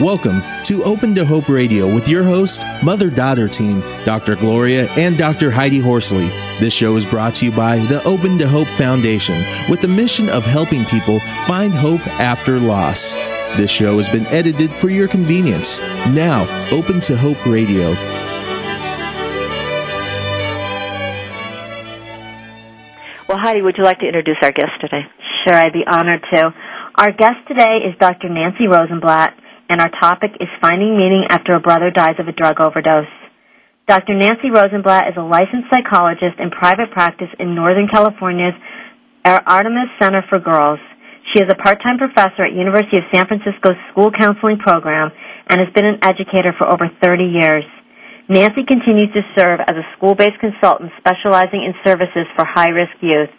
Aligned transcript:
Welcome 0.00 0.40
to 0.62 0.82
Open 0.84 1.14
to 1.14 1.26
Hope 1.26 1.50
Radio 1.50 1.92
with 1.92 2.08
your 2.08 2.24
host, 2.24 2.62
mother 2.82 3.10
daughter 3.10 3.46
team, 3.48 3.80
Dr. 4.06 4.34
Gloria 4.34 4.88
and 4.92 5.18
Dr. 5.18 5.50
Heidi 5.50 5.78
Horsley. 5.78 6.28
This 6.58 6.72
show 6.72 6.96
is 6.96 7.04
brought 7.04 7.34
to 7.34 7.44
you 7.44 7.52
by 7.52 7.76
the 7.76 8.02
Open 8.04 8.38
to 8.38 8.48
Hope 8.48 8.66
Foundation 8.68 9.44
with 9.68 9.82
the 9.82 9.88
mission 9.88 10.30
of 10.30 10.46
helping 10.46 10.86
people 10.86 11.20
find 11.46 11.74
hope 11.74 12.00
after 12.18 12.58
loss. 12.58 13.12
This 13.58 13.70
show 13.70 13.98
has 13.98 14.08
been 14.08 14.24
edited 14.28 14.70
for 14.70 14.88
your 14.88 15.06
convenience. 15.06 15.80
Now, 15.80 16.48
Open 16.72 17.02
to 17.02 17.14
Hope 17.14 17.44
Radio. 17.44 17.90
Well, 23.28 23.36
Heidi, 23.38 23.60
would 23.60 23.76
you 23.76 23.84
like 23.84 23.98
to 23.98 24.06
introduce 24.06 24.38
our 24.42 24.52
guest 24.52 24.80
today? 24.80 25.02
Sure, 25.44 25.56
I'd 25.56 25.74
be 25.74 25.84
honored 25.86 26.24
to. 26.32 26.54
Our 26.94 27.12
guest 27.12 27.46
today 27.46 27.80
is 27.86 27.94
Dr. 28.00 28.30
Nancy 28.30 28.64
Rosenbledt, 28.64 29.34
and 29.70 29.80
our 29.80 29.90
topic 30.02 30.34
is 30.42 30.50
finding 30.60 30.98
meaning 30.98 31.30
after 31.30 31.54
a 31.54 31.62
brother 31.62 31.94
dies 31.94 32.18
of 32.18 32.26
a 32.26 32.34
drug 32.34 32.58
overdose. 32.58 33.06
Dr. 33.86 34.18
Nancy 34.18 34.50
Rosenbledt 34.50 35.08
is 35.10 35.16
a 35.16 35.22
licensed 35.22 35.70
psychologist 35.70 36.42
in 36.42 36.50
private 36.50 36.90
practice 36.90 37.30
in 37.38 37.54
Northern 37.54 37.86
California's 37.86 38.54
Artemis 39.24 39.94
Center 40.02 40.26
for 40.28 40.38
Girls. 40.42 40.82
She 41.30 41.42
is 41.42 41.46
a 41.46 41.54
part-time 41.62 41.98
professor 41.98 42.50
at 42.50 42.52
University 42.52 42.98
of 42.98 43.06
San 43.14 43.30
Francisco's 43.30 43.78
School 43.94 44.10
Counseling 44.10 44.58
Program 44.58 45.14
and 45.46 45.62
has 45.62 45.70
been 45.70 45.86
an 45.86 46.02
educator 46.02 46.50
for 46.58 46.66
over 46.66 46.90
30 47.02 47.30
years. 47.30 47.62
Nancy 48.26 48.66
continues 48.66 49.10
to 49.14 49.22
serve 49.38 49.62
as 49.62 49.78
a 49.78 49.86
school-based 49.94 50.38
consultant 50.42 50.90
specializing 50.98 51.62
in 51.62 51.74
services 51.86 52.26
for 52.34 52.42
high-risk 52.42 52.98
youth. 53.02 53.30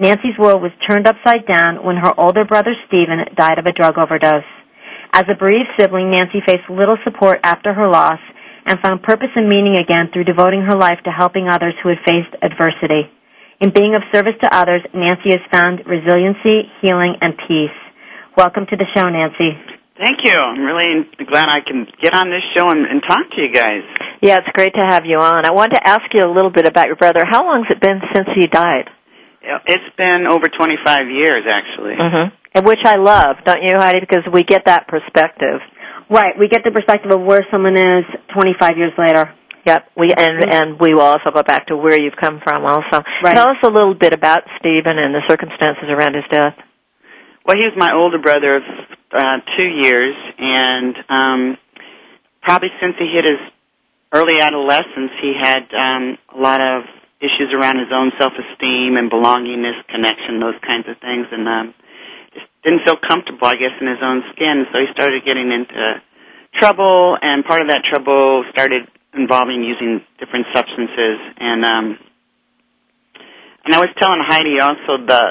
Nancy's 0.00 0.36
world 0.40 0.60
was 0.60 0.72
turned 0.88 1.08
upside 1.08 1.44
down 1.44 1.84
when 1.84 1.96
her 1.96 2.12
older 2.16 2.44
brother 2.44 2.72
Stephen 2.88 3.24
died 3.36 3.58
of 3.58 3.64
a 3.64 3.72
drug 3.72 3.96
overdose. 3.96 4.48
As 5.16 5.24
a 5.32 5.34
bereaved 5.34 5.72
sibling, 5.80 6.12
Nancy 6.12 6.44
faced 6.44 6.68
little 6.68 7.00
support 7.00 7.40
after 7.42 7.72
her 7.72 7.88
loss 7.88 8.20
and 8.68 8.76
found 8.84 9.00
purpose 9.00 9.32
and 9.32 9.48
meaning 9.48 9.80
again 9.80 10.12
through 10.12 10.28
devoting 10.28 10.60
her 10.68 10.76
life 10.76 11.00
to 11.08 11.10
helping 11.10 11.48
others 11.48 11.72
who 11.80 11.88
had 11.88 12.04
faced 12.04 12.36
adversity. 12.44 13.08
In 13.64 13.72
being 13.72 13.96
of 13.96 14.04
service 14.12 14.36
to 14.44 14.52
others, 14.52 14.84
Nancy 14.92 15.32
has 15.32 15.40
found 15.48 15.80
resiliency, 15.88 16.68
healing, 16.84 17.16
and 17.24 17.32
peace. 17.48 17.72
Welcome 18.36 18.68
to 18.68 18.76
the 18.76 18.84
show, 18.92 19.08
Nancy. 19.08 19.56
Thank 19.96 20.20
you. 20.28 20.36
I'm 20.36 20.60
really 20.60 21.08
glad 21.24 21.48
I 21.48 21.64
can 21.64 21.88
get 21.96 22.12
on 22.12 22.28
this 22.28 22.44
show 22.52 22.68
and, 22.68 22.84
and 22.84 23.00
talk 23.00 23.24
to 23.32 23.40
you 23.40 23.48
guys. 23.48 23.88
Yeah, 24.20 24.44
it's 24.44 24.52
great 24.52 24.76
to 24.76 24.84
have 24.84 25.08
you 25.08 25.16
on. 25.16 25.48
I 25.48 25.52
wanted 25.56 25.80
to 25.80 25.88
ask 25.88 26.04
you 26.12 26.20
a 26.20 26.28
little 26.28 26.52
bit 26.52 26.68
about 26.68 26.92
your 26.92 27.00
brother. 27.00 27.24
How 27.24 27.40
long 27.40 27.64
has 27.64 27.72
it 27.72 27.80
been 27.80 28.04
since 28.12 28.28
he 28.36 28.52
died? 28.52 28.92
It's 29.64 29.96
been 29.96 30.28
over 30.28 30.44
25 30.52 31.08
years, 31.08 31.48
actually. 31.48 31.96
Mm-hmm. 31.96 32.36
And 32.56 32.64
which 32.64 32.80
I 32.88 32.96
love, 32.96 33.36
don't 33.44 33.60
you, 33.60 33.76
Heidi? 33.76 34.00
Because 34.00 34.24
we 34.32 34.42
get 34.42 34.64
that 34.64 34.88
perspective. 34.88 35.60
Right, 36.08 36.32
we 36.40 36.48
get 36.48 36.64
the 36.64 36.72
perspective 36.72 37.12
of 37.12 37.20
where 37.20 37.44
someone 37.52 37.76
is 37.76 38.08
25 38.32 38.78
years 38.80 38.96
later. 38.96 39.28
Yep, 39.66 39.92
we 39.98 40.08
and 40.16 40.40
and 40.48 40.80
we 40.80 40.94
will 40.94 41.04
also 41.04 41.28
go 41.34 41.42
back 41.42 41.66
to 41.68 41.76
where 41.76 42.00
you've 42.00 42.16
come 42.16 42.40
from. 42.42 42.64
Also, 42.64 43.02
Right. 43.22 43.34
tell 43.34 43.50
us 43.50 43.60
a 43.62 43.68
little 43.68 43.92
bit 43.94 44.14
about 44.14 44.46
Stephen 44.58 44.96
and 44.96 45.12
the 45.12 45.20
circumstances 45.28 45.90
around 45.90 46.14
his 46.14 46.24
death. 46.30 46.54
Well, 47.44 47.56
he 47.58 47.64
was 47.64 47.74
my 47.76 47.92
older 47.92 48.18
brother 48.18 48.56
of 48.56 48.62
uh, 49.12 49.38
two 49.58 49.68
years, 49.84 50.16
and 50.38 50.96
um, 51.10 51.58
probably 52.42 52.70
since 52.80 52.94
he 52.98 53.10
hit 53.12 53.26
his 53.26 53.42
early 54.14 54.40
adolescence, 54.40 55.12
he 55.20 55.34
had 55.36 55.68
um, 55.76 56.16
a 56.32 56.40
lot 56.40 56.62
of 56.62 56.84
issues 57.20 57.52
around 57.52 57.78
his 57.78 57.92
own 57.92 58.12
self-esteem 58.18 58.96
and 58.96 59.10
belongingness, 59.10 59.76
connection, 59.92 60.40
those 60.40 60.56
kinds 60.64 60.88
of 60.88 60.96
things, 61.04 61.26
and 61.32 61.48
um, 61.48 61.74
just 61.74 61.85
didn't 62.66 62.82
feel 62.82 62.98
comfortable, 62.98 63.46
I 63.46 63.54
guess, 63.54 63.70
in 63.78 63.86
his 63.86 64.02
own 64.02 64.26
skin. 64.34 64.66
So 64.74 64.82
he 64.82 64.90
started 64.90 65.22
getting 65.22 65.54
into 65.54 66.02
trouble, 66.58 67.16
and 67.22 67.46
part 67.46 67.62
of 67.62 67.68
that 67.70 67.86
trouble 67.86 68.42
started 68.50 68.90
involving 69.14 69.62
using 69.62 70.02
different 70.18 70.46
substances, 70.52 71.16
and 71.38 71.64
um, 71.64 71.86
and 73.66 73.74
I 73.74 73.78
was 73.82 73.90
telling 73.98 74.22
Heidi 74.22 74.58
also 74.62 74.98
the 75.06 75.22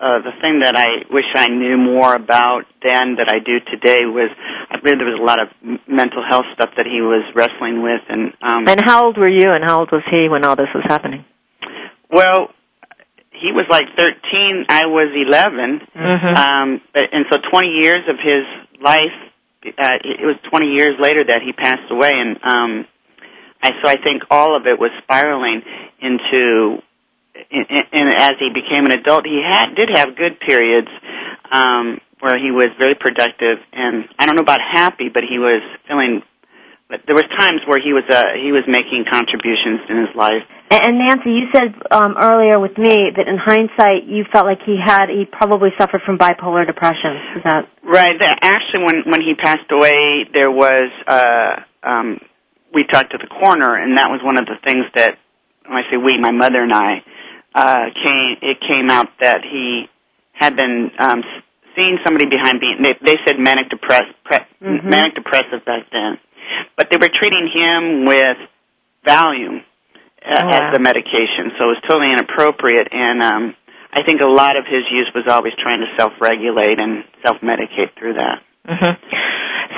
uh, 0.00 0.18
the 0.24 0.32
thing 0.40 0.60
that 0.60 0.76
I 0.76 1.04
wish 1.12 1.28
I 1.36 1.48
knew 1.48 1.76
more 1.76 2.14
about 2.14 2.64
then 2.82 3.16
that 3.16 3.28
I 3.28 3.38
do 3.40 3.60
today 3.68 4.04
was 4.08 4.30
I 4.70 4.80
believe 4.80 4.98
there 5.00 5.08
was 5.12 5.20
a 5.20 5.24
lot 5.24 5.40
of 5.40 5.48
mental 5.88 6.24
health 6.28 6.46
stuff 6.54 6.70
that 6.76 6.86
he 6.86 7.00
was 7.00 7.24
wrestling 7.34 7.82
with, 7.82 8.00
and 8.08 8.32
um, 8.40 8.68
And 8.68 8.80
how 8.84 9.04
old 9.06 9.16
were 9.16 9.30
you, 9.30 9.48
and 9.52 9.64
how 9.64 9.80
old 9.80 9.92
was 9.92 10.04
he 10.10 10.28
when 10.28 10.44
all 10.44 10.56
this 10.56 10.72
was 10.74 10.84
happening? 10.88 11.24
well, 12.10 12.52
he 13.42 13.50
was 13.52 13.66
like 13.68 13.90
13, 13.96 14.66
I 14.70 14.86
was 14.86 15.10
11, 15.10 15.82
Mm-hmm. 15.92 16.34
um, 16.38 16.80
but, 16.94 17.02
and 17.12 17.26
so 17.30 17.38
20 17.50 17.68
years 17.68 18.06
of 18.08 18.16
his 18.16 18.46
life. 18.80 19.18
Uh, 19.66 19.98
it 20.02 20.26
was 20.26 20.36
20 20.50 20.66
years 20.74 20.94
later 20.98 21.22
that 21.22 21.42
he 21.44 21.52
passed 21.52 21.86
away, 21.90 22.10
and 22.10 22.36
um, 22.42 22.86
I 23.62 23.70
so 23.82 23.88
I 23.88 23.94
think 24.02 24.22
all 24.30 24.56
of 24.56 24.66
it 24.66 24.78
was 24.78 24.90
spiraling 25.04 25.62
into 26.02 26.82
and, 27.50 28.08
as 28.16 28.32
he 28.38 28.48
became 28.52 28.86
an 28.86 28.92
adult, 28.92 29.24
he 29.24 29.40
had 29.42 29.74
did 29.74 29.88
have 29.94 30.16
good 30.16 30.40
periods 30.40 30.88
um, 31.50 32.00
where 32.20 32.38
he 32.38 32.50
was 32.50 32.70
very 32.78 32.94
productive, 32.94 33.58
and 33.72 34.08
I 34.18 34.26
don't 34.26 34.36
know 34.36 34.42
about 34.42 34.60
happy, 34.60 35.08
but 35.12 35.22
he 35.28 35.38
was 35.38 35.62
feeling. 35.88 36.22
But 36.92 37.08
there 37.08 37.16
was 37.16 37.24
times 37.40 37.64
where 37.64 37.80
he 37.80 37.96
was 37.96 38.04
uh, 38.04 38.36
he 38.36 38.52
was 38.52 38.68
making 38.68 39.08
contributions 39.08 39.80
in 39.88 39.96
his 40.04 40.12
life. 40.12 40.44
And, 40.68 40.92
and 40.92 40.94
Nancy, 41.00 41.32
you 41.32 41.48
said 41.48 41.72
um, 41.88 42.20
earlier 42.20 42.60
with 42.60 42.76
me 42.76 43.08
that 43.16 43.24
in 43.24 43.40
hindsight, 43.40 44.04
you 44.04 44.28
felt 44.28 44.44
like 44.44 44.60
he 44.68 44.76
had 44.76 45.08
he 45.08 45.24
probably 45.24 45.72
suffered 45.80 46.04
from 46.04 46.20
bipolar 46.20 46.68
depression. 46.68 47.40
Is 47.40 47.44
that 47.48 47.64
Right. 47.80 48.12
The, 48.20 48.28
actually, 48.44 48.84
when 48.84 48.96
when 49.08 49.22
he 49.24 49.32
passed 49.32 49.72
away, 49.72 50.28
there 50.36 50.52
was 50.52 50.92
uh, 51.08 51.64
um, 51.80 52.20
we 52.76 52.84
talked 52.84 53.12
to 53.12 53.18
the 53.18 53.28
coroner, 53.40 53.72
and 53.72 53.96
that 53.96 54.12
was 54.12 54.20
one 54.20 54.36
of 54.36 54.44
the 54.44 54.60
things 54.60 54.84
that 55.00 55.16
when 55.64 55.80
I 55.80 55.88
say 55.88 55.96
we, 55.96 56.20
my 56.20 56.32
mother 56.36 56.60
and 56.60 56.76
I 56.76 57.00
uh, 57.56 57.88
came. 57.96 58.36
It 58.44 58.60
came 58.60 58.92
out 58.92 59.08
that 59.24 59.40
he 59.48 59.88
had 60.36 60.56
been 60.56 60.90
um, 61.00 61.24
seeing 61.72 61.96
somebody 62.04 62.28
behind 62.28 62.60
being. 62.60 62.84
They, 62.84 63.00
they 63.00 63.16
said 63.24 63.40
manic 63.40 63.70
depress, 63.72 64.04
pre, 64.28 64.38
Mhm. 64.60 64.84
manic 64.84 65.14
depressive 65.16 65.64
back 65.64 65.88
then, 65.90 66.18
but 66.76 66.88
they 66.90 66.96
were 67.00 67.10
treating 67.12 67.48
him 67.52 68.04
with 68.06 68.38
Valium 69.06 69.60
uh, 69.60 70.38
Oh, 70.38 70.46
wow. 70.46 70.70
as 70.70 70.74
the 70.74 70.80
medication, 70.80 71.50
so 71.58 71.66
it 71.70 71.74
was 71.78 71.82
totally 71.90 72.12
inappropriate. 72.12 72.88
And 72.92 73.22
um, 73.22 73.42
I 73.92 74.02
think 74.06 74.20
a 74.20 74.30
lot 74.30 74.56
of 74.56 74.64
his 74.64 74.86
use 74.90 75.10
was 75.14 75.24
always 75.28 75.52
trying 75.58 75.80
to 75.80 75.90
self-regulate 75.98 76.78
and 76.78 77.04
self-medicate 77.26 77.98
through 77.98 78.14
that. 78.22 78.38
hmm 78.64 78.94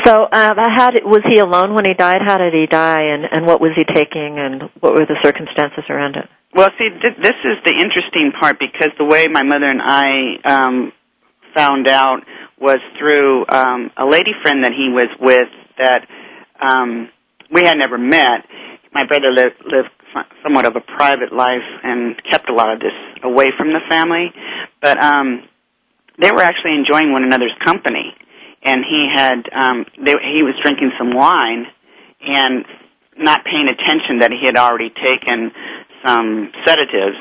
So, 0.05 0.13
uh, 0.29 0.53
how 0.77 0.91
did, 0.91 1.05
was 1.05 1.23
he 1.29 1.39
alone 1.39 1.73
when 1.75 1.87
he 1.87 1.95
died? 1.95 2.21
How 2.21 2.37
did 2.37 2.53
he 2.53 2.67
die, 2.67 3.15
and 3.15 3.25
and 3.25 3.47
what 3.47 3.61
was 3.61 3.73
he 3.77 3.85
taking, 3.89 4.37
and 4.39 4.69
what 4.81 4.93
were 4.93 5.07
the 5.09 5.17
circumstances 5.25 5.85
around 5.89 6.17
it? 6.17 6.29
Well, 6.55 6.69
see, 6.79 6.89
th- 6.93 7.17
this 7.23 7.39
is 7.45 7.57
the 7.65 7.73
interesting 7.73 8.33
part 8.39 8.59
because 8.61 8.93
the 8.99 9.05
way 9.09 9.27
my 9.33 9.43
mother 9.43 9.67
and 9.71 9.81
I 9.83 10.37
um, 10.45 10.93
found 11.57 11.89
out 11.89 12.21
was 12.61 12.79
through 12.99 13.47
um, 13.49 13.91
a 13.97 14.05
lady 14.05 14.33
friend 14.43 14.63
that 14.65 14.73
he 14.77 14.91
was 14.93 15.09
with 15.21 15.49
that 15.79 16.07
um, 16.61 17.09
we 17.53 17.63
had 17.65 17.75
never 17.75 17.99
met. 17.99 18.47
My 18.93 19.05
brother 19.05 19.31
lived, 19.33 19.59
lived 19.65 19.91
somewhat 20.43 20.67
of 20.67 20.77
a 20.77 20.81
private 20.81 21.33
life 21.33 21.67
and 21.83 22.15
kept 22.31 22.49
a 22.49 22.55
lot 22.55 22.73
of 22.73 22.81
this 22.81 22.95
away 23.23 23.47
from 23.57 23.69
the 23.69 23.81
family, 23.91 24.31
but 24.81 25.03
um, 25.03 25.49
they 26.21 26.31
were 26.31 26.43
actually 26.43 26.75
enjoying 26.75 27.13
one 27.13 27.25
another's 27.25 27.55
company. 27.65 28.15
And 28.63 28.85
he 28.89 29.09
had 29.13 29.45
um, 29.53 29.85
they, 29.99 30.13
he 30.13 30.41
was 30.41 30.55
drinking 30.63 30.93
some 30.97 31.13
wine 31.15 31.67
and 32.23 32.65
not 33.19 33.45
paying 33.45 33.69
attention 33.69 34.21
that 34.21 34.33
he 34.33 34.47
had 34.47 34.57
already 34.57 34.89
taken 34.89 35.53
some 36.07 36.51
sedatives 36.65 37.19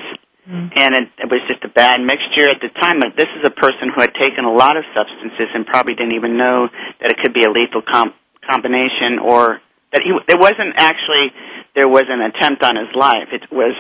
and 0.75 0.91
it, 0.95 1.07
it 1.23 1.27
was 1.31 1.39
just 1.47 1.63
a 1.63 1.71
bad 1.71 2.03
mixture 2.03 2.51
at 2.51 2.59
the 2.59 2.67
time. 2.75 2.99
But 2.99 3.15
this 3.15 3.31
is 3.39 3.47
a 3.47 3.51
person 3.55 3.87
who 3.95 4.01
had 4.01 4.11
taken 4.15 4.43
a 4.43 4.51
lot 4.51 4.75
of 4.75 4.83
substances 4.91 5.47
and 5.55 5.65
probably 5.65 5.95
didn't 5.95 6.19
even 6.19 6.37
know 6.37 6.67
that 6.99 7.11
it 7.11 7.17
could 7.23 7.33
be 7.33 7.47
a 7.47 7.51
lethal 7.51 7.81
com- 7.81 8.13
combination, 8.49 9.19
or 9.19 9.59
that 9.91 10.01
he 10.03 10.11
it 10.27 10.39
wasn't 10.39 10.75
actually 10.77 11.31
there 11.75 11.87
was 11.87 12.03
an 12.09 12.21
attempt 12.21 12.63
on 12.63 12.75
his 12.75 12.93
life. 12.95 13.29
It 13.31 13.49
was, 13.51 13.73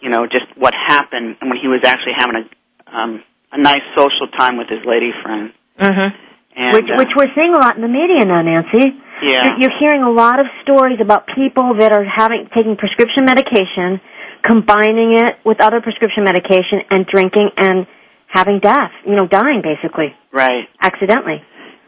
you 0.00 0.10
know, 0.10 0.26
just 0.26 0.46
what 0.56 0.74
happened 0.74 1.36
when 1.40 1.58
he 1.60 1.68
was 1.68 1.82
actually 1.84 2.14
having 2.18 2.36
a 2.42 2.44
um, 2.90 3.22
a 3.52 3.58
nice 3.58 3.82
social 3.96 4.28
time 4.38 4.58
with 4.58 4.68
his 4.68 4.80
lady 4.86 5.10
friend. 5.22 5.52
Mm-hmm. 5.78 6.10
And, 6.56 6.74
which 6.74 6.90
uh, 6.90 6.98
which 6.98 7.12
we're 7.16 7.30
seeing 7.34 7.54
a 7.54 7.60
lot 7.60 7.76
in 7.76 7.82
the 7.82 7.88
media 7.90 8.26
now, 8.26 8.42
Nancy. 8.42 8.94
yeah, 9.22 9.46
You're- 9.46 9.56
You're 9.62 9.78
hearing 9.78 10.02
a 10.02 10.10
lot 10.10 10.40
of 10.40 10.46
stories 10.62 10.98
about 11.00 11.26
people 11.34 11.78
that 11.78 11.92
are 11.92 12.04
having 12.04 12.48
taking 12.54 12.76
prescription 12.76 13.24
medication, 13.24 14.00
combining 14.42 15.14
it 15.14 15.38
with 15.44 15.60
other 15.62 15.80
prescription 15.80 16.24
medication, 16.24 16.82
and 16.90 17.06
drinking 17.06 17.50
and 17.56 17.86
having 18.26 18.58
death. 18.58 18.90
You 19.06 19.14
know, 19.14 19.26
dying 19.26 19.62
basically 19.62 20.14
right. 20.32 20.66
accidentally. 20.82 21.42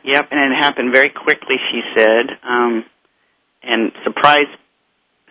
Yep, 0.04 0.28
and 0.30 0.52
it 0.52 0.56
happened 0.56 0.92
very 0.92 1.10
quickly. 1.10 1.56
She 1.70 1.80
said, 1.96 2.38
um, 2.42 2.84
and 3.62 3.92
surprised 4.04 4.50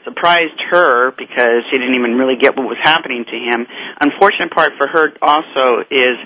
surprised 0.03 0.57
her 0.71 1.11
because 1.11 1.61
she 1.69 1.77
didn't 1.77 1.93
even 1.93 2.17
really 2.17 2.33
get 2.41 2.57
what 2.57 2.65
was 2.65 2.79
happening 2.81 3.23
to 3.23 3.37
him. 3.37 3.67
Unfortunate 4.01 4.49
part 4.49 4.71
for 4.79 4.87
her 4.87 5.13
also 5.21 5.85
is 5.91 6.17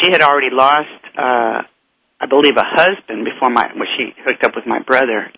she 0.00 0.12
had 0.12 0.22
already 0.22 0.50
lost 0.52 1.02
uh, 1.18 1.62
I 2.20 2.26
believe, 2.26 2.58
a 2.58 2.66
husband 2.66 3.24
before 3.24 3.50
my 3.50 3.70
when 3.74 3.86
she 3.96 4.10
hooked 4.26 4.42
up 4.44 4.54
with 4.56 4.66
my 4.66 4.80
brother. 4.82 5.30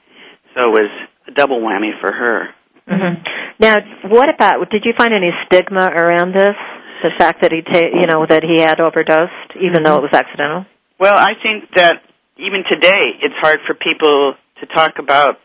So 0.57 0.69
it 0.69 0.73
was 0.73 0.91
a 1.29 1.33
double 1.33 1.61
whammy 1.61 1.93
for 2.01 2.13
her. 2.13 2.49
Mm-hmm. 2.89 3.23
Now, 3.61 3.77
what 4.09 4.33
about? 4.33 4.65
Did 4.71 4.85
you 4.85 4.93
find 4.97 5.13
any 5.13 5.31
stigma 5.47 5.85
around 5.85 6.33
this? 6.33 6.57
The 7.03 7.13
fact 7.19 7.43
that 7.43 7.53
he, 7.53 7.63
ta- 7.63 7.97
you 7.97 8.07
know, 8.07 8.27
that 8.29 8.45
he 8.45 8.61
had 8.61 8.81
overdosed, 8.81 9.57
even 9.57 9.85
though 9.85 9.97
it 9.97 10.05
was 10.05 10.13
accidental. 10.13 10.67
Well, 10.99 11.17
I 11.17 11.33
think 11.43 11.65
that 11.77 12.05
even 12.41 12.65
today, 12.65 13.21
it's 13.23 13.37
hard 13.41 13.61
for 13.67 13.75
people 13.75 14.35
to 14.61 14.67
talk 14.75 14.97
about 14.99 15.37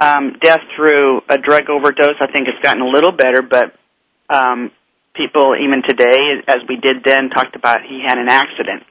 um, 0.00 0.36
death 0.40 0.60
through 0.76 1.20
a 1.28 1.36
drug 1.36 1.68
overdose. 1.68 2.16
I 2.20 2.32
think 2.32 2.48
it's 2.48 2.62
gotten 2.62 2.82
a 2.82 2.88
little 2.88 3.12
better, 3.12 3.42
but 3.42 3.76
um, 4.32 4.70
people 5.14 5.56
even 5.56 5.82
today, 5.86 6.40
as 6.48 6.58
we 6.68 6.76
did 6.76 7.04
then, 7.04 7.30
talked 7.30 7.56
about 7.56 7.78
he 7.88 8.02
had 8.06 8.18
an 8.18 8.28
accident. 8.28 8.82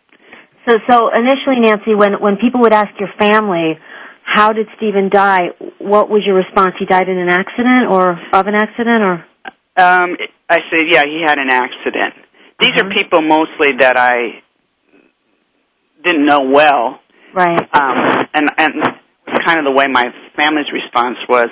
So, 0.67 0.75
so 0.89 1.09
initially, 1.15 1.59
Nancy, 1.61 1.95
when 1.95 2.19
when 2.19 2.35
people 2.37 2.61
would 2.61 2.73
ask 2.73 2.91
your 2.99 3.09
family, 3.17 3.79
how 4.23 4.51
did 4.51 4.67
Stephen 4.75 5.09
die? 5.09 5.55
What 5.79 6.09
was 6.09 6.23
your 6.25 6.35
response? 6.35 6.75
He 6.77 6.85
died 6.85 7.07
in 7.07 7.17
an 7.17 7.29
accident, 7.29 7.87
or 7.89 8.19
of 8.33 8.47
an 8.47 8.55
accident, 8.55 9.01
or? 9.01 9.13
Um, 9.77 10.17
I 10.49 10.59
said, 10.69 10.91
yeah, 10.91 11.03
he 11.05 11.23
had 11.25 11.37
an 11.39 11.49
accident. 11.49 12.15
These 12.59 12.75
Mhm. 12.75 12.81
are 12.81 12.89
people 12.93 13.21
mostly 13.21 13.77
that 13.79 13.95
I 13.95 14.41
didn't 16.03 16.25
know 16.25 16.41
well, 16.51 16.99
Right. 17.33 17.59
um, 17.73 17.97
and 18.33 18.49
and 18.57 18.73
it's 19.27 19.45
kind 19.45 19.59
of 19.59 19.65
the 19.65 19.71
way 19.71 19.85
my 19.91 20.05
family's 20.35 20.71
response 20.71 21.17
was 21.29 21.47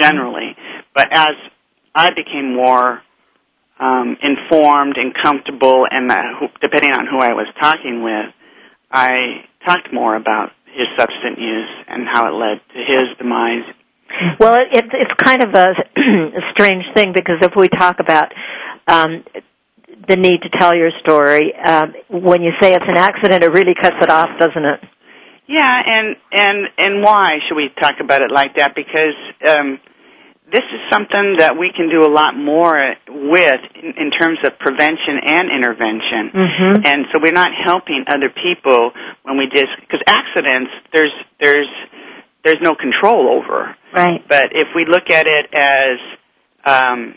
generally. 0.00 0.56
But 0.94 1.06
as 1.12 1.34
I 1.94 2.08
became 2.16 2.54
more 2.54 3.02
um, 3.78 4.16
informed 4.22 4.96
and 4.96 5.14
comfortable, 5.22 5.86
and 5.90 6.10
uh, 6.10 6.16
who, 6.40 6.46
depending 6.60 6.92
on 6.92 7.06
who 7.06 7.18
I 7.18 7.32
was 7.34 7.46
talking 7.60 8.02
with, 8.02 8.34
I 8.90 9.44
talked 9.66 9.92
more 9.92 10.16
about 10.16 10.50
his 10.66 10.86
substance 10.98 11.38
use 11.38 11.70
and 11.88 12.06
how 12.10 12.26
it 12.28 12.34
led 12.34 12.60
to 12.74 12.78
his 12.78 13.16
demise. 13.18 13.64
Well, 14.40 14.54
it, 14.54 14.68
it's 14.72 14.92
it's 14.92 15.12
kind 15.22 15.42
of 15.42 15.50
a, 15.54 15.68
a 15.70 16.42
strange 16.52 16.84
thing 16.94 17.12
because 17.14 17.36
if 17.42 17.52
we 17.56 17.68
talk 17.68 17.96
about 18.00 18.32
um, 18.88 19.22
the 20.08 20.16
need 20.16 20.40
to 20.42 20.50
tell 20.58 20.74
your 20.74 20.90
story, 21.00 21.52
um, 21.54 21.92
when 22.08 22.42
you 22.42 22.52
say 22.60 22.72
it's 22.72 22.88
an 22.88 22.96
accident, 22.96 23.44
it 23.44 23.52
really 23.52 23.74
cuts 23.74 23.96
it 24.00 24.10
off, 24.10 24.28
doesn't 24.38 24.64
it? 24.64 24.80
Yeah, 25.46 25.72
and 25.72 26.16
and 26.32 26.58
and 26.76 27.02
why 27.02 27.40
should 27.46 27.56
we 27.56 27.70
talk 27.80 28.00
about 28.00 28.20
it 28.20 28.30
like 28.30 28.56
that? 28.56 28.74
Because 28.76 29.16
um, 29.48 29.80
this 30.52 30.64
is 30.64 30.80
something 30.92 31.36
that 31.40 31.56
we 31.56 31.72
can 31.72 31.88
do 31.88 32.04
a 32.04 32.12
lot 32.12 32.36
more 32.36 32.76
with 33.08 33.62
in, 33.76 33.96
in 33.96 34.08
terms 34.12 34.38
of 34.44 34.58
prevention 34.58 35.20
and 35.24 35.48
intervention. 35.52 36.32
Mm-hmm. 36.32 36.72
And 36.84 36.98
so 37.12 37.20
we're 37.20 37.36
not 37.36 37.52
helping 37.52 38.04
other 38.08 38.28
people 38.28 38.92
when 39.24 39.36
we 39.36 39.48
just 39.48 39.72
because 39.80 40.00
accidents 40.08 40.72
there's 40.92 41.16
there's 41.40 41.72
there's 42.44 42.60
no 42.60 42.76
control 42.76 43.40
over. 43.40 43.76
Right. 43.92 44.20
But 44.28 44.52
if 44.52 44.68
we 44.76 44.84
look 44.84 45.08
at 45.08 45.26
it 45.28 45.48
as 45.52 45.96
um, 46.64 47.16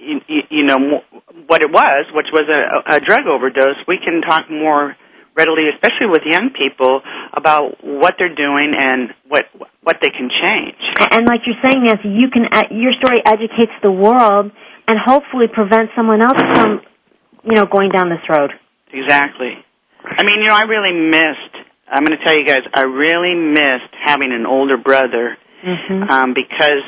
you, 0.00 0.20
you, 0.26 0.40
you 0.50 0.62
know 0.64 1.04
what 1.46 1.62
it 1.62 1.70
was, 1.70 2.06
which 2.16 2.26
was 2.32 2.48
a, 2.48 2.96
a 2.96 3.00
drug 3.00 3.28
overdose, 3.28 3.76
we 3.86 3.98
can 4.02 4.22
talk 4.22 4.50
more 4.50 4.96
readily, 5.36 5.68
especially 5.72 6.08
with 6.08 6.22
young 6.24 6.50
people, 6.56 7.00
about 7.32 7.78
what 7.84 8.16
they're 8.18 8.34
doing 8.34 8.74
and 8.74 9.14
what 9.28 9.44
what 9.82 9.96
they 10.02 10.10
can 10.10 10.28
change. 10.28 10.80
And 11.12 11.28
like 11.28 11.46
you're 11.46 11.60
saying, 11.62 11.84
Nancy, 11.84 12.08
you 12.08 12.28
can 12.32 12.48
uh, 12.50 12.72
your 12.72 12.92
story 12.98 13.20
educates 13.24 13.72
the 13.82 13.92
world 13.92 14.50
and 14.88 14.96
hopefully 14.98 15.46
prevents 15.52 15.92
someone 15.94 16.20
else 16.20 16.40
from, 16.50 16.80
you 17.44 17.54
know, 17.54 17.66
going 17.66 17.90
down 17.90 18.08
this 18.08 18.24
road. 18.28 18.50
Exactly. 18.92 19.54
I 20.02 20.24
mean, 20.24 20.40
you 20.40 20.46
know, 20.46 20.56
I 20.56 20.64
really 20.64 20.96
missed. 20.96 21.54
I'm 21.86 22.04
going 22.04 22.16
to 22.16 22.24
tell 22.24 22.36
you 22.36 22.46
guys, 22.46 22.62
I 22.72 22.82
really 22.82 23.34
missed 23.34 23.92
having 24.04 24.32
an 24.32 24.46
older 24.46 24.78
brother 24.78 25.36
Mm-hmm. 25.60 26.08
um, 26.08 26.32
because 26.32 26.84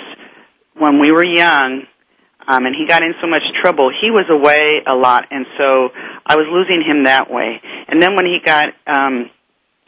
when 0.78 0.98
we 0.98 1.12
were 1.12 1.26
young, 1.26 1.82
um, 2.48 2.66
and 2.66 2.74
he 2.74 2.86
got 2.88 3.02
in 3.02 3.14
so 3.20 3.28
much 3.28 3.42
trouble, 3.62 3.90
he 3.90 4.10
was 4.10 4.26
away 4.28 4.82
a 4.86 4.96
lot, 4.96 5.24
and 5.30 5.46
so 5.58 5.90
I 6.26 6.34
was 6.34 6.46
losing 6.50 6.82
him 6.82 7.04
that 7.04 7.30
way. 7.30 7.60
And 7.88 8.02
then 8.02 8.14
when 8.16 8.26
he 8.26 8.38
got 8.44 8.74
um, 8.86 9.30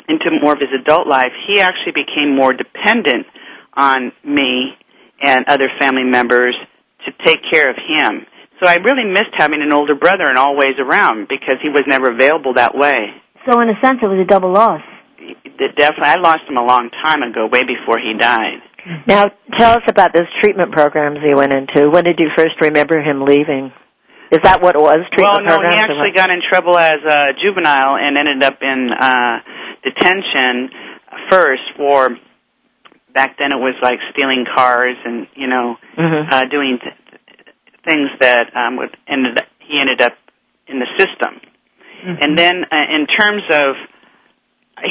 into 0.08 0.30
more 0.40 0.52
of 0.52 0.60
his 0.60 0.70
adult 0.70 1.08
life, 1.08 1.32
he 1.46 1.58
actually 1.60 1.98
became 1.98 2.36
more 2.36 2.52
dependent 2.52 3.26
on 3.74 4.12
me 4.22 4.78
and 5.22 5.46
other 5.48 5.68
family 5.80 6.04
members 6.04 6.54
to 7.06 7.10
take 7.24 7.42
care 7.50 7.70
of 7.70 7.76
him. 7.76 8.26
So 8.62 8.68
I 8.68 8.76
really 8.76 9.04
missed 9.04 9.34
having 9.36 9.62
an 9.62 9.72
older 9.74 9.94
brother 9.94 10.30
in 10.30 10.36
all 10.38 10.54
ways 10.54 10.78
around 10.78 11.26
because 11.28 11.56
he 11.60 11.68
was 11.68 11.82
never 11.86 12.12
available 12.14 12.54
that 12.54 12.74
way. 12.74 13.10
So 13.50 13.60
in 13.60 13.68
a 13.68 13.74
sense, 13.82 13.98
it 14.00 14.06
was 14.06 14.20
a 14.22 14.28
double 14.28 14.52
loss. 14.52 14.80
It 15.18 15.76
Definitely, 15.76 16.06
I 16.06 16.16
lost 16.20 16.46
him 16.48 16.56
a 16.56 16.64
long 16.64 16.90
time 17.04 17.22
ago, 17.22 17.46
way 17.50 17.62
before 17.66 17.98
he 17.98 18.14
died. 18.18 18.62
Now, 19.06 19.26
tell 19.58 19.72
us 19.72 19.84
about 19.88 20.12
those 20.14 20.28
treatment 20.42 20.72
programs 20.72 21.18
he 21.26 21.34
went 21.34 21.52
into. 21.52 21.88
When 21.90 22.04
did 22.04 22.18
you 22.18 22.28
first 22.36 22.54
remember 22.60 23.00
him 23.00 23.24
leaving? 23.24 23.72
Is 24.32 24.40
that 24.42 24.60
what 24.60 24.74
it 24.74 24.80
was? 24.82 24.98
Treatment 25.12 25.46
well, 25.46 25.60
no, 25.62 25.68
he 25.68 25.76
actually 25.76 26.12
got 26.16 26.32
in 26.32 26.40
trouble 26.48 26.76
as 26.78 27.00
a 27.04 27.32
juvenile 27.40 27.96
and 27.96 28.16
ended 28.18 28.42
up 28.42 28.58
in 28.60 28.90
uh 28.92 29.38
detention 29.84 30.70
first 31.30 31.62
for 31.76 32.08
back 33.14 33.36
then 33.38 33.52
it 33.52 33.60
was 33.60 33.76
like 33.82 33.98
stealing 34.12 34.44
cars 34.56 34.96
and 35.04 35.28
you 35.36 35.46
know 35.46 35.76
Mhm. 35.96 36.32
uh 36.32 36.40
doing 36.50 36.78
th- 36.82 36.94
things 37.84 38.10
that 38.20 38.50
um 38.56 38.76
would 38.76 38.96
ended 39.06 39.38
up, 39.38 39.46
he 39.60 39.78
ended 39.78 40.02
up 40.02 40.16
in 40.66 40.78
the 40.80 40.86
system. 40.98 41.40
And 42.04 42.36
then 42.38 42.64
uh, 42.70 42.96
in 42.96 43.06
terms 43.06 43.42
of 43.52 43.76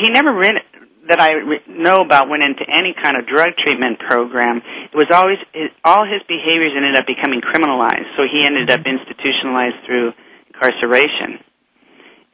he 0.02 0.10
never 0.10 0.34
re- 0.34 0.64
that 1.08 1.20
I 1.20 1.32
re- 1.34 1.66
know 1.68 2.00
about 2.06 2.30
went 2.30 2.44
into 2.44 2.64
any 2.64 2.96
kind 2.96 3.18
of 3.18 3.28
drug 3.28 3.56
treatment 3.60 4.00
program. 4.00 4.62
It 4.92 4.96
was 4.96 5.12
always 5.12 5.38
his, 5.52 5.70
all 5.84 6.08
his 6.08 6.24
behaviors 6.28 6.72
ended 6.76 6.96
up 6.96 7.06
becoming 7.06 7.42
criminalized. 7.42 8.08
So 8.16 8.24
he 8.24 8.44
ended 8.46 8.72
up 8.72 8.82
institutionalized 8.88 9.84
through 9.86 10.14
incarceration. 10.48 11.44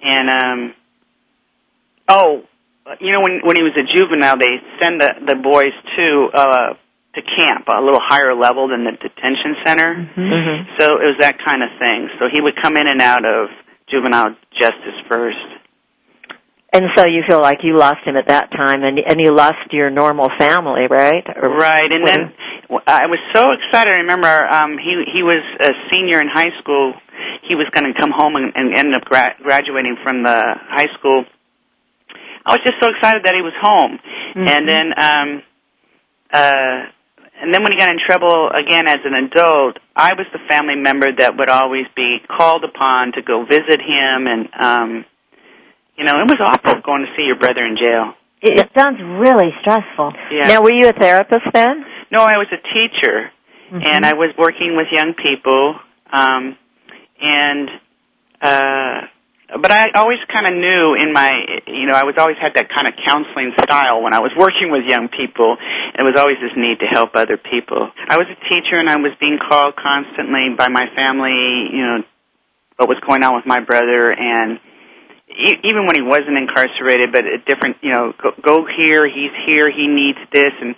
And 0.01 0.29
um 0.29 0.59
oh, 2.07 2.43
you 3.01 3.11
know 3.11 3.21
when 3.21 3.41
when 3.43 3.55
he 3.57 3.63
was 3.63 3.73
a 3.77 3.85
juvenile, 3.89 4.37
they 4.37 4.61
send 4.83 5.01
the 5.01 5.09
the 5.33 5.35
boys 5.41 5.73
to 5.97 6.29
uh 6.33 6.69
to 7.15 7.21
camp 7.25 7.65
a 7.73 7.81
little 7.81 8.01
higher 8.01 8.35
level 8.35 8.67
than 8.69 8.85
the 8.85 8.93
detention 8.93 9.57
center. 9.65 9.89
Mhm. 10.15 10.79
So 10.79 10.85
it 11.01 11.05
was 11.09 11.17
that 11.21 11.41
kind 11.43 11.63
of 11.63 11.69
thing. 11.79 12.09
So 12.19 12.29
he 12.31 12.39
would 12.39 12.55
come 12.61 12.77
in 12.77 12.85
and 12.87 13.01
out 13.01 13.25
of 13.25 13.49
juvenile 13.89 14.35
justice 14.53 14.97
first. 15.11 15.41
And 16.71 16.85
so 16.95 17.05
you 17.07 17.23
feel 17.27 17.41
like 17.41 17.59
you 17.63 17.75
lost 17.77 18.05
him 18.05 18.15
at 18.15 18.27
that 18.27 18.51
time, 18.51 18.83
and 18.83 18.99
and 18.99 19.17
you 19.19 19.33
lost 19.33 19.73
your 19.73 19.89
normal 19.89 20.29
family, 20.37 20.85
right? 20.89 21.25
Or- 21.35 21.49
Right, 21.57 21.91
and 21.91 22.05
then 22.05 22.31
I 22.85 23.07
was 23.07 23.17
so 23.33 23.41
excited. 23.51 23.91
I 23.91 24.05
remember 24.05 24.29
um, 24.29 24.77
he 24.77 24.93
he 25.11 25.23
was 25.23 25.41
a 25.59 25.71
senior 25.91 26.21
in 26.21 26.29
high 26.29 26.53
school. 26.61 26.93
He 27.49 27.55
was 27.55 27.65
going 27.73 27.91
to 27.91 27.99
come 27.99 28.11
home 28.15 28.35
and, 28.35 28.53
and 28.55 28.77
end 28.77 28.93
up 28.95 29.03
gra- 29.05 29.35
graduating 29.41 29.97
from 30.03 30.23
the 30.23 30.37
high 30.69 30.87
school. 30.99 31.25
I 32.45 32.53
was 32.53 32.61
just 32.63 32.77
so 32.81 32.89
excited 32.93 33.23
that 33.25 33.33
he 33.33 33.41
was 33.41 33.53
home, 33.59 33.97
and 34.35 34.69
then 34.69 34.85
um, 34.93 35.29
uh, 36.31 36.77
and 37.41 37.53
then 37.53 37.63
when 37.63 37.71
he 37.73 37.79
got 37.79 37.89
in 37.89 37.97
trouble 38.05 38.51
again 38.53 38.87
as 38.87 39.01
an 39.03 39.15
adult, 39.25 39.77
I 39.95 40.13
was 40.13 40.27
the 40.31 40.39
family 40.47 40.75
member 40.75 41.07
that 41.17 41.35
would 41.35 41.49
always 41.49 41.85
be 41.95 42.19
called 42.29 42.63
upon 42.63 43.13
to 43.13 43.21
go 43.23 43.43
visit 43.45 43.81
him, 43.81 44.27
and 44.29 44.49
um, 44.53 45.05
you 45.99 46.05
know 46.07 46.23
it 46.23 46.27
was 46.31 46.39
awful 46.39 46.79
going 46.81 47.03
to 47.03 47.11
see 47.19 47.27
your 47.27 47.37
brother 47.37 47.61
in 47.61 47.75
jail. 47.75 48.15
It, 48.41 48.55
it 48.57 48.69
sounds 48.71 48.97
really 49.03 49.51
stressful. 49.59 50.15
Yeah. 50.31 50.47
Now, 50.47 50.63
were 50.63 50.71
you 50.71 50.87
a 50.87 50.93
therapist 50.93 51.51
then? 51.53 51.83
No, 52.09 52.23
I 52.23 52.39
was 52.39 52.47
a 52.55 52.61
teacher, 52.71 53.29
and 53.83 54.05
I 54.05 54.15
was 54.15 54.31
working 54.37 54.79
with 54.79 54.87
young 54.95 55.13
people, 55.13 55.75
um, 56.11 56.55
and 57.19 57.69
uh, 58.41 59.11
but 59.57 59.71
I 59.73 59.89
always 59.97 60.21
kind 60.29 60.45
of 60.45 60.53
knew 60.53 60.93
in 60.93 61.09
my, 61.09 61.29
you 61.65 61.89
know, 61.89 61.97
I 61.97 62.05
was 62.05 62.13
always 62.21 62.37
had 62.37 62.53
that 62.53 62.69
kind 62.69 62.85
of 62.85 62.93
counseling 63.01 63.49
style 63.57 64.05
when 64.05 64.13
I 64.13 64.21
was 64.21 64.29
working 64.37 64.69
with 64.69 64.85
young 64.85 65.09
people. 65.09 65.57
and 65.57 65.97
It 65.97 66.05
was 66.05 66.21
always 66.21 66.37
this 66.37 66.53
need 66.53 66.79
to 66.85 66.85
help 66.85 67.17
other 67.17 67.37
people. 67.37 67.89
I 68.07 68.17
was 68.17 68.29
a 68.29 68.37
teacher, 68.45 68.77
and 68.77 68.89
I 68.89 68.97
was 69.01 69.11
being 69.19 69.41
called 69.41 69.73
constantly 69.75 70.53
by 70.53 70.69
my 70.69 70.85
family, 70.93 71.73
you 71.73 71.81
know, 71.81 71.97
what 72.77 72.87
was 72.87 73.01
going 73.03 73.25
on 73.25 73.35
with 73.35 73.45
my 73.49 73.59
brother, 73.59 74.13
and 74.13 74.61
e- 75.29 75.61
even 75.63 75.85
when 75.85 75.95
he 75.95 76.01
wasn't 76.01 76.37
incarcerated, 76.37 77.11
but 77.11 77.23
a 77.25 77.37
different, 77.45 77.77
you 77.81 77.93
know, 77.93 78.13
go, 78.17 78.31
go 78.41 78.55
here, 78.65 79.07
he's 79.07 79.33
here, 79.45 79.69
he 79.69 79.87
needs 79.87 80.19
this, 80.33 80.53
and 80.59 80.75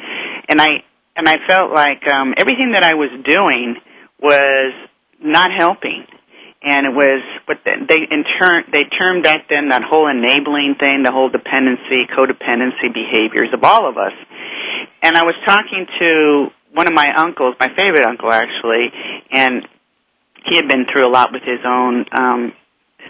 and 0.49 0.61
I 0.61 0.83
and 1.15 1.27
I 1.27 1.35
felt 1.47 1.71
like 1.71 2.03
um, 2.11 2.33
everything 2.37 2.71
that 2.73 2.83
I 2.83 2.95
was 2.95 3.11
doing 3.23 3.75
was 4.21 4.73
not 5.19 5.51
helping, 5.57 6.05
and 6.61 6.87
it 6.87 6.93
was 6.93 7.21
what 7.45 7.57
the, 7.63 7.71
they 7.87 8.01
in 8.09 8.23
turn 8.39 8.63
they 8.71 8.85
termed 8.85 9.23
back 9.23 9.47
then 9.49 9.69
that 9.69 9.83
whole 9.83 10.07
enabling 10.07 10.75
thing, 10.79 11.03
the 11.03 11.11
whole 11.11 11.29
dependency, 11.29 12.07
codependency 12.11 12.93
behaviors 12.93 13.49
of 13.53 13.63
all 13.63 13.89
of 13.89 13.97
us. 13.97 14.13
And 15.03 15.17
I 15.17 15.23
was 15.23 15.35
talking 15.45 15.87
to 15.99 16.47
one 16.73 16.87
of 16.87 16.93
my 16.93 17.11
uncles, 17.17 17.55
my 17.59 17.67
favorite 17.75 18.05
uncle 18.05 18.31
actually, 18.31 18.91
and 19.31 19.67
he 20.45 20.55
had 20.55 20.67
been 20.67 20.85
through 20.91 21.07
a 21.07 21.11
lot 21.11 21.29
with 21.31 21.43
his 21.43 21.59
own 21.65 22.05
um 22.17 22.53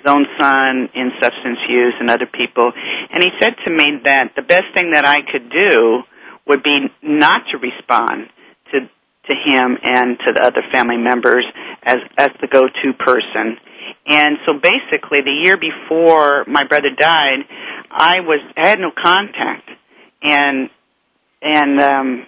his 0.01 0.11
own 0.11 0.25
son 0.39 0.89
in 0.95 1.11
substance 1.21 1.59
use 1.69 1.93
and 1.99 2.09
other 2.09 2.25
people. 2.25 2.71
And 2.73 3.23
he 3.23 3.29
said 3.41 3.53
to 3.65 3.69
me 3.69 4.01
that 4.05 4.33
the 4.35 4.41
best 4.41 4.65
thing 4.73 4.91
that 4.93 5.05
I 5.05 5.21
could 5.31 5.49
do 5.49 6.01
would 6.47 6.63
be 6.63 6.89
not 7.03 7.43
to 7.51 7.57
respond 7.57 8.29
to 8.73 8.79
to 8.81 9.33
him 9.37 9.77
and 9.83 10.17
to 10.17 10.33
the 10.33 10.41
other 10.41 10.63
family 10.73 10.97
members 10.97 11.45
as 11.83 11.97
as 12.17 12.29
the 12.41 12.47
go-to 12.47 12.93
person. 12.97 13.57
And 14.07 14.37
so 14.47 14.53
basically 14.57 15.21
the 15.21 15.37
year 15.45 15.57
before 15.57 16.45
my 16.47 16.65
brother 16.65 16.89
died, 16.97 17.45
I 17.91 18.21
was 18.21 18.41
I 18.57 18.69
had 18.69 18.79
no 18.79 18.91
contact 18.91 19.69
and 20.23 20.69
and 21.41 21.79
um 21.79 22.25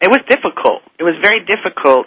it 0.00 0.08
was 0.08 0.20
difficult. 0.28 0.82
It 0.98 1.02
was 1.02 1.16
very 1.22 1.40
difficult 1.40 2.06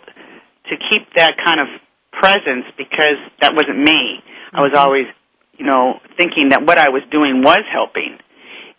to 0.69 0.75
keep 0.89 1.09
that 1.15 1.33
kind 1.43 1.59
of 1.59 1.67
presence 2.13 2.65
because 2.77 3.17
that 3.41 3.53
wasn't 3.53 3.79
me. 3.79 4.21
I 4.53 4.61
was 4.61 4.73
always, 4.75 5.05
you 5.57 5.65
know, 5.65 5.99
thinking 6.17 6.49
that 6.49 6.65
what 6.65 6.77
I 6.77 6.89
was 6.89 7.03
doing 7.11 7.41
was 7.41 7.63
helping. 7.71 8.17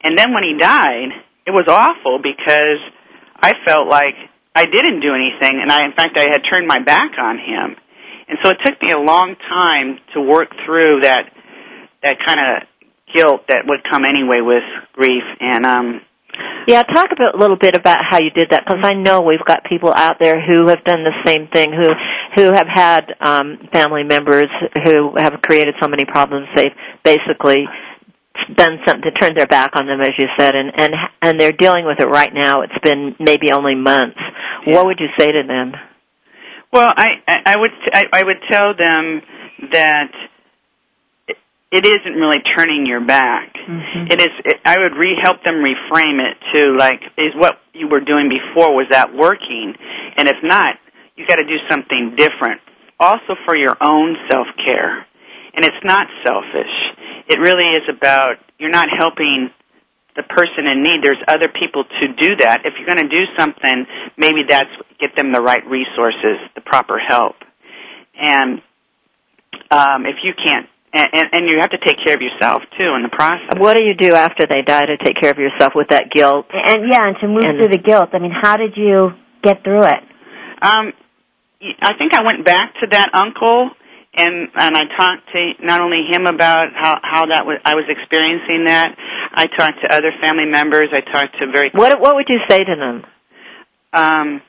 And 0.02 0.18
then 0.18 0.32
when 0.32 0.42
he 0.42 0.58
died, 0.58 1.12
it 1.46 1.50
was 1.50 1.66
awful 1.68 2.18
because 2.22 2.80
I 3.36 3.52
felt 3.66 3.88
like 3.88 4.14
I 4.54 4.64
didn't 4.64 5.00
do 5.00 5.14
anything, 5.14 5.60
and 5.62 5.70
I, 5.70 5.84
in 5.86 5.92
fact, 5.92 6.18
I 6.18 6.28
had 6.32 6.42
turned 6.48 6.66
my 6.66 6.82
back 6.82 7.12
on 7.18 7.38
him. 7.38 7.76
And 8.28 8.38
so 8.42 8.50
it 8.50 8.58
took 8.64 8.80
me 8.82 8.90
a 8.94 8.98
long 8.98 9.36
time 9.48 9.98
to 10.14 10.20
work 10.20 10.50
through 10.64 11.02
that 11.02 11.30
that 12.02 12.16
kind 12.24 12.40
of 12.40 12.68
guilt 13.14 13.42
that 13.48 13.66
would 13.66 13.80
come 13.90 14.04
anyway 14.04 14.40
with 14.40 14.62
grief. 14.92 15.24
And 15.40 15.66
um, 15.66 16.00
yeah, 16.66 16.82
talk 16.82 17.10
a 17.10 17.36
little 17.36 17.56
bit 17.56 17.74
about 17.74 17.98
how 18.08 18.18
you 18.20 18.30
did 18.30 18.50
that 18.50 18.64
because 18.66 18.80
I 18.84 18.94
know 18.94 19.22
we've 19.22 19.44
got 19.46 19.64
people 19.64 19.92
out 19.94 20.16
there 20.20 20.38
who 20.40 20.68
have 20.68 20.84
done 20.84 21.04
the 21.04 21.16
same 21.26 21.48
thing, 21.52 21.72
who 21.72 21.88
who 22.36 22.52
have 22.52 22.68
had 22.68 23.00
um, 23.20 23.58
family 23.72 24.04
members 24.04 24.46
who 24.84 25.14
have 25.18 25.40
created 25.42 25.74
so 25.82 25.88
many 25.88 26.04
problems. 26.04 26.46
They've 26.54 26.76
basically 27.04 27.66
done 28.56 28.78
something 28.86 29.10
to 29.10 29.12
turn 29.18 29.34
their 29.36 29.46
back 29.46 29.72
on 29.74 29.86
them, 29.86 30.00
as 30.00 30.12
you 30.18 30.28
said, 30.38 30.54
and 30.54 30.70
and 30.76 30.94
and 31.22 31.40
they're 31.40 31.52
dealing 31.52 31.86
with 31.86 31.98
it 32.00 32.06
right 32.06 32.32
now. 32.32 32.62
It's 32.62 32.78
been 32.82 33.16
maybe 33.18 33.52
only 33.52 33.74
months. 33.74 34.20
Yeah. 34.66 34.76
What 34.76 34.86
would 34.86 35.00
you 35.00 35.08
say 35.18 35.32
to 35.32 35.42
them? 35.46 35.72
Well, 36.72 36.92
I 36.96 37.06
I 37.26 37.56
would 37.56 37.70
I, 37.92 38.02
I 38.12 38.22
would 38.24 38.40
tell 38.50 38.74
them 38.76 39.22
that 39.72 40.12
it 41.70 41.86
isn't 41.86 42.18
really 42.18 42.42
turning 42.58 42.84
your 42.84 43.00
back. 43.00 43.54
Mm-hmm. 43.54 44.10
It 44.10 44.18
is. 44.20 44.34
It, 44.44 44.56
I 44.66 44.76
would 44.78 44.98
re 44.98 45.14
help 45.22 45.42
them 45.44 45.62
reframe 45.62 46.18
it 46.18 46.36
to 46.52 46.76
like, 46.76 47.00
is 47.16 47.30
what 47.38 47.62
you 47.72 47.86
were 47.86 48.00
doing 48.00 48.28
before 48.28 48.74
was 48.74 48.86
that 48.90 49.14
working? 49.14 49.74
And 50.16 50.28
if 50.28 50.42
not, 50.42 50.76
you 51.14 51.26
got 51.26 51.36
to 51.36 51.46
do 51.46 51.58
something 51.70 52.16
different. 52.18 52.60
Also 52.98 53.38
for 53.46 53.56
your 53.56 53.78
own 53.80 54.16
self 54.30 54.46
care, 54.66 55.06
and 55.54 55.64
it's 55.64 55.82
not 55.84 56.06
selfish. 56.26 56.74
It 57.30 57.38
really 57.38 57.78
is 57.78 57.86
about 57.88 58.42
you're 58.58 58.74
not 58.74 58.88
helping 58.90 59.50
the 60.16 60.24
person 60.26 60.66
in 60.66 60.82
need. 60.82 61.06
There's 61.06 61.22
other 61.28 61.48
people 61.48 61.84
to 61.84 62.06
do 62.18 62.34
that. 62.42 62.66
If 62.66 62.74
you're 62.76 62.90
going 62.90 63.08
to 63.08 63.14
do 63.14 63.24
something, 63.38 63.86
maybe 64.18 64.42
that's 64.48 64.74
get 64.98 65.14
them 65.16 65.32
the 65.32 65.40
right 65.40 65.64
resources, 65.70 66.42
the 66.56 66.60
proper 66.60 66.98
help. 66.98 67.36
And 68.18 68.60
um, 69.70 70.04
if 70.04 70.16
you 70.26 70.34
can't 70.34 70.66
and, 70.92 71.08
and, 71.12 71.26
and 71.32 71.42
you 71.50 71.58
have 71.60 71.70
to 71.70 71.78
take 71.78 72.02
care 72.04 72.14
of 72.14 72.22
yourself 72.22 72.62
too 72.76 72.90
in 72.98 73.02
the 73.02 73.14
process. 73.14 73.54
What 73.58 73.76
do 73.76 73.84
you 73.84 73.94
do 73.94 74.14
after 74.14 74.46
they 74.50 74.62
die 74.62 74.86
to 74.86 74.98
take 74.98 75.16
care 75.20 75.30
of 75.30 75.38
yourself 75.38 75.72
with 75.74 75.88
that 75.90 76.10
guilt? 76.10 76.46
And 76.50 76.90
yeah, 76.90 77.06
and 77.06 77.16
to 77.20 77.28
move 77.28 77.46
and, 77.46 77.58
through 77.58 77.70
the 77.70 77.82
guilt. 77.82 78.10
I 78.12 78.18
mean, 78.18 78.34
how 78.34 78.56
did 78.56 78.74
you 78.76 79.14
get 79.42 79.62
through 79.62 79.86
it? 79.86 80.02
Um, 80.62 80.92
I 81.80 81.94
think 81.94 82.14
I 82.14 82.22
went 82.26 82.44
back 82.44 82.74
to 82.82 82.86
that 82.90 83.10
uncle 83.14 83.70
and 84.14 84.50
and 84.54 84.74
I 84.74 84.84
talked 84.98 85.30
to 85.32 85.52
not 85.62 85.80
only 85.80 86.02
him 86.10 86.26
about 86.26 86.74
how 86.74 86.98
how 87.02 87.26
that 87.26 87.46
was 87.46 87.62
I 87.64 87.74
was 87.74 87.86
experiencing 87.86 88.66
that. 88.66 88.90
I 89.32 89.46
talked 89.46 89.80
to 89.82 89.94
other 89.94 90.10
family 90.20 90.46
members. 90.50 90.90
I 90.90 91.00
talked 91.00 91.38
to 91.38 91.46
very. 91.52 91.70
What 91.72 92.00
what 92.00 92.16
would 92.16 92.26
you 92.28 92.40
say 92.48 92.58
to 92.58 92.74
them? 92.74 93.06
Um, 93.92 94.42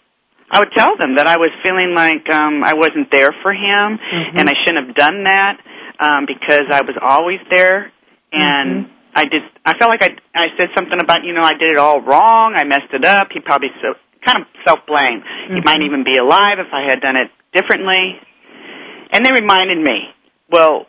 I 0.49 0.59
would 0.59 0.73
tell 0.75 0.97
them 0.97 1.15
that 1.15 1.27
I 1.27 1.37
was 1.37 1.51
feeling 1.61 1.93
like 1.93 2.25
um 2.33 2.63
I 2.65 2.73
wasn't 2.73 3.11
there 3.11 3.29
for 3.43 3.53
him, 3.53 4.01
mm-hmm. 4.01 4.37
and 4.37 4.49
I 4.49 4.53
shouldn't 4.65 4.87
have 4.87 4.95
done 4.95 5.23
that 5.25 5.61
um, 6.01 6.25
because 6.25 6.65
I 6.73 6.81
was 6.81 6.97
always 6.99 7.39
there, 7.49 7.93
and 8.33 8.89
mm-hmm. 8.89 9.13
I 9.13 9.23
did. 9.29 9.43
I 9.63 9.77
felt 9.77 9.93
like 9.93 10.01
I 10.01 10.17
I 10.33 10.49
said 10.57 10.73
something 10.75 10.99
about 10.99 11.23
you 11.23 11.33
know 11.33 11.45
I 11.45 11.53
did 11.53 11.69
it 11.69 11.77
all 11.77 12.01
wrong. 12.01 12.57
I 12.57 12.65
messed 12.65 12.91
it 12.91 13.05
up. 13.05 13.29
He 13.31 13.39
probably 13.39 13.69
so 13.81 13.93
kind 14.25 14.41
of 14.41 14.47
self 14.65 14.79
blame. 14.89 15.21
Mm-hmm. 15.21 15.55
He 15.55 15.61
might 15.61 15.85
even 15.85 16.03
be 16.03 16.17
alive 16.17 16.57
if 16.57 16.73
I 16.73 16.89
had 16.89 16.99
done 16.99 17.15
it 17.15 17.29
differently. 17.53 18.17
And 19.13 19.25
they 19.25 19.31
reminded 19.31 19.77
me, 19.77 20.09
well, 20.49 20.87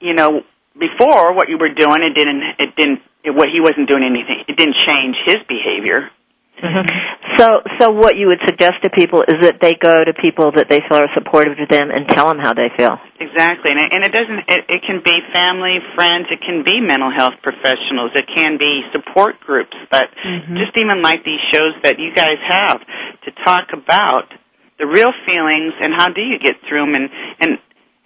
you 0.00 0.12
know, 0.12 0.42
before 0.74 1.32
what 1.34 1.48
you 1.48 1.56
were 1.56 1.72
doing, 1.72 2.02
it 2.04 2.12
didn't. 2.12 2.42
It 2.58 2.76
didn't. 2.76 3.00
It, 3.24 3.32
what 3.34 3.48
he 3.48 3.60
wasn't 3.60 3.88
doing 3.88 4.04
anything. 4.04 4.44
It 4.46 4.56
didn't 4.56 4.76
change 4.86 5.16
his 5.24 5.40
behavior. 5.48 6.10
Mm-hmm. 6.56 7.36
So, 7.36 7.60
so 7.76 7.84
what 7.92 8.16
you 8.16 8.32
would 8.32 8.40
suggest 8.48 8.80
to 8.80 8.88
people 8.88 9.20
is 9.20 9.36
that 9.44 9.60
they 9.60 9.76
go 9.76 9.92
to 9.92 10.16
people 10.16 10.56
that 10.56 10.72
they 10.72 10.80
feel 10.88 11.04
are 11.04 11.12
supportive 11.12 11.60
to 11.60 11.68
them 11.68 11.92
and 11.92 12.08
tell 12.08 12.32
them 12.32 12.40
how 12.40 12.56
they 12.56 12.72
feel. 12.80 12.96
Exactly, 13.20 13.76
and 13.76 13.80
it, 13.84 13.88
and 13.92 14.00
it 14.00 14.12
doesn't. 14.12 14.40
It, 14.48 14.62
it 14.64 14.80
can 14.88 15.04
be 15.04 15.20
family, 15.36 15.84
friends. 15.92 16.32
It 16.32 16.40
can 16.40 16.64
be 16.64 16.80
mental 16.80 17.12
health 17.12 17.36
professionals. 17.44 18.16
It 18.16 18.24
can 18.24 18.56
be 18.56 18.88
support 18.88 19.36
groups. 19.44 19.76
But 19.92 20.08
mm-hmm. 20.16 20.56
just 20.56 20.72
even 20.80 21.04
like 21.04 21.28
these 21.28 21.44
shows 21.52 21.76
that 21.84 22.00
you 22.00 22.16
guys 22.16 22.40
have 22.40 22.80
to 23.28 23.30
talk 23.44 23.76
about 23.76 24.32
the 24.80 24.88
real 24.88 25.12
feelings 25.28 25.76
and 25.76 25.92
how 25.92 26.08
do 26.08 26.24
you 26.24 26.40
get 26.40 26.56
through 26.64 26.88
them, 26.88 26.96
and 26.96 27.06
and 27.44 27.50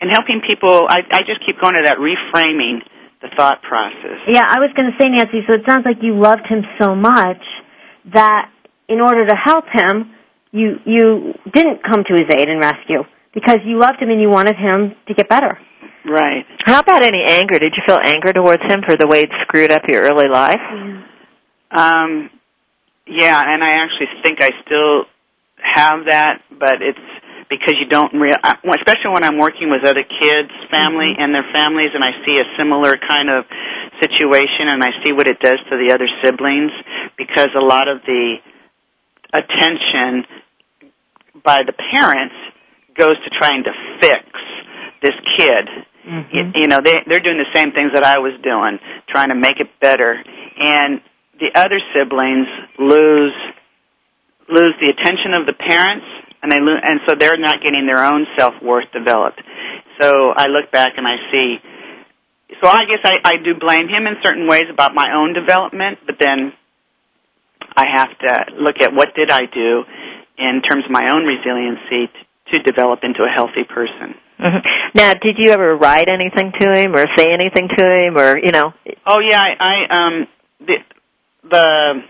and 0.03 0.11
helping 0.11 0.43
people. 0.43 0.91
I 0.91 1.07
I 1.07 1.23
just 1.23 1.47
keep 1.47 1.63
going 1.63 1.79
to 1.79 1.87
that 1.87 2.03
reframing 2.03 2.83
the 3.23 3.31
thought 3.39 3.63
process. 3.63 4.27
Yeah, 4.27 4.43
I 4.43 4.59
was 4.59 4.75
going 4.75 4.91
to 4.91 4.97
say, 4.99 5.07
Nancy. 5.07 5.47
So 5.47 5.55
it 5.55 5.63
sounds 5.69 5.87
like 5.87 6.03
you 6.03 6.19
loved 6.19 6.51
him 6.51 6.67
so 6.83 6.99
much 6.99 7.39
that 8.13 8.51
in 8.89 9.01
order 9.01 9.27
to 9.27 9.35
help 9.35 9.65
him, 9.73 10.13
you 10.53 10.77
you 10.85 11.35
didn't 11.53 11.83
come 11.83 12.03
to 12.05 12.13
his 12.13 12.27
aid 12.31 12.49
and 12.49 12.61
rescue 12.61 13.05
because 13.33 13.59
you 13.65 13.79
loved 13.79 14.01
him 14.01 14.11
and 14.11 14.21
you 14.21 14.29
wanted 14.29 14.57
him 14.57 14.97
to 15.07 15.15
get 15.15 15.29
better. 15.29 15.59
Right. 16.05 16.45
How 16.65 16.81
about 16.81 17.05
any 17.05 17.23
anger? 17.29 17.59
Did 17.59 17.75
you 17.77 17.83
feel 17.87 17.99
anger 18.03 18.33
towards 18.33 18.63
him 18.63 18.81
for 18.87 18.97
the 18.97 19.07
way 19.07 19.21
it 19.21 19.31
screwed 19.43 19.71
up 19.71 19.83
your 19.89 20.03
early 20.03 20.29
life? 20.29 20.59
Yeah. 20.59 21.07
Um, 21.71 22.31
yeah, 23.07 23.43
and 23.45 23.63
I 23.63 23.85
actually 23.85 24.09
think 24.23 24.43
I 24.43 24.51
still 24.67 25.05
have 25.59 26.07
that, 26.09 26.43
but 26.51 26.83
it's 26.83 26.99
because 27.51 27.75
you 27.79 27.87
don't 27.91 28.15
real, 28.15 28.39
especially 28.39 29.11
when 29.11 29.25
I'm 29.25 29.39
working 29.39 29.71
with 29.71 29.83
other 29.83 30.07
kids, 30.07 30.51
family, 30.71 31.11
mm-hmm. 31.11 31.23
and 31.23 31.35
their 31.35 31.47
families, 31.53 31.91
and 31.95 32.03
I 32.03 32.15
see 32.25 32.39
a 32.39 32.47
similar 32.57 32.95
kind 32.97 33.29
of 33.29 33.45
situation, 34.01 34.69
and 34.69 34.83
I 34.83 34.91
see 35.05 35.13
what 35.13 35.29
it 35.29 35.39
does 35.41 35.59
to 35.71 35.77
the 35.77 35.93
other 35.95 36.09
siblings, 36.25 36.73
because 37.17 37.49
a 37.55 37.65
lot 37.65 37.89
of 37.89 38.03
the 38.07 38.37
attention 39.33 40.27
by 41.45 41.63
the 41.65 41.73
parents 41.73 42.35
goes 42.99 43.15
to 43.15 43.31
trying 43.39 43.65
to 43.65 43.73
fix 44.01 44.27
this 45.03 45.17
kid. 45.39 45.65
Mm-hmm. 46.05 46.35
You, 46.35 46.43
you 46.65 46.69
know, 46.69 46.81
they 46.83 47.05
they're 47.07 47.23
doing 47.23 47.39
the 47.39 47.53
same 47.55 47.73
things 47.73 47.93
that 47.95 48.05
I 48.05 48.19
was 48.19 48.33
doing, 48.43 48.81
trying 49.09 49.29
to 49.29 49.37
make 49.37 49.61
it 49.61 49.69
better, 49.81 50.17
and 50.59 51.01
the 51.39 51.53
other 51.55 51.81
siblings 51.95 52.49
lose 52.79 53.37
lose 54.49 54.75
the 54.81 54.91
attention 54.91 55.33
of 55.33 55.47
the 55.47 55.55
parents 55.55 56.05
and 56.43 56.51
they 56.51 56.61
lo- 56.61 56.81
and 56.83 57.01
so 57.07 57.15
they're 57.19 57.39
not 57.39 57.63
getting 57.63 57.87
their 57.87 58.05
own 58.05 58.27
self 58.39 58.55
worth 58.63 58.91
developed. 58.93 59.41
So 60.01 60.33
I 60.35 60.49
look 60.49 60.73
back 60.73 60.97
and 60.97 61.07
I 61.07 61.17
see. 61.31 61.57
So 62.63 62.69
I 62.69 62.85
guess 62.85 63.01
I, 63.05 63.21
I 63.25 63.33
do 63.43 63.55
blame 63.59 63.89
him 63.89 64.07
in 64.07 64.17
certain 64.23 64.47
ways 64.47 64.69
about 64.71 64.95
my 64.95 65.13
own 65.15 65.33
development, 65.33 65.99
but 66.05 66.17
then 66.21 66.53
I 67.77 67.85
have 67.93 68.11
to 68.19 68.33
look 68.61 68.77
at 68.83 68.93
what 68.93 69.15
did 69.15 69.31
I 69.31 69.47
do 69.53 69.85
in 70.37 70.63
terms 70.63 70.85
of 70.85 70.91
my 70.91 71.09
own 71.13 71.25
resiliency 71.25 72.13
to, 72.13 72.59
to 72.59 72.63
develop 72.63 73.01
into 73.03 73.23
a 73.23 73.33
healthy 73.33 73.65
person. 73.65 74.15
Mm-hmm. 74.41 74.65
Now, 74.95 75.13
did 75.15 75.37
you 75.39 75.53
ever 75.53 75.77
write 75.77 76.09
anything 76.09 76.53
to 76.59 76.73
him 76.73 76.95
or 76.97 77.05
say 77.17 77.29
anything 77.33 77.69
to 77.69 77.85
him, 77.85 78.17
or 78.17 78.39
you 78.39 78.53
know? 78.53 78.73
Oh 79.07 79.21
yeah, 79.21 79.39
I, 79.39 79.53
I 79.61 79.97
um 79.97 80.27
the 80.61 80.77
the 81.45 82.03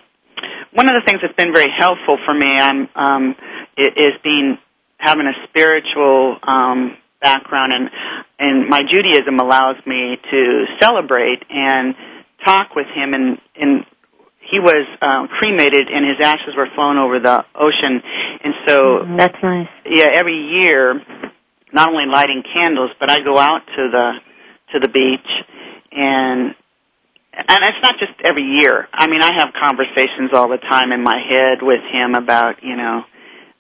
one 0.73 0.87
of 0.89 0.95
the 0.95 1.03
things 1.07 1.21
that's 1.23 1.35
been 1.35 1.53
very 1.53 1.71
helpful 1.77 2.19
for 2.25 2.33
me 2.33 2.47
I'm, 2.47 2.89
um, 2.95 3.35
is 3.77 4.15
being 4.23 4.59
having 4.97 5.27
a 5.27 5.35
spiritual 5.49 6.39
um, 6.47 6.97
background, 7.21 7.73
and 7.73 7.91
and 8.39 8.69
my 8.69 8.81
Judaism 8.83 9.39
allows 9.39 9.77
me 9.87 10.17
to 10.31 10.65
celebrate 10.81 11.45
and 11.49 11.95
talk 12.45 12.75
with 12.75 12.87
him. 12.95 13.15
And 13.15 13.39
and 13.57 13.87
he 14.51 14.59
was 14.59 14.87
um, 15.03 15.29
cremated, 15.29 15.89
and 15.89 16.05
his 16.09 16.19
ashes 16.25 16.55
were 16.57 16.69
flown 16.75 16.99
over 16.99 17.21
the 17.21 17.45
ocean. 17.55 18.03
And 18.43 18.55
so 18.67 18.77
mm, 19.05 19.19
that's 19.19 19.39
nice. 19.43 19.69
Yeah, 19.85 20.09
every 20.13 20.37
year, 20.37 21.01
not 21.73 21.89
only 21.89 22.07
lighting 22.07 22.43
candles, 22.43 22.91
but 22.99 23.11
I 23.11 23.23
go 23.23 23.39
out 23.39 23.63
to 23.77 23.83
the 23.91 24.13
to 24.73 24.81
the 24.81 24.89
beach 24.89 25.27
and 25.93 26.55
and 27.33 27.61
it's 27.63 27.83
not 27.83 27.95
just 27.99 28.13
every 28.25 28.43
year. 28.43 28.89
I 28.93 29.07
mean, 29.07 29.23
I 29.23 29.31
have 29.39 29.55
conversations 29.55 30.35
all 30.35 30.49
the 30.49 30.59
time 30.59 30.93
in 30.93 31.03
my 31.03 31.17
head 31.17 31.63
with 31.63 31.81
him 31.91 32.15
about, 32.15 32.63
you 32.63 32.77
know, 32.77 33.03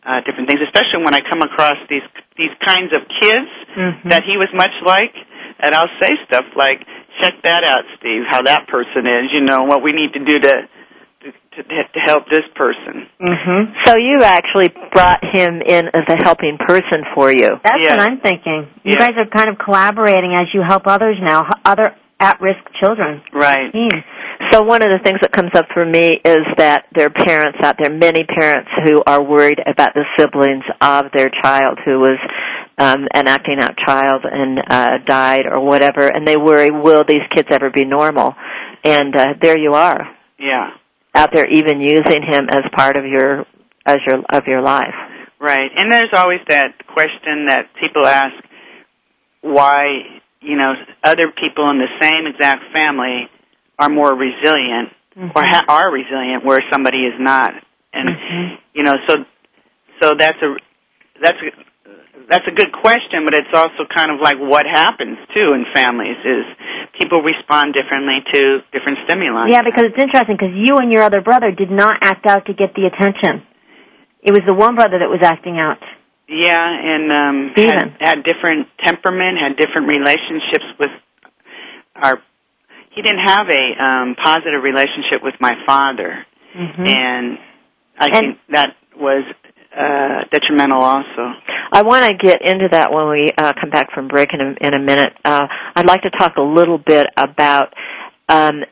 uh, 0.04 0.20
different 0.24 0.48
things, 0.48 0.60
especially 0.64 1.04
when 1.04 1.14
I 1.14 1.20
come 1.28 1.42
across 1.42 1.76
these 1.88 2.06
these 2.36 2.52
kinds 2.64 2.92
of 2.96 3.04
kids 3.20 3.50
mm-hmm. 3.76 4.08
that 4.08 4.24
he 4.24 4.36
was 4.40 4.48
much 4.54 4.72
like. 4.84 5.12
and 5.60 5.74
I'll 5.74 5.92
say 6.00 6.08
stuff 6.26 6.46
like, 6.56 6.80
"Check 7.20 7.34
that 7.44 7.64
out, 7.68 7.84
Steve. 7.98 8.22
How 8.30 8.40
that 8.42 8.66
person 8.68 9.04
is. 9.06 9.28
You 9.32 9.42
know 9.44 9.64
what 9.68 9.82
we 9.82 9.92
need 9.92 10.12
to 10.14 10.24
do 10.24 10.38
to 10.40 10.54
to, 11.56 11.60
to 11.62 12.00
help 12.06 12.24
this 12.30 12.46
person." 12.56 13.04
Mhm. 13.20 13.74
So 13.84 13.98
you 13.98 14.22
actually 14.24 14.72
brought 14.92 15.20
him 15.22 15.60
in 15.60 15.88
as 15.92 16.06
a 16.08 16.16
helping 16.24 16.56
person 16.56 17.04
for 17.14 17.30
you. 17.30 17.60
That's 17.62 17.76
Yeah. 17.84 17.96
what 17.96 18.00
I'm 18.08 18.18
thinking. 18.20 18.68
You 18.84 18.96
Yeah. 18.96 19.04
guys 19.06 19.16
are 19.18 19.26
kind 19.26 19.50
of 19.50 19.58
collaborating 19.58 20.32
as 20.34 20.48
you 20.54 20.62
help 20.62 20.86
others 20.86 21.16
now, 21.20 21.44
other 21.64 21.92
at-risk 22.20 22.60
children. 22.80 23.20
Right. 23.32 23.72
Teens. 23.72 23.92
So 24.50 24.62
one 24.62 24.82
of 24.82 24.88
the 24.92 24.98
things 25.04 25.18
that 25.22 25.30
comes 25.32 25.50
up 25.54 25.66
for 25.72 25.84
me 25.84 26.18
is 26.24 26.40
that 26.58 26.86
there 26.96 27.06
are 27.06 27.24
parents 27.24 27.58
out 27.62 27.76
there, 27.80 27.92
many 27.92 28.24
parents 28.24 28.68
who 28.84 29.02
are 29.06 29.22
worried 29.22 29.60
about 29.66 29.94
the 29.94 30.04
siblings 30.18 30.64
of 30.80 31.04
their 31.14 31.30
child 31.42 31.78
who 31.84 32.00
was 32.00 32.18
um, 32.78 33.06
an 33.14 33.28
acting 33.28 33.58
out 33.60 33.76
child 33.86 34.22
and 34.24 34.58
uh, 34.68 34.98
died 35.06 35.46
or 35.46 35.60
whatever, 35.64 36.08
and 36.08 36.26
they 36.26 36.36
worry, 36.36 36.70
will 36.70 37.04
these 37.06 37.22
kids 37.34 37.48
ever 37.52 37.70
be 37.70 37.84
normal? 37.84 38.34
And 38.82 39.14
uh, 39.14 39.26
there 39.40 39.58
you 39.58 39.72
are, 39.74 40.00
Yeah. 40.38 40.70
out 41.14 41.30
there 41.34 41.46
even 41.46 41.80
using 41.80 42.22
him 42.26 42.48
as 42.50 42.64
part 42.74 42.96
of 42.96 43.04
your 43.04 43.44
as 43.86 43.98
your 44.06 44.20
of 44.32 44.46
your 44.46 44.62
life. 44.62 44.94
Right. 45.40 45.70
And 45.76 45.92
there's 45.92 46.10
always 46.14 46.40
that 46.48 46.86
question 46.86 47.46
that 47.48 47.68
people 47.80 48.06
ask 48.06 48.34
why, 49.42 50.20
you 50.40 50.56
know, 50.56 50.72
other 51.04 51.32
people 51.32 51.70
in 51.70 51.78
the 51.78 51.88
same 52.00 52.26
exact 52.26 52.72
family 52.72 53.28
are 53.80 53.88
more 53.88 54.12
resilient 54.14 54.92
or 55.16 55.42
ha- 55.42 55.64
are 55.68 55.90
resilient 55.90 56.44
where 56.44 56.60
somebody 56.70 56.98
is 57.08 57.14
not. 57.18 57.54
And 57.92 58.08
Mhm. 58.08 58.58
you 58.74 58.82
know, 58.84 58.94
so 59.08 59.24
so 60.00 60.14
that's 60.14 60.40
a 60.42 60.56
that's 61.20 61.40
a 61.42 61.50
that's 62.28 62.46
a 62.46 62.52
good 62.52 62.70
question, 62.70 63.24
but 63.24 63.34
it's 63.34 63.50
also 63.52 63.84
kind 63.92 64.10
of 64.12 64.20
like 64.20 64.38
what 64.38 64.64
happens 64.64 65.18
too 65.34 65.52
in 65.54 65.64
families 65.74 66.16
is 66.24 66.44
people 67.00 67.22
respond 67.22 67.74
differently 67.74 68.22
to 68.32 68.62
different 68.70 68.98
stimuli. 69.08 69.48
Yeah, 69.50 69.62
because 69.64 69.90
it's 69.90 69.98
interesting 69.98 70.36
because 70.36 70.54
you 70.54 70.76
and 70.76 70.92
your 70.92 71.02
other 71.02 71.20
brother 71.22 71.50
did 71.50 71.70
not 71.72 71.98
act 72.02 72.26
out 72.26 72.46
to 72.46 72.54
get 72.54 72.74
the 72.74 72.86
attention. 72.86 73.42
It 74.22 74.30
was 74.32 74.42
the 74.46 74.54
one 74.54 74.76
brother 74.76 74.98
that 75.00 75.08
was 75.10 75.22
acting 75.24 75.58
out. 75.58 75.82
Yeah, 76.28 76.62
and 76.62 77.10
um 77.10 77.50
Stephen. 77.56 77.96
had, 77.98 78.16
had 78.16 78.22
different 78.22 78.68
temperament, 78.84 79.38
had 79.38 79.56
different 79.56 79.90
relationships 79.90 80.66
with 80.78 80.92
our. 81.96 82.22
He 82.90 83.02
didn't 83.02 83.24
have 83.26 83.46
a 83.48 83.82
um 83.82 84.14
positive 84.22 84.62
relationship 84.62 85.22
with 85.22 85.34
my 85.40 85.52
father, 85.66 86.26
Mm-hmm. 86.56 86.84
and 86.86 87.38
I 87.98 88.06
And- 88.06 88.14
think 88.14 88.38
that 88.50 88.74
was 88.96 89.24
uh 89.76 90.24
detrimental 90.32 90.82
also. 90.82 91.32
I 91.72 91.82
want 91.82 92.04
to 92.06 92.14
get 92.14 92.42
into 92.42 92.68
that 92.72 92.92
when 92.92 93.08
we 93.08 93.28
uh, 93.38 93.52
come 93.60 93.70
back 93.70 93.92
from 93.94 94.08
break 94.08 94.30
in 94.34 94.40
a, 94.40 94.66
in 94.66 94.74
a 94.74 94.80
minute. 94.80 95.12
Uh, 95.24 95.46
I'd 95.76 95.86
like 95.86 96.02
to 96.02 96.10
talk 96.10 96.32
a 96.36 96.42
little 96.42 96.78
bit 96.78 97.06
about 97.16 97.72
um, 98.28 98.64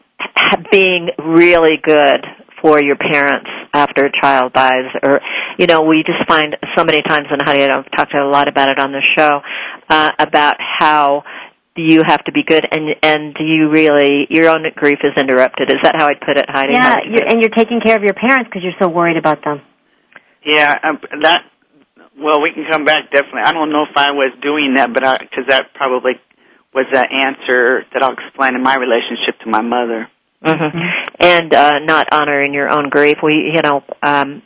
being 0.72 1.10
really 1.24 1.76
good 1.80 2.26
for 2.60 2.82
your 2.82 2.96
parents 2.96 3.48
after 3.72 4.06
a 4.06 4.10
child 4.20 4.52
dies, 4.52 4.90
or 5.06 5.20
you 5.58 5.66
know, 5.68 5.82
we 5.82 6.02
just 6.02 6.26
find 6.28 6.56
so 6.76 6.82
many 6.84 7.00
times, 7.02 7.26
and 7.30 7.40
Heidi, 7.44 7.62
I've 7.62 7.88
talked 7.96 8.14
a 8.14 8.26
lot 8.26 8.48
about 8.48 8.68
it 8.68 8.80
on 8.80 8.90
the 8.90 9.02
show 9.16 9.40
uh, 9.88 10.10
about 10.18 10.56
how 10.58 11.22
you 11.78 12.02
have 12.06 12.24
to 12.24 12.32
be 12.32 12.42
good, 12.42 12.66
and 12.66 12.94
and 13.02 13.36
you 13.38 13.70
really 13.70 14.26
your 14.30 14.50
own 14.50 14.66
grief 14.74 14.98
is 15.02 15.14
interrupted. 15.16 15.70
Is 15.70 15.80
that 15.82 15.94
how 15.96 16.08
I'd 16.08 16.20
put 16.20 16.36
it, 16.36 16.46
Heidi? 16.48 16.74
Yeah, 16.74 16.96
you 17.04 17.10
you're, 17.14 17.26
it? 17.26 17.32
and 17.32 17.40
you're 17.40 17.54
taking 17.54 17.80
care 17.80 17.96
of 17.96 18.02
your 18.02 18.14
parents 18.14 18.50
because 18.50 18.62
you're 18.62 18.78
so 18.82 18.88
worried 18.88 19.16
about 19.16 19.44
them. 19.44 19.62
Yeah, 20.44 20.74
um, 20.82 20.98
that. 21.22 21.46
Well, 22.18 22.42
we 22.42 22.50
can 22.52 22.66
come 22.68 22.84
back 22.84 23.12
definitely. 23.12 23.46
I 23.46 23.52
don't 23.52 23.70
know 23.70 23.84
if 23.88 23.96
I 23.96 24.10
was 24.10 24.34
doing 24.42 24.74
that, 24.74 24.90
but 24.92 25.06
because 25.20 25.46
that 25.48 25.72
probably 25.74 26.18
was 26.74 26.86
the 26.92 27.06
answer 27.06 27.86
that 27.94 28.02
I'll 28.02 28.14
explain 28.14 28.54
in 28.54 28.62
my 28.62 28.74
relationship 28.74 29.38
to 29.44 29.50
my 29.50 29.62
mother. 29.62 30.08
hmm 30.42 30.78
And 31.20 31.54
uh, 31.54 31.78
not 31.84 32.08
honoring 32.12 32.54
your 32.54 32.70
own 32.70 32.90
grief. 32.90 33.18
We, 33.22 33.52
you 33.54 33.62
know, 33.62 33.82
um, 34.02 34.42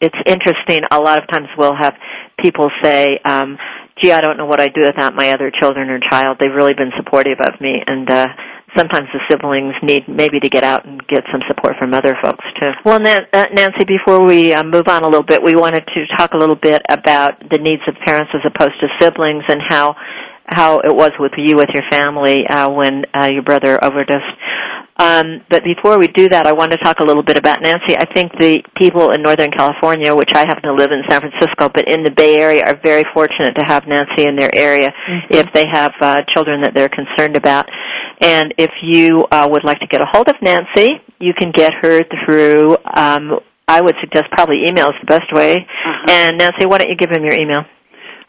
it's 0.00 0.16
interesting. 0.26 0.80
A 0.90 0.98
lot 0.98 1.18
of 1.18 1.28
times 1.28 1.48
we'll 1.56 1.76
have 1.76 1.94
people 2.38 2.68
say, 2.82 3.18
um, 3.24 3.58
"Gee, 4.02 4.12
I 4.12 4.20
don't 4.20 4.36
know 4.36 4.46
what 4.46 4.60
I'd 4.60 4.74
do 4.74 4.82
without 4.86 5.14
my 5.14 5.30
other 5.30 5.50
children 5.50 5.90
or 5.90 5.98
child. 6.10 6.38
They've 6.40 6.54
really 6.54 6.74
been 6.74 6.92
supportive 6.96 7.38
of 7.40 7.60
me." 7.60 7.82
And 7.86 8.10
uh, 8.10 8.28
sometimes 8.76 9.08
the 9.12 9.20
siblings 9.30 9.74
need 9.82 10.08
maybe 10.08 10.40
to 10.40 10.48
get 10.48 10.64
out 10.64 10.84
and 10.84 11.00
get 11.06 11.24
some 11.32 11.40
support 11.48 11.76
from 11.78 11.94
other 11.94 12.16
folks 12.22 12.44
too. 12.60 12.70
Well, 12.84 13.00
uh, 13.06 13.46
Nancy, 13.52 13.84
before 13.86 14.26
we 14.26 14.52
uh, 14.52 14.64
move 14.64 14.88
on 14.88 15.02
a 15.04 15.08
little 15.08 15.26
bit, 15.26 15.42
we 15.42 15.54
wanted 15.54 15.84
to 15.86 16.16
talk 16.16 16.32
a 16.34 16.38
little 16.38 16.56
bit 16.56 16.82
about 16.90 17.38
the 17.50 17.58
needs 17.58 17.82
of 17.88 17.94
parents 18.04 18.32
as 18.34 18.42
opposed 18.44 18.78
to 18.80 18.88
siblings 19.00 19.44
and 19.48 19.60
how 19.68 19.94
how 20.46 20.78
it 20.80 20.94
was 20.94 21.10
with 21.18 21.32
you 21.38 21.56
with 21.56 21.70
your 21.72 21.84
family 21.90 22.46
uh, 22.46 22.68
when 22.70 23.04
uh, 23.14 23.28
your 23.32 23.42
brother 23.42 23.82
overdosed. 23.82 24.36
Um, 24.96 25.42
but 25.50 25.64
before 25.64 25.98
we 25.98 26.06
do 26.06 26.28
that, 26.28 26.46
I 26.46 26.52
want 26.52 26.70
to 26.70 26.78
talk 26.78 27.00
a 27.00 27.04
little 27.04 27.24
bit 27.24 27.36
about 27.36 27.58
Nancy. 27.62 27.98
I 27.98 28.06
think 28.14 28.30
the 28.38 28.62
people 28.78 29.10
in 29.10 29.22
Northern 29.22 29.50
California, 29.50 30.14
which 30.14 30.30
I 30.34 30.46
happen 30.46 30.62
to 30.70 30.74
live 30.74 30.92
in 30.92 31.02
San 31.10 31.20
Francisco, 31.20 31.68
but 31.68 31.90
in 31.90 32.04
the 32.04 32.12
Bay 32.14 32.36
Area, 32.38 32.62
are 32.62 32.78
very 32.84 33.02
fortunate 33.12 33.58
to 33.58 33.64
have 33.66 33.88
Nancy 33.88 34.22
in 34.22 34.36
their 34.36 34.54
area 34.54 34.94
if 35.30 35.50
they 35.52 35.64
have 35.66 35.92
uh, 36.00 36.22
children 36.32 36.62
that 36.62 36.74
they're 36.74 36.88
concerned 36.88 37.36
about. 37.36 37.66
And 38.20 38.54
if 38.56 38.70
you 38.82 39.26
uh, 39.32 39.48
would 39.50 39.64
like 39.64 39.80
to 39.80 39.88
get 39.88 40.00
a 40.00 40.06
hold 40.06 40.28
of 40.28 40.36
Nancy, 40.40 41.02
you 41.18 41.34
can 41.34 41.50
get 41.50 41.72
her 41.82 41.98
through. 42.24 42.78
Um, 42.94 43.40
I 43.66 43.80
would 43.80 43.96
suggest 44.00 44.30
probably 44.30 44.62
email 44.68 44.88
is 44.88 44.98
the 45.02 45.10
best 45.10 45.32
way. 45.34 45.56
Uh-huh. 45.58 46.06
And 46.08 46.38
Nancy, 46.38 46.66
why 46.66 46.78
don't 46.78 46.90
you 46.90 46.96
give 46.96 47.10
him 47.10 47.24
your 47.24 47.34
email? 47.34 47.66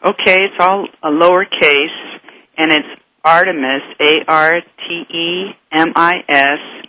Okay, 0.02 0.42
it's 0.42 0.58
all 0.58 0.88
a 1.02 1.10
lowercase, 1.10 2.18
and 2.58 2.72
it's 2.72 2.88
Artemis 3.26 3.82
A 4.00 4.24
R 4.28 4.52
T 4.60 5.14
E 5.14 5.50
M 5.72 5.92
I 5.96 6.12
S 6.28 6.88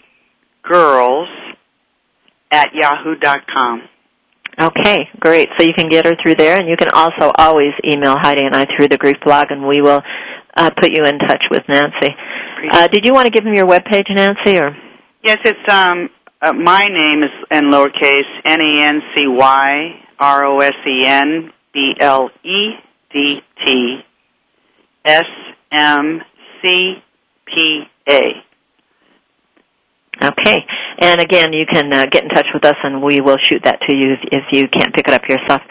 girls 0.61 1.27
at 2.51 2.67
yahoo 2.73 3.15
dot 3.15 3.39
com. 3.53 3.81
Okay, 4.59 5.09
great. 5.19 5.49
So 5.57 5.65
you 5.65 5.73
can 5.77 5.89
get 5.89 6.05
her 6.05 6.13
through 6.21 6.35
there, 6.35 6.57
and 6.57 6.69
you 6.69 6.77
can 6.77 6.89
also 6.93 7.31
always 7.37 7.73
email 7.83 8.15
Heidi 8.17 8.45
and 8.45 8.55
I 8.55 8.65
through 8.65 8.87
the 8.87 8.97
Grief 8.97 9.17
blog, 9.25 9.47
and 9.49 9.67
we 9.67 9.81
will 9.81 10.01
uh, 10.55 10.69
put 10.71 10.91
you 10.91 11.03
in 11.05 11.19
touch 11.19 11.43
with 11.51 11.63
Nancy. 11.67 12.15
Uh, 12.71 12.87
did 12.87 13.05
you 13.05 13.13
want 13.13 13.25
to 13.25 13.31
give 13.31 13.45
him 13.45 13.53
your 13.53 13.65
web 13.65 13.83
webpage, 13.83 14.09
Nancy, 14.09 14.59
or? 14.59 14.75
Yes, 15.23 15.37
it's 15.43 15.73
um 15.73 16.09
uh, 16.41 16.53
my 16.53 16.83
name 16.83 17.23
is 17.23 17.31
in 17.51 17.71
lowercase 17.71 18.29
N 18.45 18.61
A 18.61 18.87
N 18.87 19.01
C 19.15 19.27
Y 19.27 20.01
R 20.19 20.45
O 20.45 20.59
S 20.59 20.73
E 20.87 21.05
N 21.05 21.51
B 21.73 21.93
L 21.99 22.29
E 22.43 22.71
D 23.11 23.41
T 23.65 23.97
S 25.05 25.25
M 25.71 26.21
C 26.61 26.95
P 27.45 27.83
A. 28.09 28.21
Okay. 30.17 30.57
And 30.99 31.21
again, 31.21 31.53
you 31.53 31.65
can 31.71 31.93
uh, 31.93 32.07
get 32.07 32.23
in 32.23 32.29
touch 32.29 32.47
with 32.51 32.65
us, 32.65 32.73
and 32.83 33.03
we 33.03 33.21
will 33.21 33.37
shoot 33.37 33.61
that 33.65 33.79
to 33.87 33.95
you 33.95 34.13
if, 34.13 34.19
if 34.31 34.43
you 34.51 34.67
can't 34.67 34.91
pick 34.95 35.07
it 35.07 35.13
up 35.13 35.21
yourself. 35.29 35.61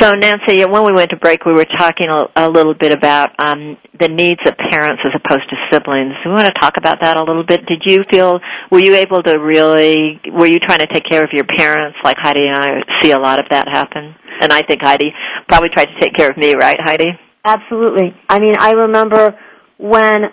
So, 0.00 0.12
Nancy, 0.12 0.64
when 0.64 0.84
we 0.84 0.92
went 0.92 1.10
to 1.10 1.16
break, 1.16 1.44
we 1.44 1.52
were 1.52 1.66
talking 1.66 2.08
a, 2.08 2.48
a 2.48 2.48
little 2.48 2.72
bit 2.72 2.90
about 2.90 3.38
um, 3.38 3.76
the 4.00 4.08
needs 4.08 4.40
of 4.46 4.56
parents 4.56 5.02
as 5.04 5.12
opposed 5.12 5.44
to 5.50 5.56
siblings. 5.70 6.14
We 6.24 6.32
want 6.32 6.46
to 6.46 6.56
talk 6.58 6.78
about 6.78 7.02
that 7.02 7.20
a 7.20 7.24
little 7.24 7.44
bit. 7.44 7.66
Did 7.66 7.82
you 7.84 8.02
feel 8.10 8.40
were 8.70 8.80
you 8.82 8.94
able 8.96 9.22
to 9.24 9.36
really 9.38 10.18
were 10.32 10.46
you 10.46 10.58
trying 10.58 10.80
to 10.80 10.86
take 10.86 11.04
care 11.04 11.22
of 11.22 11.30
your 11.32 11.44
parents 11.44 11.98
like 12.02 12.16
Heidi 12.18 12.48
and 12.48 12.56
I 12.56 12.80
see 13.02 13.10
a 13.12 13.18
lot 13.18 13.38
of 13.38 13.44
that 13.50 13.68
happen? 13.68 14.14
And 14.40 14.50
I 14.50 14.62
think 14.62 14.80
Heidi 14.80 15.12
probably 15.50 15.68
tried 15.68 15.92
to 15.92 16.00
take 16.00 16.14
care 16.14 16.30
of 16.30 16.38
me, 16.38 16.54
right, 16.54 16.80
Heidi? 16.80 17.12
Absolutely. 17.44 18.14
I 18.28 18.38
mean, 18.38 18.54
I 18.58 18.72
remember 18.72 19.36
when 19.78 20.30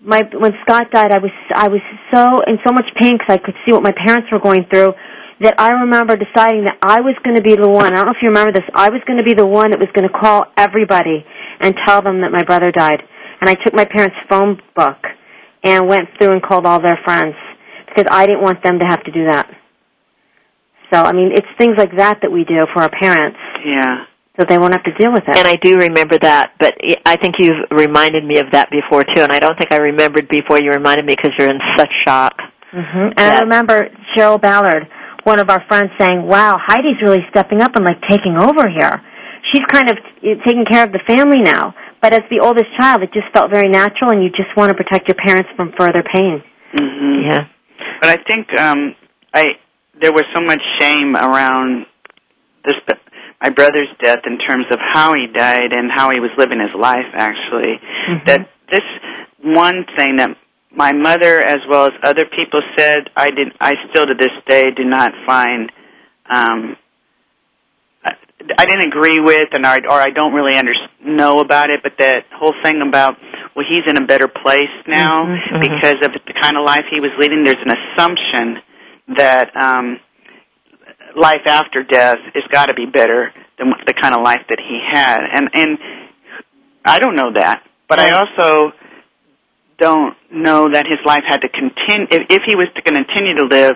my 0.00 0.22
when 0.32 0.52
Scott 0.62 0.90
died, 0.92 1.10
I 1.10 1.18
was 1.18 1.32
I 1.54 1.68
was 1.68 1.80
so 2.12 2.22
in 2.46 2.58
so 2.64 2.72
much 2.72 2.86
pain 3.00 3.18
because 3.18 3.34
I 3.34 3.38
could 3.38 3.54
see 3.66 3.72
what 3.72 3.82
my 3.82 3.92
parents 3.92 4.28
were 4.30 4.40
going 4.40 4.66
through. 4.70 4.92
That 5.40 5.58
I 5.58 5.82
remember 5.82 6.14
deciding 6.14 6.62
that 6.70 6.78
I 6.80 7.00
was 7.00 7.18
going 7.24 7.34
to 7.34 7.42
be 7.42 7.56
the 7.56 7.68
one. 7.68 7.90
I 7.90 7.96
don't 7.96 8.06
know 8.06 8.14
if 8.14 8.22
you 8.22 8.28
remember 8.28 8.52
this. 8.52 8.68
I 8.72 8.88
was 8.88 9.02
going 9.04 9.18
to 9.18 9.26
be 9.26 9.34
the 9.34 9.44
one 9.44 9.72
that 9.72 9.80
was 9.82 9.90
going 9.92 10.06
to 10.06 10.14
call 10.14 10.46
everybody 10.56 11.26
and 11.58 11.74
tell 11.84 12.02
them 12.02 12.22
that 12.22 12.30
my 12.30 12.44
brother 12.44 12.70
died. 12.70 13.02
And 13.40 13.50
I 13.50 13.54
took 13.54 13.74
my 13.74 13.84
parents' 13.84 14.14
phone 14.30 14.62
book 14.76 15.02
and 15.64 15.88
went 15.88 16.06
through 16.16 16.38
and 16.38 16.42
called 16.42 16.66
all 16.66 16.80
their 16.80 17.00
friends 17.04 17.34
because 17.88 18.06
I 18.14 18.26
didn't 18.26 18.42
want 18.42 18.62
them 18.62 18.78
to 18.78 18.86
have 18.86 19.02
to 19.02 19.10
do 19.10 19.26
that. 19.26 19.50
So 20.92 21.02
I 21.02 21.12
mean, 21.12 21.32
it's 21.34 21.50
things 21.58 21.74
like 21.76 21.90
that 21.98 22.22
that 22.22 22.30
we 22.30 22.44
do 22.44 22.62
for 22.72 22.82
our 22.82 22.90
parents 22.94 23.38
Yeah. 23.66 24.06
So 24.36 24.44
they 24.48 24.58
won't 24.58 24.74
have 24.74 24.82
to 24.84 24.94
deal 24.98 25.12
with 25.12 25.22
it. 25.28 25.36
And 25.38 25.46
I 25.46 25.56
do 25.56 25.78
remember 25.78 26.18
that, 26.18 26.52
but 26.58 26.74
I 27.06 27.16
think 27.16 27.36
you've 27.38 27.70
reminded 27.70 28.24
me 28.24 28.38
of 28.38 28.50
that 28.52 28.70
before 28.70 29.04
too. 29.04 29.22
And 29.22 29.30
I 29.30 29.38
don't 29.38 29.56
think 29.56 29.70
I 29.72 29.78
remembered 29.78 30.28
before 30.28 30.58
you 30.58 30.70
reminded 30.70 31.06
me 31.06 31.14
because 31.14 31.32
you're 31.38 31.50
in 31.50 31.60
such 31.78 31.90
shock. 32.06 32.34
hmm 32.72 33.14
And 33.14 33.18
Yeah. 33.18 33.38
I 33.38 33.40
remember 33.46 33.88
Cheryl 34.14 34.40
Ballard, 34.40 34.88
one 35.22 35.38
of 35.38 35.48
our 35.50 35.62
friends, 35.68 35.90
saying, 35.98 36.26
"Wow, 36.26 36.58
Heidi's 36.58 37.00
really 37.00 37.24
stepping 37.30 37.62
up 37.62 37.76
and 37.76 37.84
like 37.86 38.00
taking 38.10 38.36
over 38.36 38.68
here. 38.68 39.00
She's 39.52 39.64
kind 39.70 39.88
of 39.88 39.96
taking 40.22 40.64
care 40.66 40.82
of 40.82 40.90
the 40.92 41.00
family 41.06 41.40
now." 41.40 41.74
But 42.02 42.12
as 42.12 42.22
the 42.28 42.40
oldest 42.40 42.68
child, 42.76 43.02
it 43.02 43.12
just 43.14 43.28
felt 43.32 43.50
very 43.50 43.68
natural, 43.68 44.10
and 44.12 44.22
you 44.22 44.28
just 44.28 44.54
want 44.56 44.68
to 44.70 44.76
protect 44.76 45.08
your 45.08 45.14
parents 45.14 45.48
from 45.56 45.72
further 45.78 46.02
pain. 46.02 46.42
hmm 46.76 47.22
Yeah. 47.30 47.46
But 48.00 48.10
I 48.10 48.16
think 48.28 48.50
um 48.60 48.94
I 49.32 49.56
there 50.02 50.12
was 50.12 50.24
so 50.34 50.42
much 50.42 50.60
shame 50.80 51.14
around 51.14 51.86
this 52.64 52.74
my 53.44 53.50
brother's 53.50 53.92
death 54.02 54.20
in 54.26 54.38
terms 54.38 54.64
of 54.72 54.78
how 54.80 55.12
he 55.12 55.26
died 55.26 55.70
and 55.70 55.90
how 55.94 56.08
he 56.10 56.18
was 56.18 56.30
living 56.38 56.60
his 56.60 56.74
life 56.74 57.10
actually 57.12 57.76
that 58.26 58.48
this 58.72 58.86
one 59.44 59.84
thing 59.96 60.16
that 60.16 60.30
my 60.76 60.92
mother, 60.92 61.38
as 61.44 61.58
well 61.70 61.84
as 61.86 61.92
other 62.02 62.24
people, 62.24 62.60
said 62.76 63.10
I 63.16 63.30
did. 63.30 63.52
I 63.60 63.72
still 63.90 64.06
to 64.06 64.14
this 64.18 64.32
day 64.48 64.62
do 64.76 64.84
not 64.84 65.12
find. 65.26 65.70
Um, 66.28 66.76
I 68.04 68.66
didn't 68.66 68.88
agree 68.88 69.20
with, 69.20 69.48
and 69.52 69.64
I, 69.64 69.76
or 69.88 69.98
I 70.00 70.10
don't 70.10 70.34
really 70.34 70.56
under, 70.56 70.72
know 71.04 71.38
about 71.38 71.70
it. 71.70 71.80
But 71.82 71.92
that 71.98 72.24
whole 72.34 72.54
thing 72.64 72.82
about 72.86 73.16
well, 73.54 73.64
he's 73.68 73.88
in 73.88 74.02
a 74.02 74.06
better 74.06 74.26
place 74.26 74.74
now 74.88 75.24
Mhm, 75.24 75.38
mhm. 75.52 75.60
because 75.60 76.00
of 76.04 76.12
the 76.12 76.32
kind 76.40 76.56
of 76.56 76.64
life 76.66 76.84
he 76.90 77.00
was 77.00 77.12
leading. 77.18 77.44
There's 77.44 77.62
an 77.64 77.72
assumption 77.78 78.62
that 79.16 79.54
um, 79.56 80.00
life 81.16 81.46
after 81.46 81.82
death 81.82 82.18
has 82.34 82.44
got 82.50 82.66
to 82.66 82.74
be 82.74 82.86
better 82.86 83.32
than 83.58 83.72
the 83.86 83.94
kind 83.94 84.14
of 84.14 84.22
life 84.22 84.42
that 84.48 84.58
he 84.58 84.80
had, 84.92 85.18
and 85.20 85.48
and 85.54 85.78
I 86.84 86.98
don't 86.98 87.16
know 87.16 87.32
that, 87.34 87.62
but 87.88 87.98
I 88.00 88.08
also 88.12 88.72
don't 89.78 90.14
know 90.30 90.70
that 90.72 90.86
his 90.86 90.98
life 91.04 91.24
had 91.26 91.42
to 91.42 91.48
continue. 91.48 92.06
If, 92.10 92.22
if 92.30 92.42
he 92.46 92.54
was 92.54 92.68
to 92.76 92.82
continue 92.82 93.34
to 93.38 93.46
live, 93.46 93.74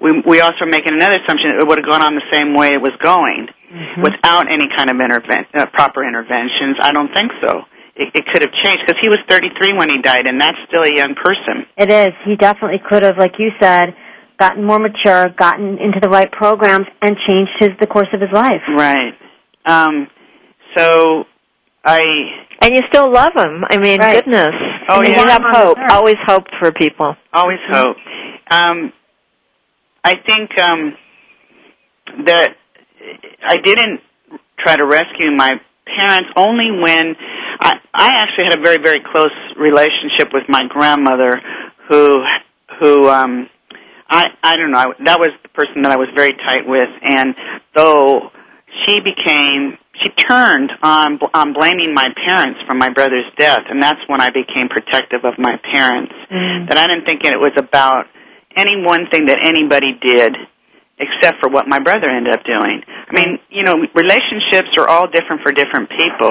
we 0.00 0.22
we 0.24 0.40
also 0.40 0.64
are 0.64 0.70
making 0.70 0.94
another 0.94 1.20
assumption 1.24 1.52
that 1.52 1.60
it 1.62 1.68
would 1.68 1.78
have 1.78 1.88
gone 1.88 2.02
on 2.02 2.14
the 2.14 2.24
same 2.32 2.54
way 2.56 2.68
it 2.72 2.80
was 2.82 2.92
going 3.02 3.48
Mm-hmm. 3.74 4.02
without 4.06 4.46
any 4.46 4.70
kind 4.70 4.86
of 4.86 4.94
interven- 5.02 5.50
uh, 5.52 5.66
proper 5.74 6.06
interventions. 6.06 6.78
I 6.78 6.92
don't 6.92 7.10
think 7.10 7.32
so. 7.42 7.66
It, 7.98 8.06
it 8.14 8.22
could 8.30 8.46
have 8.46 8.54
changed 8.62 8.86
because 8.86 9.02
he 9.02 9.08
was 9.10 9.18
33 9.26 9.74
when 9.74 9.90
he 9.90 9.98
died, 10.00 10.30
and 10.30 10.38
that's 10.40 10.54
still 10.70 10.86
a 10.86 10.94
young 10.94 11.18
person. 11.18 11.66
It 11.76 11.90
is. 11.90 12.14
He 12.22 12.36
definitely 12.36 12.78
could 12.78 13.02
have, 13.02 13.18
like 13.18 13.34
you 13.42 13.50
said, 13.58 13.90
gotten 14.38 14.64
more 14.64 14.78
mature, 14.78 15.26
gotten 15.38 15.78
into 15.78 16.00
the 16.00 16.08
right 16.08 16.30
programs, 16.32 16.86
and 17.02 17.16
changed 17.26 17.52
his 17.60 17.70
the 17.80 17.86
course 17.86 18.08
of 18.12 18.20
his 18.20 18.30
life. 18.32 18.62
Right. 18.76 19.14
Um, 19.66 20.08
so 20.76 21.24
I 21.84 21.98
And 22.62 22.72
you 22.74 22.80
still 22.88 23.10
love 23.12 23.32
him. 23.36 23.64
I 23.70 23.78
mean, 23.78 23.98
Right. 24.00 24.16
goodness. 24.24 24.54
Oh, 24.88 24.96
I 24.96 25.00
mean, 25.02 25.12
yeah. 25.12 25.22
you 25.22 25.28
have 25.30 25.42
hope. 25.46 25.78
Always 25.90 26.16
hope 26.26 26.44
for 26.58 26.72
people. 26.72 27.16
always 27.32 27.58
hope. 27.70 27.96
Um, 28.50 28.92
I 30.04 30.14
think 30.26 30.50
um, 30.60 30.94
that 32.26 32.50
I 33.46 33.56
didn't 33.64 34.00
try 34.58 34.76
to 34.76 34.86
rescue 34.86 35.30
my 35.36 35.50
parents 35.86 36.30
only 36.36 36.70
when 36.70 37.14
I, 37.60 37.74
I 37.94 38.08
actually 38.22 38.44
had 38.50 38.58
a 38.58 38.62
very 38.62 38.78
very 38.82 39.00
close 39.12 39.32
relationship 39.58 40.28
with 40.32 40.44
my 40.48 40.62
grandmother, 40.68 41.32
who 41.90 42.22
who 42.80 43.08
um, 43.08 43.48
I 44.08 44.24
I 44.42 44.56
don't 44.56 44.70
know 44.70 44.78
I, 44.78 44.86
that 45.04 45.18
was 45.18 45.30
the 45.42 45.48
person 45.50 45.82
that 45.82 45.92
I 45.92 45.96
was 45.96 46.08
very 46.14 46.34
tight 46.44 46.66
with, 46.66 46.90
and 47.02 47.34
though 47.74 48.30
she 48.86 49.00
became 49.00 49.78
she 50.02 50.10
turned 50.10 50.72
on 50.82 51.18
on 51.32 51.52
blaming 51.52 51.94
my 51.94 52.08
parents 52.14 52.60
for 52.66 52.74
my 52.74 52.92
brother's 52.92 53.26
death, 53.38 53.64
and 53.70 53.82
that's 53.82 54.00
when 54.08 54.20
I 54.20 54.30
became 54.30 54.68
protective 54.68 55.24
of 55.24 55.34
my 55.38 55.56
parents. 55.74 56.12
Mm. 56.30 56.68
That 56.68 56.78
I 56.78 56.86
didn't 56.86 57.06
think 57.06 57.24
it 57.24 57.38
was 57.38 57.54
about 57.56 58.06
any 58.56 58.82
one 58.82 59.06
thing 59.10 59.26
that 59.26 59.38
anybody 59.42 59.98
did 60.00 60.36
except 60.98 61.42
for 61.42 61.50
what 61.50 61.66
my 61.66 61.80
brother 61.80 62.08
ended 62.08 62.32
up 62.32 62.44
doing. 62.46 62.82
I 62.86 63.12
mean, 63.12 63.38
you 63.50 63.64
know, 63.64 63.74
relationships 63.94 64.70
are 64.78 64.88
all 64.88 65.10
different 65.10 65.42
for 65.42 65.50
different 65.50 65.90
people. 65.90 66.30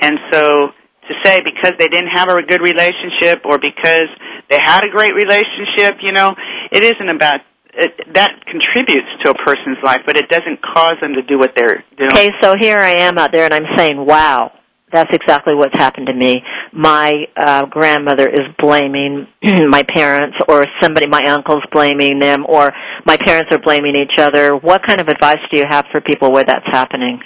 And 0.00 0.16
so 0.32 0.72
to 1.08 1.14
say 1.24 1.40
because 1.44 1.72
they 1.78 1.88
didn't 1.88 2.12
have 2.14 2.28
a 2.28 2.42
good 2.42 2.60
relationship 2.60 3.44
or 3.44 3.58
because 3.58 4.08
they 4.50 4.58
had 4.62 4.84
a 4.84 4.90
great 4.90 5.12
relationship, 5.14 5.98
you 6.00 6.12
know, 6.12 6.36
it 6.70 6.84
isn't 6.84 7.08
about 7.08 7.40
it, 7.78 8.14
that 8.14 8.30
contributes 8.46 9.08
to 9.24 9.30
a 9.30 9.34
person's 9.44 9.78
life, 9.84 10.00
but 10.06 10.16
it 10.16 10.28
doesn't 10.28 10.60
cause 10.62 10.96
them 11.00 11.14
to 11.14 11.22
do 11.22 11.38
what 11.38 11.52
they're 11.56 11.84
doing. 11.96 12.10
Okay, 12.10 12.28
so 12.42 12.54
here 12.58 12.78
I 12.78 12.94
am 12.98 13.18
out 13.18 13.30
there, 13.32 13.44
and 13.44 13.54
I'm 13.54 13.76
saying, 13.76 14.04
"Wow, 14.04 14.52
that's 14.92 15.10
exactly 15.12 15.54
what's 15.54 15.76
happened 15.76 16.08
to 16.08 16.14
me." 16.14 16.42
My 16.72 17.12
uh, 17.36 17.66
grandmother 17.66 18.28
is 18.28 18.50
blaming 18.58 19.28
my 19.70 19.84
parents, 19.84 20.36
or 20.48 20.66
somebody, 20.82 21.06
my 21.06 21.22
uncle's 21.28 21.62
blaming 21.70 22.18
them, 22.18 22.44
or 22.48 22.72
my 23.06 23.16
parents 23.16 23.52
are 23.52 23.60
blaming 23.62 23.94
each 23.94 24.18
other. 24.18 24.56
What 24.56 24.82
kind 24.86 25.00
of 25.00 25.08
advice 25.08 25.38
do 25.52 25.58
you 25.58 25.64
have 25.68 25.84
for 25.92 26.00
people 26.00 26.32
where 26.32 26.44
that's 26.44 26.66
happening? 26.66 27.20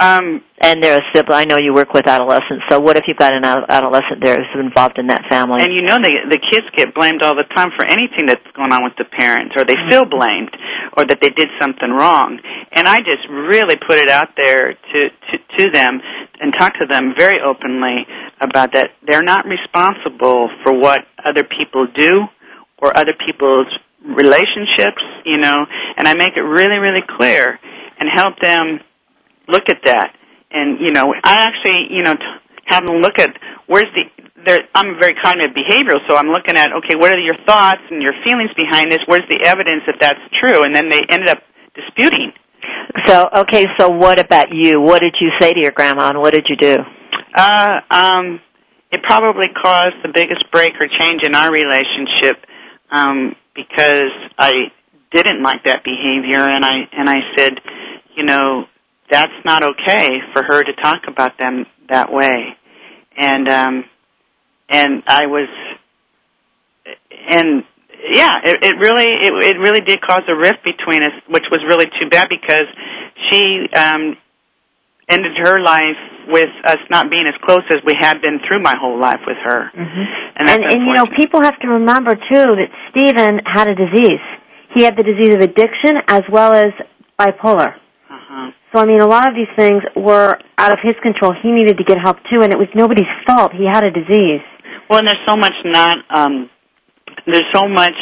Um, 0.00 0.42
And 0.62 0.84
they're 0.84 1.00
a 1.00 1.06
sibling. 1.16 1.40
I 1.40 1.44
know 1.48 1.56
you 1.56 1.72
work 1.72 1.94
with 1.96 2.06
adolescents. 2.06 2.68
So 2.68 2.80
what 2.80 3.00
if 3.00 3.08
you've 3.08 3.16
got 3.16 3.32
an 3.32 3.44
adolescent 3.44 4.20
there 4.20 4.36
who's 4.36 4.60
involved 4.60 4.98
in 5.00 5.08
that 5.08 5.24
family? 5.32 5.64
And 5.64 5.72
you 5.72 5.80
know 5.88 5.96
the 5.96 6.12
the 6.28 6.36
kids 6.36 6.68
get 6.76 6.92
blamed 6.92 7.24
all 7.24 7.32
the 7.32 7.48
time 7.56 7.72
for 7.80 7.88
anything 7.88 8.28
that's 8.28 8.44
going 8.52 8.68
on 8.68 8.84
with 8.84 8.92
the 9.00 9.08
parents, 9.08 9.56
or 9.56 9.64
they 9.64 9.78
feel 9.88 10.04
blamed, 10.04 10.52
or 11.00 11.08
that 11.08 11.24
they 11.24 11.32
did 11.32 11.48
something 11.56 11.88
wrong. 11.88 12.36
And 12.76 12.84
I 12.84 12.98
just 13.00 13.24
really 13.32 13.80
put 13.88 13.96
it 14.04 14.10
out 14.12 14.36
there 14.36 14.76
to 14.76 14.98
to, 15.08 15.34
to 15.56 15.64
them 15.72 15.96
and 16.40 16.52
talk 16.52 16.76
to 16.76 16.84
them 16.84 17.16
very 17.16 17.40
openly 17.40 18.04
about 18.44 18.76
that 18.76 18.92
they're 19.08 19.24
not 19.24 19.48
responsible 19.48 20.52
for 20.62 20.76
what 20.76 21.00
other 21.24 21.44
people 21.44 21.88
do 21.96 22.28
or 22.84 22.92
other 23.00 23.16
people's 23.16 23.68
relationships, 24.04 25.00
you 25.24 25.40
know. 25.40 25.56
And 25.96 26.04
I 26.04 26.12
make 26.20 26.36
it 26.36 26.44
really 26.44 26.76
really 26.76 27.04
clear 27.16 27.56
and 27.96 28.08
help 28.12 28.36
them 28.44 28.84
look 29.50 29.68
at 29.68 29.82
that. 29.84 30.14
And 30.50 30.80
you 30.80 30.92
know, 30.92 31.14
I 31.14 31.46
actually, 31.46 31.90
you 31.90 32.02
know, 32.02 32.14
t- 32.14 32.40
have 32.66 32.86
them 32.86 33.02
look 33.02 33.18
at 33.18 33.30
where's 33.66 33.90
the. 33.94 34.04
There, 34.40 34.58
I'm 34.74 34.96
very 34.98 35.14
cognitive 35.20 35.54
behavioral, 35.54 36.00
so 36.08 36.16
I'm 36.16 36.32
looking 36.32 36.56
at 36.56 36.72
okay, 36.80 36.96
what 36.96 37.12
are 37.12 37.20
your 37.20 37.36
thoughts 37.44 37.84
and 37.90 38.00
your 38.00 38.14
feelings 38.24 38.50
behind 38.56 38.90
this? 38.90 39.00
Where's 39.04 39.28
the 39.28 39.44
evidence 39.44 39.84
that 39.86 40.00
that's 40.00 40.24
true? 40.40 40.64
And 40.64 40.74
then 40.74 40.88
they 40.88 41.00
ended 41.10 41.28
up 41.28 41.44
disputing. 41.76 42.32
so 43.06 43.28
okay, 43.44 43.66
so 43.78 43.88
what 43.90 44.18
about 44.18 44.48
you? 44.50 44.80
What 44.80 45.02
did 45.02 45.16
you 45.20 45.28
say 45.40 45.52
to 45.52 45.60
your 45.60 45.72
grandma, 45.72 46.08
and 46.08 46.20
what 46.20 46.32
did 46.32 46.46
you 46.48 46.56
do? 46.56 46.78
Uh, 47.36 47.80
um, 47.90 48.40
it 48.90 49.02
probably 49.02 49.46
caused 49.54 49.96
the 50.02 50.10
biggest 50.12 50.50
break 50.50 50.72
or 50.80 50.88
change 50.88 51.22
in 51.22 51.34
our 51.34 51.50
relationship 51.50 52.42
um, 52.90 53.36
because 53.54 54.10
I 54.38 54.72
didn't 55.12 55.42
like 55.42 55.64
that 55.64 55.84
behavior, 55.84 56.42
and 56.42 56.64
I 56.64 56.88
and 56.92 57.08
I 57.08 57.20
said, 57.36 57.52
you 58.16 58.24
know, 58.24 58.64
that's 59.10 59.32
not 59.44 59.62
okay 59.62 60.20
for 60.32 60.42
her 60.42 60.62
to 60.62 60.72
talk 60.82 61.02
about 61.08 61.38
them 61.38 61.66
that 61.88 62.12
way, 62.12 62.56
and 63.16 63.48
um, 63.48 63.84
and 64.68 65.02
I 65.06 65.26
was, 65.26 65.48
and 67.28 67.64
yeah, 68.12 68.38
it, 68.44 68.56
it 68.62 68.74
really 68.78 69.04
it, 69.04 69.32
it 69.56 69.58
really 69.58 69.80
did 69.80 70.00
cause 70.00 70.22
a 70.28 70.36
rift 70.36 70.64
between 70.64 71.02
us, 71.02 71.12
which 71.28 71.44
was 71.50 71.60
really 71.66 71.86
too 72.00 72.08
bad 72.08 72.28
because 72.28 72.66
she 73.30 73.66
um, 73.74 74.16
ended 75.08 75.32
her 75.42 75.60
life 75.60 75.98
with 76.28 76.50
us 76.64 76.78
not 76.90 77.10
being 77.10 77.26
as 77.26 77.34
close 77.42 77.66
as 77.70 77.82
we 77.84 77.94
had 77.98 78.22
been 78.22 78.38
through 78.46 78.62
my 78.62 78.74
whole 78.78 79.00
life 79.00 79.20
with 79.26 79.36
her. 79.42 79.70
Mm-hmm. 79.74 80.04
And 80.36 80.48
and, 80.48 80.64
and 80.64 80.86
you 80.86 80.92
know, 80.92 81.04
people 81.16 81.42
have 81.42 81.58
to 81.60 81.68
remember 81.68 82.14
too 82.14 82.46
that 82.56 82.70
Stephen 82.90 83.40
had 83.44 83.68
a 83.68 83.74
disease. 83.74 84.22
He 84.74 84.84
had 84.84 84.96
the 84.96 85.02
disease 85.02 85.34
of 85.34 85.40
addiction 85.40 85.98
as 86.06 86.22
well 86.30 86.54
as 86.54 86.72
bipolar. 87.18 87.74
So 88.72 88.78
I 88.78 88.86
mean, 88.86 89.00
a 89.00 89.06
lot 89.06 89.28
of 89.28 89.34
these 89.34 89.50
things 89.56 89.82
were 89.96 90.38
out 90.58 90.72
of 90.72 90.78
his 90.82 90.94
control. 91.02 91.34
He 91.42 91.50
needed 91.50 91.78
to 91.78 91.84
get 91.84 91.98
help 91.98 92.18
too, 92.30 92.42
and 92.42 92.52
it 92.52 92.58
was 92.58 92.68
nobody's 92.74 93.10
fault. 93.26 93.52
He 93.52 93.66
had 93.66 93.82
a 93.82 93.90
disease. 93.90 94.46
Well, 94.88 95.00
and 95.00 95.08
there's 95.08 95.26
so 95.26 95.36
much 95.36 95.54
not. 95.64 95.96
Um, 96.10 96.50
there's 97.26 97.50
so 97.52 97.66
much 97.66 97.96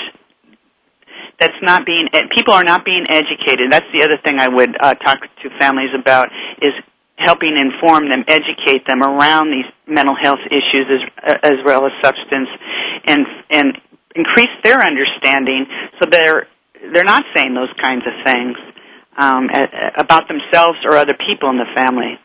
that's 1.41 1.57
not 1.63 1.87
being. 1.87 2.09
People 2.37 2.53
are 2.53 2.65
not 2.65 2.85
being 2.85 3.05
educated. 3.09 3.73
That's 3.73 3.89
the 3.97 4.05
other 4.05 4.21
thing 4.21 4.37
I 4.39 4.49
would 4.49 4.77
uh, 4.77 4.95
talk 4.95 5.21
to 5.21 5.49
families 5.59 5.91
about 5.99 6.29
is 6.61 6.73
helping 7.17 7.57
inform 7.57 8.09
them, 8.09 8.23
educate 8.29 8.87
them 8.87 9.03
around 9.03 9.51
these 9.51 9.67
mental 9.89 10.15
health 10.21 10.45
issues 10.53 10.87
as 10.93 11.35
as 11.45 11.59
well 11.65 11.87
as 11.87 11.93
substance, 12.05 12.49
and 13.07 13.25
and 13.51 13.73
increase 14.15 14.53
their 14.65 14.81
understanding 14.81 15.65
so 16.01 16.09
they're 16.11 16.47
they're 16.93 17.09
not 17.09 17.25
saying 17.35 17.55
those 17.55 17.73
kinds 17.81 18.05
of 18.07 18.15
things 18.25 18.57
um, 19.19 19.49
a- 19.53 19.63
a- 19.99 20.01
about 20.01 20.29
themselves 20.29 20.79
or 20.85 20.97
other 20.97 21.15
people 21.27 21.51
in 21.51 21.59
the 21.59 21.67
family. 21.77 22.19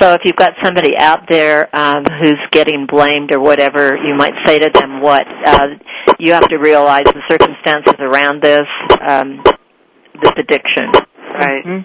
So 0.00 0.12
if 0.12 0.22
you've 0.24 0.36
got 0.36 0.52
somebody 0.62 0.96
out 0.98 1.20
there 1.30 1.68
um, 1.76 2.04
who's 2.20 2.40
getting 2.50 2.86
blamed 2.90 3.32
or 3.32 3.40
whatever, 3.40 3.96
you 4.04 4.14
might 4.14 4.34
say 4.44 4.58
to 4.58 4.68
them, 4.74 5.00
"What 5.00 5.24
uh, 5.46 5.68
you 6.18 6.32
have 6.32 6.48
to 6.48 6.56
realize 6.56 7.04
the 7.04 7.22
circumstances 7.30 7.94
around 8.00 8.42
this 8.42 8.66
um, 9.08 9.40
this 10.20 10.32
addiction." 10.36 10.90
Right. 11.38 11.64
Mhm. 11.64 11.84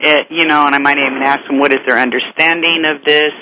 it, 0.00 0.26
you 0.30 0.44
know, 0.46 0.66
and 0.66 0.74
I 0.74 0.78
might 0.78 0.98
even 0.98 1.22
ask 1.24 1.40
them 1.46 1.58
what 1.58 1.72
is 1.72 1.80
their 1.86 1.98
understanding 1.98 2.84
of 2.84 3.02
this, 3.06 3.32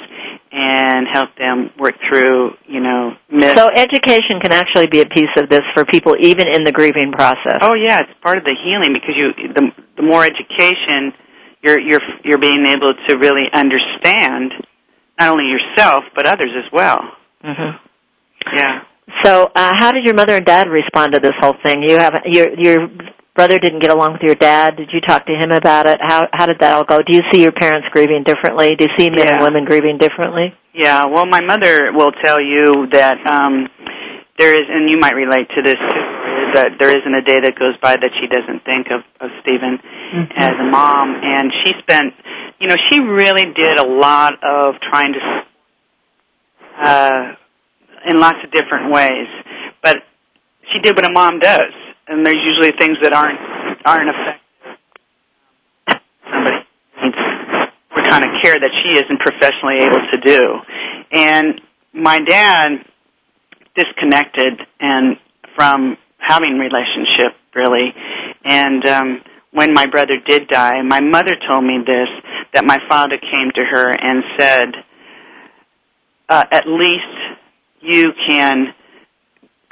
and 0.52 1.08
help 1.10 1.34
them 1.36 1.70
work 1.78 1.94
through, 2.08 2.52
you 2.68 2.80
know, 2.80 3.12
myths. 3.30 3.58
So 3.58 3.68
education 3.74 4.38
can 4.40 4.52
actually 4.52 4.86
be 4.86 5.00
a 5.00 5.06
piece 5.06 5.32
of 5.36 5.48
this 5.48 5.62
for 5.74 5.84
people, 5.84 6.14
even 6.20 6.46
in 6.46 6.62
the 6.64 6.72
grieving 6.72 7.10
process. 7.12 7.58
oh 7.62 7.74
yeah, 7.74 8.00
it's 8.00 8.12
part 8.22 8.36
of 8.38 8.44
the 8.44 8.54
healing 8.64 8.92
because 8.92 9.16
you 9.16 9.32
the 9.52 9.72
the 9.96 10.02
more 10.02 10.24
education 10.24 11.12
you're 11.62 11.80
you're 11.80 12.00
you're 12.24 12.38
being 12.38 12.66
able 12.66 12.92
to 13.08 13.16
really 13.18 13.46
understand 13.52 14.52
not 15.18 15.32
only 15.32 15.46
yourself 15.46 16.04
but 16.14 16.26
others 16.26 16.50
as 16.56 16.70
well. 16.72 17.00
hmm 17.42 17.76
Yeah. 18.56 18.82
So, 19.22 19.50
uh, 19.54 19.74
how 19.78 19.92
did 19.92 20.04
your 20.04 20.14
mother 20.14 20.34
and 20.34 20.44
dad 20.46 20.66
respond 20.68 21.12
to 21.12 21.20
this 21.20 21.34
whole 21.40 21.54
thing? 21.64 21.82
You 21.82 21.98
have 21.98 22.14
you're 22.26 22.58
you're 22.58 22.88
brother 23.36 23.58
didn't 23.58 23.80
get 23.80 23.90
along 23.90 24.12
with 24.14 24.22
your 24.22 24.34
dad. 24.36 24.76
Did 24.76 24.90
you 24.92 25.00
talk 25.00 25.26
to 25.26 25.32
him 25.34 25.50
about 25.52 25.86
it? 25.86 25.98
How 26.00 26.26
how 26.32 26.46
did 26.46 26.58
that 26.60 26.72
all 26.74 26.84
go? 26.84 26.98
Do 26.98 27.12
you 27.12 27.22
see 27.32 27.42
your 27.42 27.52
parents 27.52 27.86
grieving 27.92 28.24
differently? 28.24 28.72
Do 28.78 28.86
you 28.86 28.92
see 28.98 29.10
men 29.10 29.26
Yeah. 29.26 29.34
and 29.34 29.42
women 29.42 29.64
grieving 29.64 29.98
differently? 29.98 30.54
Yeah, 30.74 31.06
well, 31.06 31.24
my 31.26 31.40
mother 31.40 31.92
will 31.92 32.10
tell 32.24 32.40
you 32.40 32.88
that 32.92 33.14
um, 33.30 33.68
there 34.40 34.52
is, 34.54 34.66
and 34.68 34.90
you 34.90 34.98
might 34.98 35.14
relate 35.14 35.46
to 35.54 35.62
this 35.62 35.76
too, 35.78 36.00
is 36.00 36.03
that 36.54 36.78
there 36.78 36.90
isn't 36.90 37.14
a 37.14 37.22
day 37.22 37.38
that 37.42 37.58
goes 37.58 37.76
by 37.82 37.94
that 37.94 38.10
she 38.18 38.26
doesn't 38.26 38.64
think 38.64 38.88
of, 38.90 39.02
of 39.20 39.30
Stephen 39.42 39.78
as 40.36 40.54
a 40.54 40.68
mom. 40.70 41.18
And 41.22 41.52
she 41.64 41.72
spent, 41.82 42.14
you 42.60 42.68
know, 42.68 42.76
she 42.90 42.98
really 42.98 43.52
did 43.52 43.78
a 43.78 43.86
lot 43.86 44.34
of 44.42 44.80
trying 44.80 45.12
to, 45.12 45.20
uh, 46.78 47.22
in 48.10 48.20
lots 48.20 48.38
of 48.44 48.50
different 48.50 48.92
ways. 48.92 49.28
But 49.82 49.98
she 50.72 50.78
did 50.80 50.96
what 50.96 51.04
a 51.04 51.12
mom 51.12 51.38
does, 51.40 51.74
and 52.08 52.24
there's 52.24 52.40
usually 52.40 52.72
things 52.78 52.96
that 53.02 53.12
aren't 53.12 53.40
aren't 53.84 54.10
effective. 54.10 54.40
Somebody 56.24 56.56
needs 57.02 57.16
what 57.92 58.08
kind 58.08 58.24
of 58.24 58.30
care 58.42 58.54
that 58.54 58.72
she 58.82 58.90
isn't 58.96 59.20
professionally 59.20 59.78
able 59.84 60.02
to 60.12 60.18
do. 60.24 60.40
And 61.12 61.60
my 61.92 62.18
dad 62.18 62.68
disconnected 63.76 64.60
and 64.80 65.16
from 65.54 65.96
having 66.24 66.58
relationship 66.58 67.36
really. 67.54 67.92
And 68.44 68.86
um 68.88 69.20
when 69.52 69.72
my 69.72 69.86
brother 69.86 70.18
did 70.26 70.48
die, 70.48 70.82
my 70.82 71.00
mother 71.00 71.36
told 71.48 71.62
me 71.64 71.78
this 71.86 72.10
that 72.54 72.64
my 72.64 72.78
father 72.88 73.16
came 73.18 73.50
to 73.54 73.62
her 73.64 73.86
and 73.90 74.24
said, 74.38 74.68
uh, 76.28 76.44
"At 76.50 76.66
least 76.66 77.14
you 77.80 78.12
can 78.28 78.74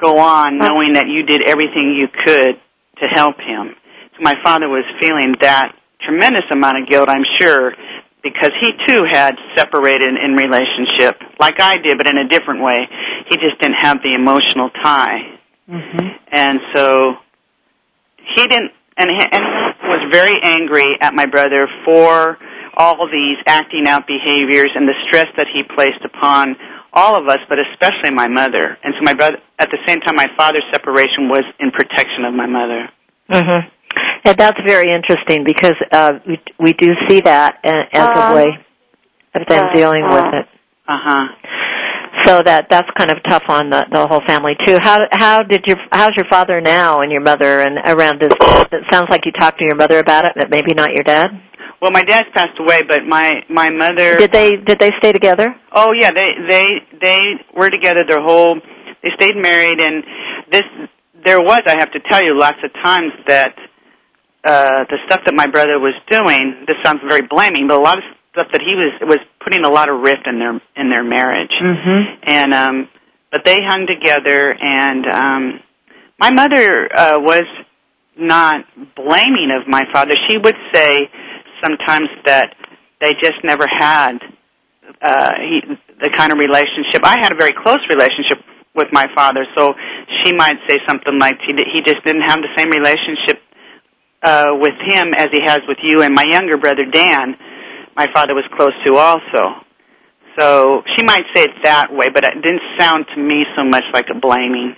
go 0.00 0.18
on 0.18 0.58
knowing 0.58 0.92
that 0.94 1.08
you 1.08 1.24
did 1.24 1.42
everything 1.42 1.94
you 1.98 2.06
could 2.06 2.60
to 3.00 3.06
help 3.08 3.40
him." 3.40 3.74
So 4.14 4.22
my 4.22 4.34
father 4.44 4.68
was 4.68 4.84
feeling 5.00 5.34
that 5.40 5.74
tremendous 6.00 6.44
amount 6.52 6.78
of 6.78 6.88
guilt, 6.88 7.08
I'm 7.08 7.24
sure, 7.40 7.74
because 8.22 8.50
he 8.60 8.70
too 8.86 9.02
had 9.10 9.34
separated 9.56 10.14
in 10.14 10.34
relationship, 10.34 11.18
like 11.40 11.60
I 11.60 11.78
did, 11.82 11.98
but 11.98 12.08
in 12.08 12.18
a 12.18 12.28
different 12.28 12.62
way. 12.62 12.76
He 13.30 13.36
just 13.36 13.58
didn't 13.60 13.78
have 13.80 14.02
the 14.02 14.14
emotional 14.14 14.70
tie, 14.82 15.38
Mm-hmm. 15.70 16.06
and 16.32 16.58
so 16.74 17.14
he 18.36 18.46
didn't. 18.46 18.72
And 18.94 19.08
he, 19.08 19.16
and 19.24 19.42
he 19.80 19.88
was 19.88 20.04
very 20.12 20.36
angry 20.42 20.98
at 21.00 21.14
my 21.14 21.24
brother 21.24 21.66
for 21.84 22.36
all 22.76 23.08
these 23.10 23.38
acting 23.46 23.88
out 23.88 24.06
behaviors 24.06 24.70
and 24.74 24.86
the 24.86 24.94
stress 25.02 25.26
that 25.36 25.46
he 25.52 25.62
placed 25.62 26.04
upon 26.04 26.56
all 26.92 27.16
of 27.18 27.26
us, 27.26 27.38
but 27.48 27.58
especially 27.58 28.12
my 28.12 28.28
mother. 28.28 28.76
And 28.84 28.92
so 28.92 29.00
my 29.02 29.14
brother, 29.14 29.38
at 29.58 29.70
the 29.70 29.78
same 29.86 30.00
time, 30.00 30.16
my 30.16 30.28
father's 30.36 30.64
separation 30.72 31.28
was 31.28 31.40
in 31.58 31.70
protection 31.70 32.24
of 32.26 32.34
my 32.34 32.46
mother. 32.46 32.90
Mm-hmm. 33.30 33.68
And 34.24 34.36
that's 34.36 34.60
very 34.66 34.92
interesting 34.92 35.44
because 35.44 35.76
uh, 35.90 36.12
we 36.26 36.38
we 36.58 36.72
do 36.74 36.92
see 37.08 37.20
that 37.22 37.58
a- 37.64 37.96
as 37.96 38.08
a 38.08 38.24
Uh, 38.28 38.34
way 38.34 38.48
of 39.34 39.42
them 39.48 39.64
uh, 39.68 39.74
dealing 39.74 40.04
with 40.04 40.24
uh. 40.24 40.38
it. 40.40 40.46
Uh 40.86 40.98
huh. 41.00 41.26
So 42.26 42.42
that 42.44 42.66
that's 42.70 42.88
kind 42.96 43.10
of 43.10 43.18
tough 43.28 43.44
on 43.48 43.70
the 43.70 43.82
the 43.90 44.06
whole 44.06 44.22
family 44.26 44.52
too. 44.66 44.78
How 44.80 44.98
how 45.12 45.42
did 45.42 45.64
your 45.66 45.76
how's 45.90 46.12
your 46.16 46.26
father 46.30 46.60
now 46.60 47.00
and 47.00 47.10
your 47.10 47.22
mother 47.22 47.60
and 47.60 47.78
around 47.86 48.20
this? 48.20 48.32
It 48.70 48.84
sounds 48.92 49.08
like 49.10 49.24
you 49.24 49.32
talked 49.32 49.58
to 49.58 49.64
your 49.64 49.76
mother 49.76 49.98
about 49.98 50.24
it, 50.24 50.32
but 50.36 50.50
maybe 50.50 50.74
not 50.74 50.90
your 50.90 51.04
dad. 51.04 51.28
Well, 51.80 51.90
my 51.90 52.02
dad's 52.02 52.28
passed 52.34 52.58
away, 52.60 52.78
but 52.88 53.00
my 53.08 53.42
my 53.48 53.68
mother. 53.70 54.14
Did 54.16 54.30
they 54.30 54.52
did 54.54 54.78
they 54.78 54.92
stay 54.98 55.12
together? 55.12 55.46
Oh 55.74 55.90
yeah, 55.98 56.10
they 56.14 56.30
they 56.48 56.66
they 57.00 57.18
were 57.56 57.70
together 57.70 58.04
their 58.06 58.22
whole. 58.22 58.60
They 59.02 59.10
stayed 59.18 59.34
married, 59.34 59.80
and 59.80 60.04
this 60.52 60.62
there 61.24 61.40
was 61.40 61.58
I 61.66 61.74
have 61.80 61.90
to 61.92 62.00
tell 62.10 62.22
you 62.22 62.38
lots 62.38 62.58
of 62.62 62.70
times 62.84 63.12
that 63.26 63.54
uh 64.44 64.84
the 64.90 64.98
stuff 65.06 65.20
that 65.26 65.34
my 65.34 65.46
brother 65.46 65.80
was 65.80 65.94
doing. 66.10 66.64
This 66.68 66.76
sounds 66.84 67.00
very 67.08 67.26
blaming, 67.26 67.66
but 67.66 67.78
a 67.78 67.82
lot 67.82 67.98
of 67.98 68.04
stuff 68.32 68.48
that 68.52 68.60
he 68.64 68.74
was 68.74 68.92
was 69.04 69.20
putting 69.44 69.64
a 69.64 69.70
lot 69.70 69.88
of 69.88 70.00
rift 70.00 70.26
in 70.26 70.38
their 70.40 70.56
in 70.76 70.88
their 70.90 71.04
marriage. 71.04 71.52
Mm-hmm. 71.52 72.00
and 72.24 72.50
um 72.54 72.88
but 73.30 73.44
they 73.44 73.56
hung 73.60 73.86
together 73.86 74.52
and 74.60 75.06
um 75.06 75.60
my 76.18 76.30
mother 76.32 76.88
uh 76.92 77.16
was 77.20 77.44
not 78.16 78.64
blaming 78.96 79.52
of 79.52 79.68
my 79.68 79.82
father 79.92 80.12
she 80.28 80.36
would 80.38 80.56
say 80.72 80.88
sometimes 81.62 82.08
that 82.24 82.54
they 83.00 83.12
just 83.22 83.40
never 83.44 83.64
had 83.68 84.16
uh 85.00 85.32
he 85.40 85.60
the 86.00 86.10
kind 86.16 86.32
of 86.32 86.38
relationship 86.38 87.00
i 87.04 87.16
had 87.20 87.32
a 87.32 87.36
very 87.36 87.54
close 87.64 87.80
relationship 87.88 88.38
with 88.74 88.88
my 88.92 89.04
father 89.14 89.44
so 89.56 89.72
she 90.24 90.32
might 90.34 90.56
say 90.68 90.76
something 90.88 91.18
like 91.18 91.36
he 91.46 91.52
he 91.72 91.80
just 91.84 92.04
didn't 92.04 92.24
have 92.24 92.40
the 92.40 92.52
same 92.56 92.68
relationship 92.72 93.40
uh 94.22 94.52
with 94.56 94.76
him 94.84 95.12
as 95.16 95.28
he 95.32 95.40
has 95.44 95.60
with 95.68 95.78
you 95.82 96.02
and 96.02 96.14
my 96.14 96.24
younger 96.32 96.56
brother 96.56 96.84
dan 96.84 97.36
my 97.96 98.06
father 98.14 98.34
was 98.34 98.44
close 98.56 98.74
to 98.84 98.98
also 98.98 99.62
so 100.38 100.82
she 100.96 101.04
might 101.04 101.24
say 101.34 101.42
it 101.42 101.50
that 101.64 101.92
way, 101.92 102.06
but 102.12 102.24
it 102.24 102.34
didn't 102.42 102.62
sound 102.78 103.06
to 103.14 103.20
me 103.20 103.44
so 103.56 103.64
much 103.64 103.84
like 103.92 104.06
a 104.10 104.18
blaming. 104.18 104.76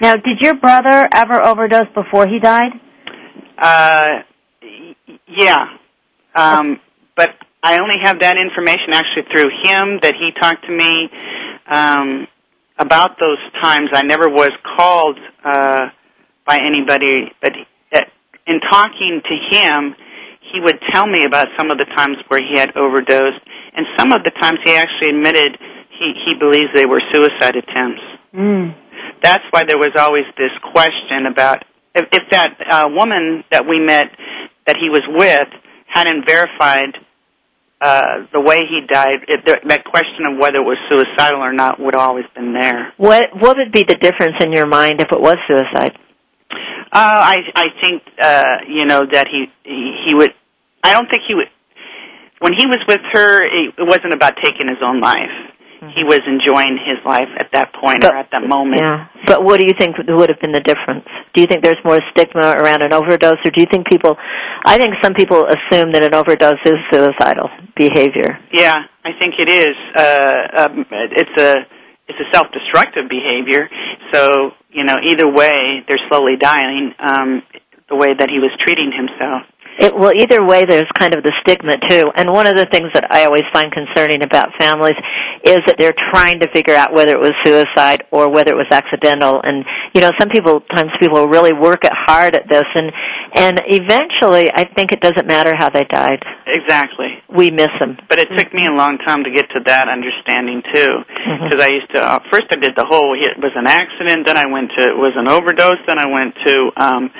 Now, 0.00 0.14
did 0.14 0.38
your 0.40 0.54
brother 0.54 1.08
ever 1.12 1.42
overdose 1.44 1.90
before 1.94 2.26
he 2.28 2.38
died? 2.38 2.72
Uh, 3.58 4.22
yeah, 5.26 5.66
um, 6.34 6.80
but 7.16 7.30
I 7.62 7.78
only 7.80 7.96
have 8.02 8.20
that 8.20 8.36
information 8.36 8.92
actually 8.92 9.24
through 9.32 9.50
him 9.62 9.98
that 10.02 10.14
he 10.14 10.30
talked 10.40 10.66
to 10.66 10.72
me 10.72 11.10
um, 11.72 12.26
about 12.78 13.18
those 13.18 13.38
times. 13.62 13.90
I 13.92 14.02
never 14.02 14.28
was 14.28 14.50
called 14.76 15.18
uh, 15.44 15.90
by 16.46 16.58
anybody, 16.58 17.32
but 17.40 17.52
uh, 17.94 18.00
in 18.46 18.60
talking 18.60 19.22
to 19.24 19.58
him, 19.58 19.94
he 20.54 20.62
would 20.62 20.78
tell 20.94 21.06
me 21.06 21.26
about 21.26 21.50
some 21.58 21.74
of 21.74 21.78
the 21.82 21.90
times 21.98 22.16
where 22.30 22.38
he 22.38 22.54
had 22.54 22.70
overdosed, 22.78 23.42
and 23.74 23.86
some 23.98 24.14
of 24.14 24.22
the 24.22 24.30
times 24.38 24.62
he 24.62 24.70
actually 24.78 25.10
admitted 25.10 25.58
he 25.90 26.14
he 26.22 26.38
believes 26.38 26.70
they 26.74 26.86
were 26.86 27.02
suicide 27.10 27.58
attempts. 27.58 28.06
Mm. 28.30 28.74
That's 29.22 29.42
why 29.50 29.62
there 29.66 29.78
was 29.78 29.90
always 29.98 30.24
this 30.38 30.54
question 30.62 31.26
about 31.26 31.64
if, 31.94 32.06
if 32.12 32.24
that 32.30 32.54
uh, 32.70 32.86
woman 32.90 33.42
that 33.50 33.66
we 33.66 33.80
met 33.80 34.06
that 34.66 34.76
he 34.78 34.88
was 34.88 35.02
with 35.10 35.50
hadn't 35.86 36.26
verified 36.26 36.98
uh, 37.80 38.26
the 38.32 38.40
way 38.40 38.64
he 38.70 38.80
died, 38.86 39.26
it, 39.28 39.44
th- 39.44 39.62
that 39.68 39.84
question 39.84 40.26
of 40.30 40.38
whether 40.38 40.58
it 40.58 40.66
was 40.66 40.78
suicidal 40.88 41.40
or 41.40 41.52
not 41.52 41.78
would 41.78 41.94
always 41.94 42.24
been 42.34 42.54
there. 42.54 42.92
What 42.96 43.26
what 43.34 43.56
would 43.58 43.72
be 43.72 43.82
the 43.86 43.96
difference 43.96 44.38
in 44.40 44.52
your 44.52 44.66
mind 44.66 45.00
if 45.00 45.08
it 45.10 45.20
was 45.20 45.36
suicide? 45.46 45.98
Uh, 46.92 47.18
I 47.34 47.36
I 47.54 47.66
think 47.82 48.02
uh, 48.22 48.56
you 48.68 48.86
know 48.86 49.02
that 49.10 49.26
he, 49.30 49.46
he 49.64 49.92
he 50.06 50.14
would. 50.14 50.30
I 50.84 50.92
don't 50.92 51.08
think 51.08 51.22
he 51.26 51.34
would. 51.34 51.48
When 52.40 52.52
he 52.52 52.66
was 52.66 52.78
with 52.86 53.00
her, 53.16 53.40
it, 53.42 53.74
it 53.78 53.86
wasn't 53.88 54.12
about 54.12 54.36
taking 54.44 54.68
his 54.68 54.78
own 54.84 55.00
life. 55.00 55.32
He 55.92 56.00
was 56.00 56.20
enjoying 56.24 56.80
his 56.80 56.96
life 57.04 57.28
at 57.36 57.52
that 57.52 57.72
point 57.76 58.00
But- 58.00 58.14
or 58.14 58.16
at 58.16 58.30
that 58.32 58.46
moment. 58.48 58.80
Yeah. 58.80 59.04
But 59.26 59.44
what 59.44 59.60
do 59.60 59.66
you 59.66 59.74
think 59.76 59.96
would 60.00 60.28
have 60.30 60.40
been 60.40 60.52
the 60.52 60.64
difference? 60.64 61.04
Do 61.34 61.40
you 61.40 61.46
think 61.46 61.62
there's 61.62 61.80
more 61.84 62.00
stigma 62.12 62.56
around 62.56 62.82
an 62.82 62.92
overdose, 62.92 63.40
or 63.44 63.50
do 63.52 63.60
you 63.60 63.68
think 63.70 63.88
people? 63.88 64.16
I 64.64 64.76
think 64.78 64.94
some 65.04 65.12
people 65.12 65.44
assume 65.44 65.92
that 65.92 66.04
an 66.04 66.14
overdose 66.14 66.60
is 66.64 66.80
suicidal 66.92 67.48
behavior. 67.76 68.40
Yeah, 68.52 68.76
I 69.04 69.12
think 69.20 69.34
it 69.36 69.48
is. 69.48 69.76
Uh, 69.96 70.64
um, 70.64 70.86
it's 71.12 71.36
a 71.40 71.66
it's 72.08 72.20
a 72.20 72.28
self-destructive 72.32 73.08
behavior. 73.08 73.68
So 74.12 74.52
you 74.72 74.84
know, 74.84 74.96
either 75.04 75.28
way, 75.28 75.84
they're 75.88 76.00
slowly 76.08 76.36
dying. 76.40 76.92
Um, 76.98 77.42
the 77.88 77.96
way 77.96 78.14
that 78.16 78.30
he 78.32 78.40
was 78.40 78.50
treating 78.64 78.88
himself. 78.92 79.44
It, 79.78 79.92
well, 79.96 80.12
either 80.14 80.44
way, 80.46 80.64
there's 80.64 80.88
kind 80.98 81.14
of 81.14 81.22
the 81.22 81.32
stigma 81.42 81.74
too. 81.90 82.06
And 82.14 82.30
one 82.30 82.46
of 82.46 82.56
the 82.56 82.66
things 82.70 82.90
that 82.94 83.10
I 83.10 83.24
always 83.24 83.42
find 83.52 83.72
concerning 83.72 84.22
about 84.22 84.54
families 84.58 84.94
is 85.42 85.58
that 85.66 85.76
they're 85.78 85.96
trying 86.14 86.40
to 86.40 86.48
figure 86.54 86.74
out 86.74 86.94
whether 86.94 87.12
it 87.12 87.20
was 87.20 87.34
suicide 87.44 88.06
or 88.10 88.30
whether 88.30 88.54
it 88.54 88.56
was 88.56 88.70
accidental. 88.70 89.40
And 89.42 89.64
you 89.94 90.00
know, 90.00 90.10
some 90.18 90.30
people, 90.30 90.60
times 90.72 90.90
people 91.00 91.26
really 91.26 91.52
work 91.52 91.84
it 91.84 91.92
hard 91.92 92.34
at 92.34 92.48
this, 92.48 92.64
and 92.74 92.90
and 93.34 93.60
eventually, 93.66 94.46
I 94.54 94.64
think 94.64 94.92
it 94.92 95.00
doesn't 95.00 95.26
matter 95.26 95.54
how 95.58 95.70
they 95.70 95.84
died. 95.90 96.22
Exactly. 96.46 97.18
We 97.28 97.50
miss 97.50 97.74
them. 97.80 97.98
But 98.08 98.20
it 98.20 98.28
took 98.38 98.54
me 98.54 98.62
a 98.70 98.74
long 98.74 98.98
time 99.04 99.24
to 99.24 99.30
get 99.30 99.50
to 99.58 99.60
that 99.66 99.90
understanding 99.90 100.62
too, 100.72 101.02
because 101.44 101.60
I 101.60 101.68
used 101.74 101.90
to 101.94 102.00
uh, 102.00 102.18
first 102.30 102.46
I 102.50 102.56
did 102.56 102.76
the 102.76 102.86
whole 102.86 103.18
it 103.18 103.38
was 103.42 103.52
an 103.54 103.66
accident, 103.66 104.26
then 104.26 104.38
I 104.38 104.46
went 104.46 104.70
to 104.78 104.82
it 104.84 104.96
was 104.96 105.12
an 105.16 105.28
overdose, 105.28 105.82
then 105.88 105.98
I 105.98 106.06
went 106.06 106.34
to 106.46 106.54
um, 106.76 107.10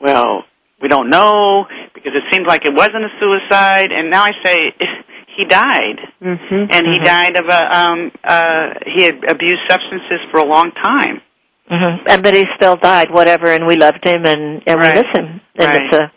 well 0.00 0.44
we 0.82 0.88
don't 0.88 1.10
know 1.10 1.66
because 2.02 2.16
it 2.16 2.24
seemed 2.32 2.46
like 2.48 2.64
it 2.64 2.72
wasn't 2.74 3.04
a 3.04 3.12
suicide, 3.20 3.92
and 3.92 4.10
now 4.10 4.24
I 4.24 4.32
say 4.44 4.56
he 5.36 5.44
died, 5.44 6.00
Mm-hmm. 6.24 6.64
and 6.74 6.82
he 6.92 6.96
Mhm. 7.00 7.04
died 7.04 7.34
of 7.38 7.46
a 7.48 7.60
um, 7.80 7.98
uh, 8.24 8.66
he 8.86 9.04
had 9.04 9.16
abused 9.30 9.62
substances 9.70 10.20
for 10.30 10.40
a 10.40 10.44
long 10.48 10.72
time. 10.72 11.20
hmm 11.68 11.96
And 12.10 12.22
but 12.22 12.34
he 12.36 12.44
still 12.56 12.76
died, 12.76 13.08
whatever, 13.10 13.46
and 13.52 13.66
we 13.66 13.76
loved 13.76 14.02
him, 14.06 14.24
and 14.24 14.62
and 14.66 14.76
Right. 14.80 14.96
we 14.96 15.02
miss 15.02 15.10
him, 15.18 15.26
and 15.60 15.68
Right. 15.68 15.82
it's 15.84 15.96
a 16.02 16.10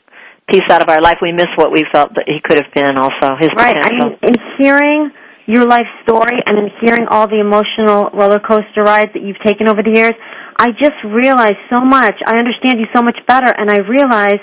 piece 0.52 0.68
out 0.72 0.82
of 0.82 0.90
our 0.90 1.00
life. 1.02 1.20
We 1.22 1.32
miss 1.32 1.52
what 1.56 1.72
we 1.72 1.84
felt 1.94 2.16
that 2.16 2.28
he 2.28 2.40
could 2.46 2.58
have 2.62 2.72
been. 2.74 2.98
Also, 2.98 3.36
his 3.40 3.50
Right. 3.56 3.78
I 3.88 3.90
mean, 3.96 4.18
in 4.30 4.36
hearing 4.60 5.12
your 5.46 5.66
life 5.66 5.88
story 6.04 6.40
and 6.48 6.58
in 6.58 6.68
hearing 6.82 7.06
all 7.10 7.28
the 7.28 7.40
emotional 7.40 8.10
roller 8.14 8.40
coaster 8.40 8.82
rides 8.84 9.12
that 9.14 9.22
you've 9.24 9.40
taken 9.40 9.68
over 9.68 9.82
the 9.84 9.92
years, 10.00 10.16
I 10.60 10.72
just 10.72 10.98
realize 11.04 11.56
so 11.74 11.80
much. 11.84 12.16
I 12.28 12.38
understand 12.38 12.80
you 12.80 12.88
so 12.96 13.02
much 13.02 13.20
better, 13.28 13.52
and 13.58 13.70
I 13.72 13.80
realize 13.96 14.40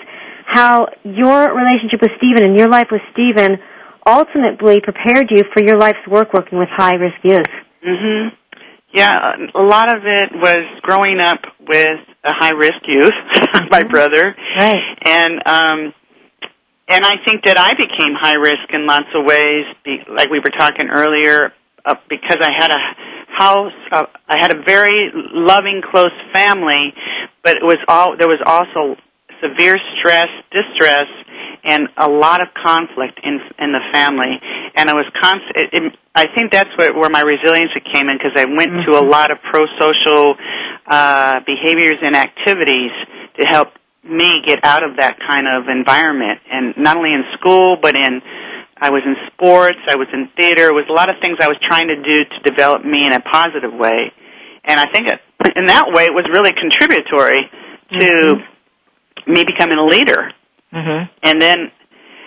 how 0.51 0.87
your 1.05 1.55
relationship 1.55 2.03
with 2.03 2.11
Stephen 2.19 2.43
and 2.43 2.59
your 2.59 2.69
life 2.69 2.89
with 2.91 3.03
Stephen 3.13 3.59
ultimately 4.07 4.83
prepared 4.83 5.31
you 5.31 5.45
for 5.55 5.63
your 5.63 5.79
life's 5.79 6.03
work 6.11 6.35
working 6.35 6.59
with 6.59 6.69
high 6.75 6.95
risk 6.95 7.23
youth. 7.23 7.47
Mhm. 7.87 8.33
Yeah, 8.93 9.37
a 9.55 9.63
lot 9.63 9.95
of 9.95 10.03
it 10.05 10.33
was 10.35 10.67
growing 10.83 11.21
up 11.21 11.39
with 11.61 12.01
a 12.25 12.35
high 12.35 12.53
risk 12.53 12.83
youth, 12.87 13.15
my 13.71 13.85
brother. 13.85 14.35
Right. 14.59 14.99
And 15.07 15.41
um 15.47 15.95
and 16.89 17.07
I 17.07 17.23
think 17.25 17.45
that 17.45 17.57
I 17.57 17.71
became 17.79 18.19
high 18.19 18.35
risk 18.35 18.67
in 18.75 18.85
lots 18.85 19.07
of 19.15 19.25
ways, 19.25 19.65
be, 19.85 20.03
like 20.11 20.29
we 20.29 20.41
were 20.41 20.51
talking 20.59 20.91
earlier, 20.91 21.53
uh, 21.85 21.95
because 22.09 22.39
I 22.43 22.51
had 22.51 22.73
a 22.75 22.83
house, 23.31 23.79
uh, 23.93 24.07
I 24.29 24.43
had 24.43 24.53
a 24.53 24.63
very 24.67 25.13
loving, 25.15 25.83
close 25.89 26.11
family, 26.35 26.93
but 27.45 27.55
it 27.57 27.63
was 27.63 27.79
all 27.87 28.17
there 28.19 28.27
was 28.27 28.43
also 28.45 28.99
severe 29.43 29.77
stress, 29.99 30.29
distress, 30.53 31.09
and 31.65 31.89
a 31.97 32.09
lot 32.09 32.41
of 32.41 32.49
conflict 32.55 33.21
in 33.23 33.41
in 33.59 33.73
the 33.73 33.85
family. 33.93 34.41
And 34.77 34.89
I 34.89 34.95
was 34.95 35.07
constant. 35.21 35.57
It, 35.57 35.69
it, 35.73 35.93
I 36.15 36.27
think 36.35 36.53
that's 36.53 36.71
where, 36.77 36.93
where 36.95 37.11
my 37.11 37.21
resiliency 37.21 37.81
came 37.93 38.09
in 38.09 38.19
because 38.19 38.35
I 38.37 38.47
went 38.47 38.71
mm-hmm. 38.71 38.91
to 38.93 38.99
a 38.99 39.05
lot 39.05 39.31
of 39.31 39.39
pro-social 39.47 40.35
uh, 40.87 41.41
behaviors 41.47 42.01
and 42.03 42.17
activities 42.17 42.91
to 43.39 43.47
help 43.47 43.69
me 44.03 44.43
get 44.47 44.65
out 44.65 44.83
of 44.83 44.97
that 44.97 45.21
kind 45.21 45.47
of 45.47 45.69
environment, 45.69 46.41
and 46.51 46.75
not 46.77 46.97
only 46.97 47.13
in 47.13 47.25
school 47.39 47.77
but 47.81 47.95
in 47.95 48.23
I 48.81 48.89
was 48.89 49.05
in 49.05 49.15
sports, 49.29 49.77
I 49.93 49.97
was 49.97 50.09
in 50.09 50.33
theater. 50.41 50.73
It 50.73 50.75
was 50.75 50.89
a 50.89 50.97
lot 50.97 51.13
of 51.13 51.21
things 51.21 51.37
I 51.37 51.53
was 51.53 51.61
trying 51.61 51.89
to 51.93 52.01
do 52.01 52.25
to 52.25 52.39
develop 52.49 52.81
me 52.81 53.05
in 53.05 53.13
a 53.13 53.21
positive 53.21 53.77
way, 53.77 54.09
and 54.65 54.81
I 54.81 54.89
think 54.89 55.09
it, 55.09 55.21
in 55.55 55.67
that 55.67 55.93
way 55.93 56.09
it 56.09 56.15
was 56.17 56.25
really 56.33 56.57
contributory 56.57 57.45
to 57.93 58.09
mm-hmm. 58.09 58.60
Me 59.27 59.45
becoming 59.45 59.79
a 59.79 59.87
leader. 59.87 60.33
Mm-hmm. 60.73 61.11
And 61.23 61.43
then 61.43 61.73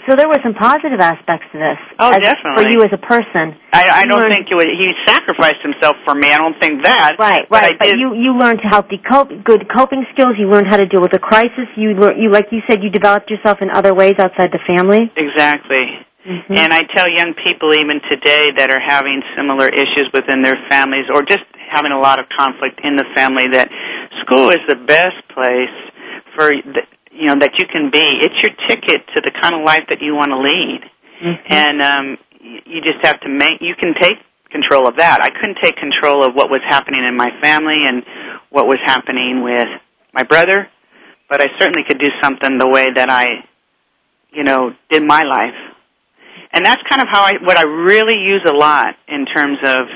so 0.04 0.20
there 0.20 0.28
were 0.28 0.40
some 0.44 0.52
positive 0.52 1.00
aspects 1.00 1.48
to 1.56 1.58
this. 1.64 1.80
Oh, 1.96 2.12
as, 2.12 2.20
definitely. 2.20 2.60
For 2.60 2.66
you 2.68 2.80
as 2.84 2.92
a 2.92 3.00
person. 3.00 3.56
I, 3.72 3.88
I 3.88 4.04
don't 4.04 4.28
think 4.28 4.52
it 4.52 4.58
was, 4.60 4.68
he 4.68 4.92
sacrificed 5.08 5.64
himself 5.64 5.96
for 6.04 6.12
me. 6.12 6.28
I 6.28 6.44
don't 6.44 6.60
think 6.60 6.84
that. 6.84 7.16
Right, 7.16 7.48
right. 7.48 7.80
But, 7.80 7.80
but 7.80 7.96
you 7.96 8.12
you 8.12 8.36
learned 8.36 8.60
to 8.60 8.68
healthy 8.68 9.00
cope, 9.00 9.32
good 9.48 9.64
coping 9.72 10.04
skills. 10.12 10.36
You 10.36 10.52
learned 10.52 10.68
how 10.68 10.76
to 10.76 10.86
deal 10.86 11.00
with 11.00 11.16
a 11.16 11.24
crisis. 11.24 11.72
You 11.80 11.96
you 12.20 12.28
like 12.36 12.52
you 12.52 12.60
said 12.68 12.84
you 12.84 12.92
developed 12.92 13.32
yourself 13.32 13.64
in 13.64 13.72
other 13.72 13.96
ways 13.96 14.20
outside 14.20 14.52
the 14.52 14.60
family. 14.68 15.08
Exactly. 15.16 16.04
Mm-hmm. 16.28 16.56
And 16.56 16.72
I 16.72 16.84
tell 16.96 17.08
young 17.08 17.36
people 17.40 17.72
even 17.76 18.00
today 18.12 18.56
that 18.60 18.72
are 18.72 18.80
having 18.80 19.24
similar 19.36 19.68
issues 19.68 20.08
within 20.16 20.44
their 20.44 20.56
families 20.72 21.08
or 21.12 21.24
just 21.24 21.44
having 21.72 21.92
a 21.92 22.00
lot 22.00 22.20
of 22.20 22.28
conflict 22.32 22.80
in 22.84 22.96
the 22.96 23.04
family 23.16 23.52
that 23.52 23.68
school 24.24 24.52
is 24.52 24.64
the 24.68 24.80
best 24.88 25.20
place 25.36 25.76
for 26.36 26.52
you 26.52 27.28
know 27.28 27.36
that 27.40 27.54
you 27.58 27.66
can 27.68 27.92
be. 27.92 28.04
It's 28.22 28.38
your 28.42 28.54
ticket 28.68 29.06
to 29.16 29.22
the 29.22 29.32
kind 29.42 29.56
of 29.56 29.64
life 29.66 29.86
that 29.90 30.02
you 30.02 30.16
want 30.16 30.32
to 30.32 30.40
lead, 30.40 30.82
mm-hmm. 31.22 31.54
and 31.54 31.82
um, 31.82 32.06
you 32.42 32.82
just 32.82 33.04
have 33.06 33.20
to 33.22 33.30
make. 33.30 33.62
You 33.62 33.76
can 33.76 33.94
take 34.00 34.18
control 34.50 34.88
of 34.88 34.98
that. 34.98 35.20
I 35.22 35.30
couldn't 35.30 35.58
take 35.62 35.76
control 35.78 36.24
of 36.24 36.34
what 36.36 36.50
was 36.50 36.62
happening 36.70 37.04
in 37.04 37.18
my 37.18 37.30
family 37.42 37.82
and 37.86 38.04
what 38.50 38.68
was 38.68 38.78
happening 38.86 39.42
with 39.42 39.68
my 40.14 40.24
brother, 40.24 40.70
but 41.28 41.42
I 41.42 41.48
certainly 41.60 41.82
could 41.88 42.00
do 42.00 42.10
something 42.22 42.58
the 42.60 42.70
way 42.70 42.86
that 42.94 43.10
I, 43.10 43.50
you 44.32 44.44
know, 44.44 44.72
did 44.92 45.04
my 45.04 45.24
life. 45.24 45.58
And 46.54 46.64
that's 46.64 46.82
kind 46.88 47.02
of 47.02 47.08
how 47.10 47.24
I 47.26 47.34
what 47.42 47.58
I 47.58 47.64
really 47.64 48.22
use 48.22 48.46
a 48.48 48.54
lot 48.54 48.94
in 49.08 49.26
terms 49.26 49.58
of 49.66 49.88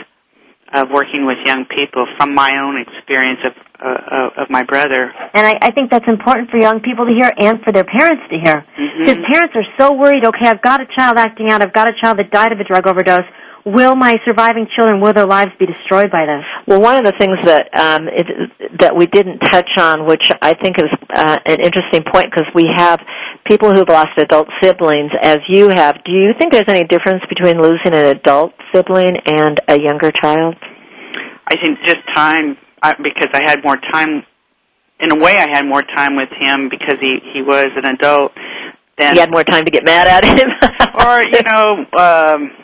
of 0.73 0.91
working 0.91 1.25
with 1.25 1.38
young 1.45 1.65
people 1.65 2.06
from 2.17 2.36
my 2.36 2.51
own 2.60 2.75
experience 2.82 3.39
of 3.45 3.53
uh, 3.77 4.41
of 4.41 4.49
my 4.49 4.63
brother. 4.63 5.13
And 5.34 5.45
I, 5.45 5.53
I 5.62 5.71
think 5.71 5.91
that's 5.91 6.08
important 6.08 6.49
for 6.49 6.58
young 6.58 6.82
people 6.82 7.06
to 7.06 7.13
hear 7.13 7.30
and 7.30 7.62
for 7.62 7.71
their 7.71 7.86
parents 7.86 8.25
to 8.30 8.38
hear. 8.41 8.65
Because 8.73 9.21
mm-hmm. 9.21 9.32
parents 9.32 9.53
are 9.53 9.69
so 9.77 9.93
worried, 9.93 10.25
okay, 10.25 10.49
I've 10.49 10.62
got 10.62 10.82
a 10.82 10.88
child 10.97 11.17
acting 11.17 11.51
out, 11.51 11.62
I've 11.62 11.73
got 11.73 11.88
a 11.88 11.93
child 12.01 12.17
that 12.17 12.32
died 12.32 12.51
of 12.51 12.60
a 12.60 12.65
drug 12.65 12.88
overdose. 12.88 13.27
Will 13.67 13.97
my 13.97 14.15
surviving 14.23 14.65
children, 14.73 15.01
will 15.01 15.12
their 15.12 15.27
lives 15.27 15.51
be 15.60 15.65
destroyed 15.65 16.08
by 16.10 16.23
this? 16.23 16.45
Well, 16.67 16.80
one 16.80 16.95
of 16.95 17.03
the 17.03 17.12
things 17.19 17.36
that 17.43 17.67
um, 17.75 18.08
it, 18.08 18.80
that 18.80 18.95
we 18.95 19.08
didn't 19.08 19.39
touch 19.39 19.67
on, 19.77 20.08
which 20.08 20.32
I 20.41 20.53
think 20.56 20.80
is 20.80 20.88
uh, 21.12 21.36
an 21.45 21.60
interesting 21.60 22.08
point, 22.08 22.32
because 22.32 22.47
we 22.56 22.63
have 22.73 23.03
people 23.43 23.75
who've 23.75 23.89
lost 23.89 24.15
adult 24.15 24.47
siblings, 24.63 25.12
as 25.21 25.39
you 25.49 25.67
have. 25.67 25.99
Do 26.08 26.13
you 26.13 26.32
think 26.39 26.53
there's 26.53 26.71
any 26.71 26.88
difference 26.88 27.27
between 27.27 27.60
losing 27.60 27.91
an 27.91 28.08
adult 28.08 28.53
sibling 28.71 29.19
and 29.27 29.60
a 29.67 29.75
younger 29.75 30.15
child? 30.15 30.56
I 31.51 31.60
think 31.60 31.80
just 31.84 31.99
time 32.15 32.56
I, 32.82 32.93
because 32.95 33.27
I 33.34 33.43
had 33.43 33.60
more 33.65 33.75
time. 33.91 34.23
In 34.99 35.12
a 35.12 35.19
way, 35.19 35.36
I 35.36 35.45
had 35.51 35.67
more 35.67 35.84
time 35.84 36.15
with 36.15 36.30
him 36.39 36.69
because 36.71 36.95
he 37.01 37.19
he 37.34 37.41
was 37.41 37.67
an 37.75 37.84
adult. 37.84 38.32
Then 38.97 39.13
you 39.15 39.19
had 39.19 39.30
more 39.30 39.43
time 39.43 39.65
to 39.65 39.71
get 39.71 39.84
mad 39.84 40.08
at 40.08 40.23
him, 40.23 40.56
or 41.03 41.19
you 41.21 41.43
know. 41.51 41.86
Um, 41.99 42.63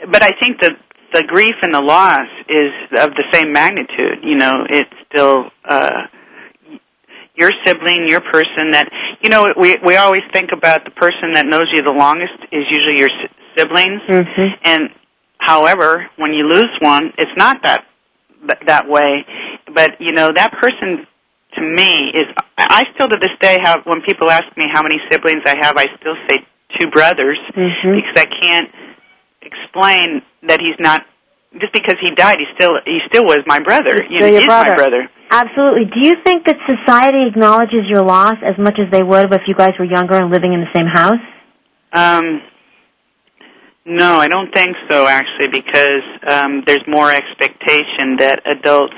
but 0.00 0.22
I 0.22 0.30
think 0.38 0.60
the 0.60 0.72
the 1.12 1.22
grief 1.22 1.54
and 1.62 1.72
the 1.72 1.80
loss 1.80 2.28
is 2.48 2.72
of 3.00 3.14
the 3.14 3.24
same 3.32 3.52
magnitude. 3.52 4.20
You 4.22 4.36
know, 4.36 4.66
it's 4.68 4.92
still 5.08 5.48
uh, 5.64 6.10
your 7.34 7.50
sibling, 7.64 8.06
your 8.08 8.20
person 8.20 8.72
that 8.72 8.88
you 9.22 9.30
know. 9.30 9.46
We 9.56 9.76
we 9.84 9.96
always 9.96 10.22
think 10.32 10.50
about 10.52 10.84
the 10.84 10.90
person 10.90 11.32
that 11.34 11.46
knows 11.46 11.68
you 11.72 11.82
the 11.82 11.96
longest 11.96 12.36
is 12.52 12.64
usually 12.68 12.98
your 12.98 13.12
siblings, 13.56 14.02
mm-hmm. 14.08 14.48
and 14.64 14.90
however, 15.38 16.10
when 16.16 16.32
you 16.32 16.48
lose 16.48 16.72
one, 16.80 17.12
it's 17.18 17.36
not 17.36 17.62
that 17.62 17.84
that 18.66 18.88
way. 18.88 19.24
But 19.72 20.00
you 20.00 20.12
know, 20.12 20.30
that 20.34 20.52
person 20.60 21.06
to 21.54 21.62
me 21.62 22.12
is. 22.12 22.26
I 22.58 22.84
still 22.94 23.08
to 23.08 23.16
this 23.20 23.36
day 23.40 23.58
have 23.62 23.84
when 23.84 24.00
people 24.00 24.30
ask 24.30 24.44
me 24.56 24.64
how 24.72 24.82
many 24.82 24.96
siblings 25.12 25.42
I 25.44 25.56
have, 25.60 25.76
I 25.76 25.84
still 26.00 26.16
say 26.28 26.38
two 26.80 26.90
brothers 26.90 27.38
mm-hmm. 27.52 28.00
because 28.00 28.16
I 28.16 28.24
can't 28.24 28.70
explain 29.46 30.22
that 30.48 30.60
he's 30.60 30.78
not 30.78 31.02
just 31.60 31.72
because 31.72 31.96
he 32.02 32.14
died, 32.14 32.36
he 32.38 32.46
still 32.54 32.76
he 32.84 32.98
still 33.08 33.24
was 33.24 33.40
my 33.46 33.58
brother. 33.60 34.02
He's 34.02 34.10
you 34.10 34.20
know, 34.20 34.26
he's 34.26 34.44
brother. 34.44 34.70
my 34.70 34.76
brother. 34.76 35.02
Absolutely. 35.30 35.86
Do 35.86 36.06
you 36.06 36.14
think 36.22 36.46
that 36.46 36.56
society 36.66 37.26
acknowledges 37.26 37.88
your 37.88 38.02
loss 38.02 38.36
as 38.44 38.54
much 38.58 38.78
as 38.78 38.90
they 38.92 39.02
would 39.02 39.32
if 39.32 39.42
you 39.46 39.54
guys 39.54 39.74
were 39.78 39.84
younger 39.84 40.14
and 40.14 40.30
living 40.30 40.52
in 40.52 40.60
the 40.60 40.70
same 40.74 40.86
house? 40.86 41.22
Um, 41.92 42.42
no, 43.84 44.18
I 44.18 44.28
don't 44.28 44.52
think 44.52 44.76
so, 44.90 45.06
actually, 45.06 45.48
because 45.50 46.02
um, 46.28 46.62
there's 46.66 46.82
more 46.86 47.10
expectation 47.10 48.18
that 48.18 48.42
adults 48.46 48.94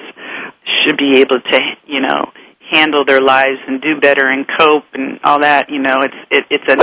should 0.84 0.96
be 0.96 1.20
able 1.20 1.40
to, 1.40 1.61
you 1.87 2.00
know, 2.00 2.32
handle 2.70 3.04
their 3.04 3.20
lives 3.20 3.61
and 3.66 3.80
do 3.80 4.00
better 4.00 4.28
and 4.28 4.46
cope 4.58 4.84
and 4.92 5.20
all 5.24 5.40
that. 5.40 5.70
You 5.70 5.80
know, 5.80 5.96
it's 6.00 6.20
it, 6.30 6.44
it's 6.50 6.72
a 6.72 6.76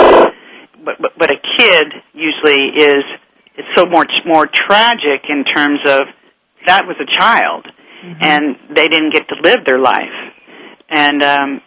but, 0.83 0.95
but 1.01 1.11
but 1.17 1.31
a 1.31 1.39
kid 1.57 1.93
usually 2.13 2.77
is 2.77 3.03
it's 3.57 3.67
so 3.75 3.85
much 3.85 4.11
more 4.25 4.47
tragic 4.47 5.23
in 5.29 5.43
terms 5.45 5.79
of 5.87 6.01
that 6.67 6.85
was 6.85 6.95
a 6.99 7.19
child 7.19 7.65
mm-hmm. 8.03 8.19
and 8.21 8.55
they 8.75 8.87
didn't 8.87 9.13
get 9.13 9.27
to 9.29 9.35
live 9.43 9.65
their 9.65 9.79
life, 9.79 10.17
and 10.89 11.23
um, 11.23 11.61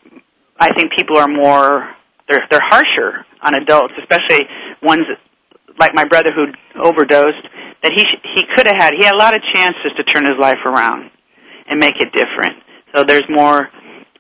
I 0.59 0.71
think 0.75 0.93
people 0.97 1.19
are 1.19 1.29
more 1.29 1.95
they're 2.29 2.47
they're 2.51 2.69
harsher 2.69 3.25
on 3.43 3.55
adults, 3.55 3.95
especially 3.99 4.47
ones 4.83 5.07
like 5.79 5.93
my 5.95 6.05
brother 6.05 6.31
who 6.35 6.47
overdosed, 6.83 7.47
that 7.83 7.93
he 7.95 8.03
sh- 8.03 8.23
he 8.35 8.43
could 8.55 8.67
have 8.67 8.77
had. 8.79 8.93
He 8.99 9.05
had 9.05 9.15
a 9.15 9.19
lot 9.19 9.35
of 9.35 9.43
chances 9.55 9.93
to 9.97 10.05
turn 10.05 10.25
his 10.25 10.39
life 10.41 10.59
around 10.65 11.11
and 11.69 11.79
make 11.79 11.95
it 12.01 12.13
different. 12.13 12.63
So 12.95 13.05
there's 13.05 13.27
more. 13.29 13.69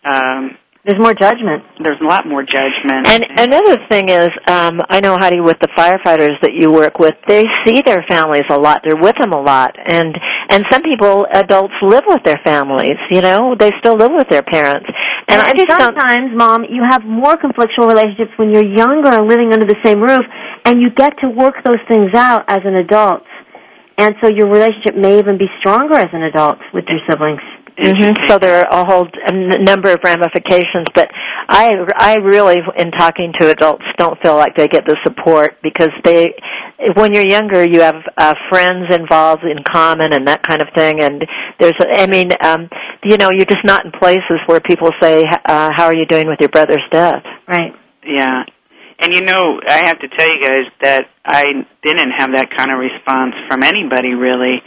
Um, 0.04 0.56
there's 0.86 1.00
more 1.00 1.12
judgment. 1.12 1.64
There's 1.82 2.00
a 2.00 2.06
lot 2.06 2.26
more 2.26 2.42
judgment. 2.42 3.06
And 3.06 3.26
another 3.36 3.76
thing 3.90 4.08
is, 4.08 4.28
um, 4.48 4.80
I 4.88 5.00
know, 5.00 5.16
Heidi, 5.18 5.40
with 5.40 5.58
the 5.60 5.68
firefighters 5.76 6.38
that 6.40 6.54
you 6.54 6.70
work 6.70 6.98
with, 6.98 7.14
they 7.26 7.44
see 7.66 7.82
their 7.84 8.04
families 8.08 8.46
a 8.48 8.56
lot. 8.56 8.80
They're 8.86 8.96
with 8.96 9.16
them 9.20 9.32
a 9.32 9.40
lot, 9.40 9.76
and 9.76 10.16
and 10.50 10.64
some 10.70 10.82
people, 10.82 11.26
adults, 11.34 11.74
live 11.82 12.04
with 12.06 12.22
their 12.24 12.40
families. 12.44 12.96
You 13.10 13.20
know, 13.20 13.54
they 13.58 13.70
still 13.80 13.96
live 13.96 14.12
with 14.14 14.28
their 14.30 14.42
parents. 14.42 14.86
And, 15.28 15.42
and 15.42 15.42
I 15.42 15.52
just 15.52 15.68
sometimes, 15.68 16.32
Mom, 16.32 16.64
you 16.64 16.82
have 16.88 17.04
more 17.04 17.34
conflictual 17.36 17.90
relationships 17.90 18.32
when 18.36 18.54
you're 18.54 18.64
younger 18.64 19.10
and 19.10 19.28
living 19.28 19.52
under 19.52 19.66
the 19.66 19.76
same 19.84 20.00
roof, 20.00 20.24
and 20.64 20.80
you 20.80 20.90
get 20.94 21.12
to 21.20 21.28
work 21.28 21.56
those 21.64 21.82
things 21.88 22.14
out 22.14 22.44
as 22.48 22.60
an 22.64 22.76
adult. 22.76 23.26
And 23.98 24.14
so 24.22 24.30
your 24.30 24.46
relationship 24.48 24.94
may 24.94 25.18
even 25.18 25.36
be 25.36 25.50
stronger 25.58 25.96
as 25.96 26.08
an 26.12 26.22
adult 26.22 26.58
with 26.72 26.84
your 26.86 27.00
siblings. 27.10 27.42
Mm-hmm. 27.78 28.26
So 28.28 28.38
there 28.38 28.66
are 28.66 28.82
a 28.82 28.84
whole 28.84 29.06
a 29.26 29.58
number 29.62 29.92
of 29.92 30.00
ramifications, 30.02 30.86
but 30.94 31.08
I 31.48 31.68
I 31.96 32.16
really, 32.16 32.56
in 32.76 32.90
talking 32.90 33.32
to 33.38 33.50
adults, 33.50 33.84
don't 33.98 34.20
feel 34.20 34.34
like 34.34 34.56
they 34.56 34.66
get 34.66 34.84
the 34.84 34.96
support 35.04 35.56
because 35.62 35.90
they, 36.04 36.34
when 36.96 37.14
you're 37.14 37.26
younger, 37.26 37.62
you 37.62 37.80
have 37.80 38.02
uh, 38.16 38.34
friends 38.50 38.92
involved 38.92 39.44
in 39.44 39.62
common 39.62 40.12
and 40.12 40.26
that 40.26 40.42
kind 40.42 40.60
of 40.60 40.68
thing, 40.74 41.00
and 41.02 41.24
there's, 41.60 41.78
I 41.78 42.06
mean, 42.08 42.30
um, 42.42 42.68
you 43.04 43.16
know, 43.16 43.30
you're 43.30 43.46
just 43.46 43.64
not 43.64 43.84
in 43.84 43.92
places 43.92 44.42
where 44.46 44.60
people 44.60 44.90
say, 45.00 45.22
uh, 45.48 45.70
"How 45.72 45.86
are 45.86 45.96
you 45.96 46.06
doing 46.06 46.26
with 46.26 46.40
your 46.40 46.50
brother's 46.50 46.84
death?" 46.90 47.22
Right. 47.46 47.72
Yeah. 48.04 48.42
And 49.00 49.14
you 49.14 49.22
know, 49.22 49.60
I 49.68 49.86
have 49.86 50.00
to 50.00 50.08
tell 50.08 50.26
you 50.26 50.42
guys 50.42 50.66
that 50.82 51.04
I 51.24 51.44
didn't 51.86 52.10
have 52.18 52.30
that 52.34 52.48
kind 52.56 52.72
of 52.72 52.78
response 52.82 53.34
from 53.46 53.62
anybody 53.62 54.14
really. 54.14 54.58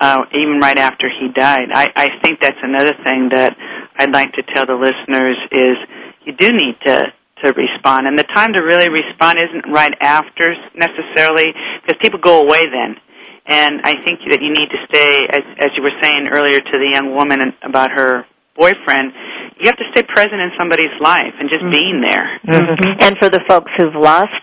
Uh, 0.00 0.24
even 0.32 0.60
right 0.60 0.78
after 0.78 1.08
he 1.08 1.28
died. 1.32 1.70
I, 1.72 1.86
I 1.94 2.08
think 2.22 2.40
that's 2.40 2.58
another 2.62 2.94
thing 3.04 3.30
that 3.30 3.56
I'd 3.96 4.12
like 4.12 4.32
to 4.34 4.42
tell 4.54 4.66
the 4.66 4.74
listeners 4.74 5.36
is 5.52 5.76
you 6.24 6.32
do 6.32 6.48
need 6.52 6.76
to 6.86 7.12
to 7.42 7.52
respond, 7.52 8.06
and 8.06 8.16
the 8.16 8.24
time 8.32 8.54
to 8.54 8.60
really 8.60 8.88
respond 8.88 9.36
isn't 9.36 9.68
right 9.70 9.92
after 10.00 10.54
necessarily 10.74 11.52
because 11.82 11.98
people 12.00 12.20
go 12.20 12.40
away 12.40 12.62
then. 12.70 12.96
And 13.44 13.82
I 13.84 14.00
think 14.00 14.20
that 14.30 14.40
you 14.40 14.48
need 14.48 14.70
to 14.72 14.80
stay, 14.88 15.28
as 15.28 15.44
as 15.60 15.70
you 15.76 15.82
were 15.82 15.92
saying 16.00 16.28
earlier 16.32 16.60
to 16.60 16.76
the 16.78 16.90
young 16.94 17.12
woman 17.12 17.52
about 17.62 17.90
her 17.90 18.24
boyfriend, 18.56 19.12
you 19.58 19.66
have 19.66 19.76
to 19.76 19.88
stay 19.92 20.02
present 20.02 20.40
in 20.40 20.50
somebody's 20.56 20.94
life 21.02 21.34
and 21.38 21.50
just 21.50 21.62
mm-hmm. 21.62 21.74
being 21.74 21.98
there. 22.00 22.40
Mm-hmm. 22.46 23.02
And 23.02 23.18
for 23.18 23.28
the 23.28 23.42
folks 23.48 23.70
who've 23.76 23.94
lost 23.94 24.40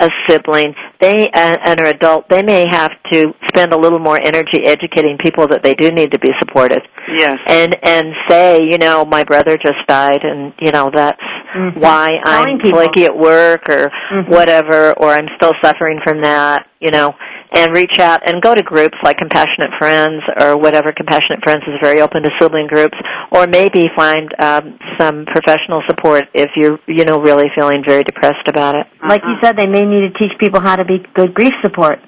a 0.00 0.08
sibling, 0.28 0.74
they 1.00 1.28
uh, 1.34 1.56
and 1.64 1.80
are 1.80 1.86
adult, 1.86 2.28
they 2.28 2.42
may 2.42 2.64
have 2.68 2.90
to 3.12 3.32
spend 3.48 3.72
a 3.72 3.78
little 3.78 3.98
more 3.98 4.18
energy 4.22 4.64
educating 4.64 5.16
people 5.18 5.46
that 5.48 5.62
they 5.62 5.74
do 5.74 5.90
need 5.90 6.12
to 6.12 6.18
be 6.18 6.30
supported. 6.40 6.82
Yes. 7.16 7.36
And 7.46 7.76
and 7.82 8.06
say, 8.28 8.58
you 8.62 8.78
know, 8.78 9.04
my 9.04 9.24
brother 9.24 9.56
just 9.56 9.86
died, 9.86 10.20
and 10.22 10.52
you 10.60 10.72
know 10.72 10.90
that's 10.94 11.20
mm-hmm. 11.56 11.80
why 11.80 12.18
I'm 12.24 12.58
flaky 12.60 13.04
at 13.04 13.16
work 13.16 13.68
or 13.68 13.90
mm-hmm. 14.12 14.30
whatever, 14.30 14.92
or 14.98 15.10
I'm 15.10 15.28
still 15.36 15.52
suffering 15.62 16.00
from 16.04 16.22
that. 16.22 16.66
You 16.80 16.90
know, 16.90 17.14
and 17.54 17.74
reach 17.74 17.98
out 17.98 18.20
and 18.26 18.42
go 18.42 18.54
to 18.54 18.62
groups 18.62 18.96
like 19.02 19.18
Compassionate 19.18 19.70
Friends 19.78 20.22
or 20.40 20.58
whatever. 20.58 20.92
Compassionate 20.92 21.40
Friends 21.42 21.62
is 21.66 21.74
very 21.82 22.00
open 22.00 22.22
to 22.22 22.30
sibling 22.40 22.66
groups, 22.66 22.96
or 23.32 23.46
maybe 23.46 23.84
find 23.96 24.28
um, 24.42 24.78
some 24.98 25.24
professional 25.26 25.82
support 25.88 26.24
if 26.34 26.50
you're 26.56 26.78
you 26.86 27.04
know 27.04 27.20
really 27.20 27.46
feeling 27.54 27.82
very 27.86 28.02
depressed 28.02 28.48
about 28.48 28.74
it. 28.74 28.86
Like 29.06 29.22
you 29.22 29.36
said, 29.42 29.56
they 29.56 29.66
may 29.66 29.82
need 29.82 30.12
to 30.12 30.18
teach 30.18 30.32
people 30.40 30.60
how 30.60 30.76
to 30.76 30.84
be 30.84 30.98
good 31.14 31.34
grief 31.34 31.52
support 31.62 31.98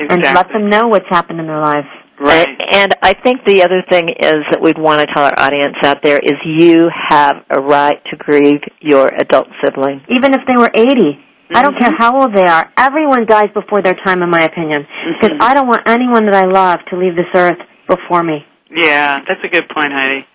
exactly. 0.00 0.26
and 0.26 0.34
let 0.34 0.48
them 0.52 0.70
know 0.70 0.88
what's 0.88 1.08
happened 1.08 1.40
in 1.40 1.46
their 1.46 1.60
lives. 1.60 1.88
Right. 2.20 2.46
And, 2.46 2.74
and 2.74 2.94
I 3.02 3.14
think 3.14 3.40
the 3.44 3.62
other 3.62 3.82
thing 3.90 4.08
is 4.08 4.38
that 4.50 4.60
we'd 4.62 4.78
want 4.78 5.00
to 5.00 5.06
tell 5.12 5.24
our 5.24 5.34
audience 5.36 5.74
out 5.82 5.98
there 6.02 6.18
is 6.22 6.38
you 6.44 6.88
have 7.08 7.36
a 7.50 7.60
right 7.60 7.98
to 8.10 8.16
grieve 8.16 8.62
your 8.80 9.08
adult 9.18 9.48
sibling. 9.64 10.00
Even 10.08 10.32
if 10.32 10.40
they 10.46 10.56
were 10.56 10.70
80. 10.72 11.18
I 11.52 11.60
don't 11.60 11.76
care 11.76 11.92
mm-hmm. 11.92 12.00
how 12.00 12.16
old 12.16 12.32
they 12.32 12.46
are. 12.46 12.72
Everyone 12.76 13.26
dies 13.26 13.52
before 13.52 13.82
their 13.82 13.96
time, 14.04 14.22
in 14.22 14.30
my 14.30 14.40
opinion. 14.40 14.86
Because 15.20 15.36
mm-hmm. 15.36 15.42
I 15.42 15.52
don't 15.52 15.68
want 15.68 15.82
anyone 15.86 16.24
that 16.24 16.34
I 16.34 16.46
love 16.48 16.80
to 16.88 16.96
leave 16.96 17.16
this 17.16 17.28
earth 17.34 17.60
before 17.88 18.22
me. 18.22 18.46
Yeah, 18.72 19.20
that's 19.28 19.44
a 19.44 19.48
good 19.48 19.68
point, 19.68 19.92
Heidi. 19.92 20.26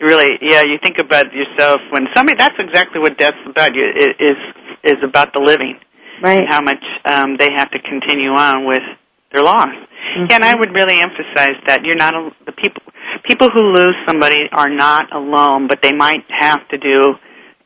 Really, 0.00 0.36
yeah. 0.40 0.62
You 0.64 0.78
think 0.82 0.96
about 1.00 1.32
yourself 1.32 1.80
when 1.90 2.06
somebody. 2.16 2.36
That's 2.36 2.56
exactly 2.58 3.00
what 3.00 3.18
death's 3.18 3.40
about. 3.44 3.74
You 3.74 3.84
is 4.18 4.38
is 4.84 5.00
about 5.04 5.32
the 5.32 5.40
living, 5.40 5.76
right? 6.22 6.40
how 6.48 6.62
much 6.62 6.80
um, 7.04 7.36
they 7.36 7.48
have 7.54 7.70
to 7.72 7.78
continue 7.80 8.32
on 8.32 8.66
with 8.66 8.84
their 9.32 9.42
loss. 9.42 9.68
Mm-hmm. 9.68 10.26
Yeah, 10.30 10.36
and 10.36 10.44
I 10.44 10.54
would 10.56 10.72
really 10.72 11.00
emphasize 11.00 11.60
that 11.66 11.84
you're 11.84 12.00
not 12.00 12.14
a, 12.14 12.30
the 12.46 12.52
people. 12.52 12.82
People 13.28 13.50
who 13.52 13.60
lose 13.60 13.94
somebody 14.08 14.48
are 14.52 14.70
not 14.70 15.12
alone, 15.12 15.68
but 15.68 15.82
they 15.82 15.92
might 15.92 16.24
have 16.38 16.66
to 16.68 16.78
do 16.78 17.14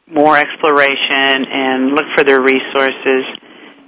more 0.07 0.37
exploration 0.37 1.45
and 1.49 1.91
look 1.91 2.05
for 2.17 2.25
their 2.25 2.41
resources 2.41 3.25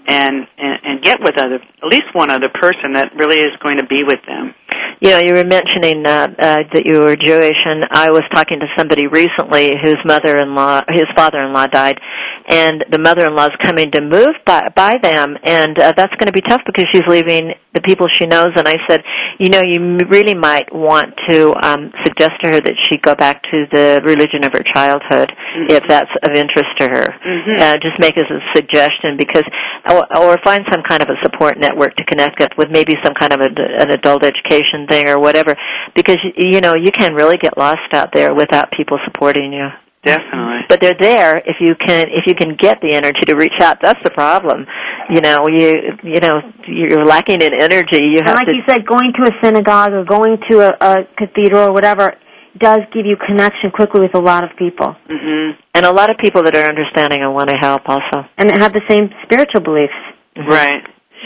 and, 0.09 0.47
and 0.57 0.79
and 0.85 1.03
get 1.03 1.19
with 1.21 1.37
other 1.37 1.57
at 1.57 1.89
least 1.91 2.15
one 2.15 2.31
other 2.31 2.49
person 2.49 2.93
that 2.95 3.11
really 3.17 3.41
is 3.41 3.53
going 3.63 3.79
to 3.79 3.87
be 3.87 4.03
with 4.07 4.21
them. 4.27 4.55
You 5.01 5.11
know, 5.11 5.21
you 5.21 5.35
were 5.37 5.45
mentioning 5.45 6.07
uh, 6.07 6.33
uh, 6.41 6.65
that 6.73 6.85
you 6.89 7.05
were 7.05 7.17
Jewish, 7.21 7.61
and 7.69 7.85
I 7.93 8.09
was 8.09 8.25
talking 8.33 8.61
to 8.61 8.67
somebody 8.79 9.07
recently 9.07 9.77
whose 9.85 10.01
mother-in-law, 10.09 10.89
his 10.89 11.05
father-in-law 11.15 11.67
died, 11.69 12.01
and 12.49 12.85
the 12.91 12.99
mother-in-law 12.99 13.53
is 13.53 13.59
coming 13.61 13.91
to 13.93 14.01
move 14.01 14.33
by, 14.47 14.73
by 14.75 14.97
them, 15.03 15.37
and 15.45 15.77
uh, 15.79 15.93
that's 15.97 16.15
going 16.17 16.33
to 16.33 16.33
be 16.33 16.41
tough 16.41 16.63
because 16.65 16.87
she's 16.93 17.05
leaving 17.09 17.53
the 17.77 17.85
people 17.85 18.09
she 18.09 18.25
knows. 18.25 18.57
And 18.57 18.65
I 18.65 18.81
said, 18.89 19.05
you 19.37 19.53
know, 19.53 19.61
you 19.61 20.01
really 20.09 20.33
might 20.33 20.73
want 20.73 21.13
to 21.29 21.53
um, 21.61 21.93
suggest 22.01 22.41
to 22.41 22.57
her 22.57 22.61
that 22.65 22.77
she 22.89 22.97
go 22.97 23.13
back 23.15 23.45
to 23.53 23.69
the 23.69 24.01
religion 24.01 24.49
of 24.49 24.57
her 24.57 24.65
childhood, 24.73 25.29
mm-hmm. 25.29 25.77
if 25.77 25.85
that's 25.85 26.11
of 26.25 26.33
interest 26.33 26.73
to 26.81 26.89
her. 26.89 27.05
Mm-hmm. 27.21 27.61
Uh, 27.61 27.77
just 27.85 28.01
make 28.01 28.17
as 28.17 28.31
a 28.33 28.41
suggestion 28.57 29.21
because, 29.21 29.45
or, 29.93 30.09
or 30.17 30.41
find 30.41 30.65
some 30.73 30.81
kind 30.89 31.05
of 31.05 31.13
a 31.13 31.21
support 31.21 31.61
network 31.61 31.93
to 32.01 32.05
connect 32.09 32.41
with, 32.41 32.57
with 32.57 32.73
maybe 32.73 32.97
some 33.05 33.13
kind 33.13 33.37
of 33.37 33.45
a, 33.45 33.53
an 33.53 33.93
adult 33.93 34.25
education 34.25 34.86
thing 34.87 35.09
or 35.09 35.19
whatever, 35.19 35.55
because 35.95 36.17
you 36.37 36.61
know 36.61 36.75
you 36.75 36.91
can 36.91 37.15
really 37.15 37.37
get 37.37 37.59
lost 37.59 37.93
out 37.93 38.13
there 38.13 38.35
without 38.35 38.71
people 38.73 38.99
supporting 39.05 39.53
you. 39.53 39.69
Definitely. 40.05 40.63
But 40.69 40.81
they're 40.81 40.99
there 41.01 41.39
if 41.39 41.57
you 41.59 41.75
can 41.75 42.07
if 42.11 42.27
you 42.27 42.35
can 42.35 42.55
get 42.55 42.79
the 42.81 42.95
energy 42.95 43.27
to 43.27 43.35
reach 43.35 43.59
out. 43.61 43.79
That's 43.83 43.99
the 44.05 44.11
problem. 44.11 44.67
You 45.11 45.21
know, 45.21 45.49
you 45.49 45.99
you 46.03 46.21
know 46.21 46.41
you're 46.67 47.05
lacking 47.05 47.43
in 47.43 47.53
energy. 47.53 48.03
You 48.03 48.23
and 48.23 48.29
have 48.29 48.37
like 48.37 48.47
to, 48.47 48.55
you 48.55 48.63
said, 48.69 48.87
going 48.87 49.13
to 49.19 49.23
a 49.27 49.35
synagogue 49.43 49.93
or 49.93 50.05
going 50.05 50.39
to 50.51 50.61
a, 50.63 50.71
a 50.81 50.95
cathedral 51.19 51.71
or 51.71 51.73
whatever 51.73 52.15
does 52.59 52.81
give 52.93 53.05
you 53.05 53.17
connection 53.17 53.71
quickly 53.71 54.01
with 54.01 54.15
a 54.15 54.21
lot 54.23 54.45
of 54.45 54.51
people. 54.57 54.95
Mm-hmm. 55.11 55.61
And 55.75 55.85
a 55.85 55.93
lot 55.93 56.11
of 56.11 56.17
people 56.19 56.43
that 56.45 56.57
are 56.57 56.65
understanding 56.65 57.21
and 57.21 57.35
want 57.35 57.51
to 57.51 57.57
help 57.57 57.83
also. 57.87 58.25
And 58.39 58.51
have 58.63 58.73
the 58.73 58.81
same 58.89 59.11
spiritual 59.25 59.61
beliefs. 59.61 59.93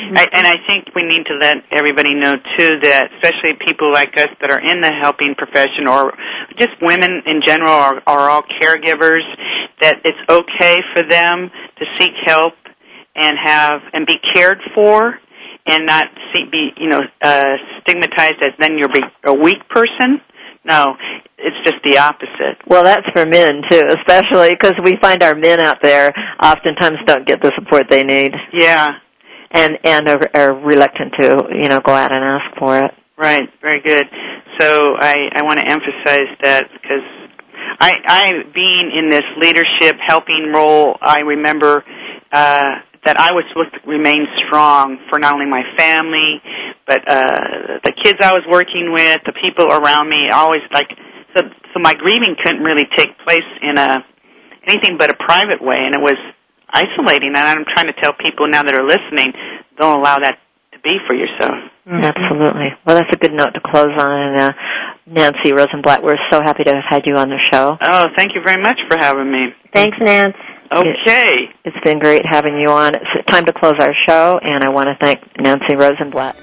Mm-hmm. 0.00 0.16
I, 0.16 0.24
and 0.32 0.46
I 0.46 0.56
think 0.66 0.94
we 0.94 1.04
need 1.04 1.26
to 1.26 1.36
let 1.36 1.62
everybody 1.70 2.14
know 2.14 2.32
too 2.56 2.80
that, 2.82 3.12
especially 3.20 3.60
people 3.66 3.92
like 3.92 4.16
us 4.16 4.32
that 4.40 4.50
are 4.50 4.60
in 4.60 4.80
the 4.80 4.92
helping 5.02 5.34
profession, 5.36 5.86
or 5.88 6.12
just 6.58 6.72
women 6.80 7.22
in 7.26 7.42
general, 7.44 7.72
are, 7.72 8.02
are 8.06 8.30
all 8.30 8.42
caregivers. 8.60 9.22
That 9.82 9.96
it's 10.04 10.20
okay 10.28 10.76
for 10.92 11.02
them 11.08 11.50
to 11.78 11.84
seek 11.98 12.12
help 12.26 12.54
and 13.14 13.36
have 13.42 13.80
and 13.92 14.06
be 14.06 14.16
cared 14.34 14.58
for, 14.74 15.18
and 15.66 15.86
not 15.86 16.04
see, 16.32 16.44
be 16.50 16.70
you 16.76 16.88
know 16.88 17.00
uh, 17.22 17.56
stigmatized 17.82 18.42
as 18.42 18.52
then 18.58 18.78
you're 18.78 18.90
a 19.24 19.34
weak 19.34 19.68
person. 19.68 20.20
No, 20.64 20.94
it's 21.38 21.56
just 21.64 21.82
the 21.82 21.96
opposite. 21.96 22.60
Well, 22.66 22.84
that's 22.84 23.06
for 23.14 23.24
men 23.24 23.62
too, 23.70 23.82
especially 23.88 24.50
because 24.50 24.74
we 24.84 24.96
find 25.00 25.22
our 25.22 25.34
men 25.34 25.60
out 25.64 25.78
there 25.82 26.12
oftentimes 26.42 26.98
don't 27.06 27.26
get 27.26 27.40
the 27.40 27.52
support 27.56 27.84
they 27.90 28.02
need. 28.02 28.32
Yeah, 28.52 29.00
and 29.50 29.78
and 29.84 30.08
are, 30.08 30.30
are 30.34 30.54
reluctant 30.64 31.12
to 31.20 31.48
you 31.54 31.68
know 31.68 31.80
go 31.80 31.92
out 31.92 32.12
and 32.12 32.24
ask 32.24 32.58
for 32.58 32.78
it. 32.78 32.90
Right, 33.16 33.48
very 33.60 33.80
good. 33.82 34.04
So 34.58 34.96
I 34.98 35.28
I 35.34 35.42
want 35.42 35.58
to 35.60 35.66
emphasize 35.66 36.30
that 36.42 36.64
because 36.72 37.04
I 37.80 37.92
I 38.06 38.22
being 38.54 38.92
in 38.96 39.10
this 39.10 39.24
leadership 39.38 39.96
helping 40.06 40.52
role, 40.54 40.96
I 41.00 41.20
remember. 41.20 41.84
Uh, 42.32 42.64
that 43.04 43.16
I 43.16 43.32
was 43.32 43.48
supposed 43.48 43.72
to 43.72 43.80
remain 43.88 44.28
strong 44.44 45.00
for 45.08 45.18
not 45.18 45.32
only 45.32 45.48
my 45.48 45.64
family, 45.72 46.36
but 46.86 47.00
uh, 47.08 47.80
the 47.80 47.96
kids 47.96 48.20
I 48.20 48.36
was 48.36 48.44
working 48.44 48.92
with, 48.92 49.24
the 49.24 49.32
people 49.40 49.72
around 49.72 50.10
me. 50.10 50.28
Always 50.28 50.60
like 50.72 50.92
so. 51.32 51.48
So 51.72 51.78
my 51.80 51.94
grieving 51.94 52.36
couldn't 52.36 52.60
really 52.60 52.84
take 52.96 53.16
place 53.24 53.48
in 53.62 53.78
a 53.78 54.04
anything 54.68 54.98
but 54.98 55.10
a 55.10 55.16
private 55.16 55.62
way, 55.64 55.80
and 55.80 55.94
it 55.94 56.02
was 56.02 56.18
isolating. 56.72 57.34
And 57.36 57.44
I'm 57.44 57.64
trying 57.64 57.86
to 57.86 57.96
tell 58.00 58.12
people 58.18 58.48
now 58.48 58.62
that 58.62 58.74
are 58.74 58.86
listening, 58.86 59.32
don't 59.78 59.98
allow 59.98 60.18
that 60.18 60.38
to 60.72 60.78
be 60.80 60.98
for 61.06 61.14
yourself. 61.14 61.56
Mm-hmm. 61.86 62.04
Absolutely. 62.04 62.68
Well, 62.86 62.96
that's 62.96 63.12
a 63.12 63.18
good 63.18 63.32
note 63.32 63.52
to 63.54 63.60
close 63.60 63.92
on. 63.98 64.18
And 64.20 64.40
uh, 64.40 64.52
Nancy 65.06 65.52
Rosenbledt, 65.52 66.02
we're 66.02 66.20
so 66.30 66.40
happy 66.42 66.64
to 66.64 66.74
have 66.74 66.84
had 66.88 67.02
you 67.06 67.16
on 67.16 67.28
the 67.28 67.40
show. 67.52 67.76
Oh, 67.80 68.06
thank 68.16 68.34
you 68.34 68.42
very 68.44 68.62
much 68.62 68.78
for 68.88 68.96
having 68.98 69.30
me. 69.30 69.54
Thanks, 69.72 69.96
Nance. 70.00 70.36
Okay. 70.72 71.50
It, 71.64 71.72
has 71.72 71.82
been 71.82 71.98
great 71.98 72.22
having 72.24 72.58
you 72.58 72.68
on. 72.68 72.94
It's 72.94 73.26
time 73.30 73.44
to 73.46 73.52
close 73.52 73.74
our 73.80 73.94
show, 74.08 74.38
and 74.40 74.62
I 74.62 74.70
want 74.70 74.86
to 74.86 74.96
thank 75.00 75.20
Nancy 75.40 75.74
Rosenbledt. 75.74 76.36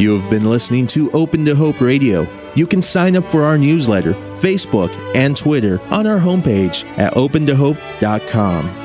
You 0.00 0.18
have 0.18 0.30
been 0.30 0.48
listening 0.48 0.86
to 0.88 1.10
Open 1.12 1.44
to 1.44 1.54
Hope 1.54 1.80
Radio. 1.80 2.41
You 2.54 2.66
can 2.66 2.82
sign 2.82 3.16
up 3.16 3.30
for 3.30 3.42
our 3.42 3.56
newsletter, 3.56 4.14
Facebook, 4.34 4.90
and 5.14 5.36
Twitter 5.36 5.80
on 5.84 6.06
our 6.06 6.18
homepage 6.18 6.86
at 6.98 7.14
opentohope.com. 7.14 8.81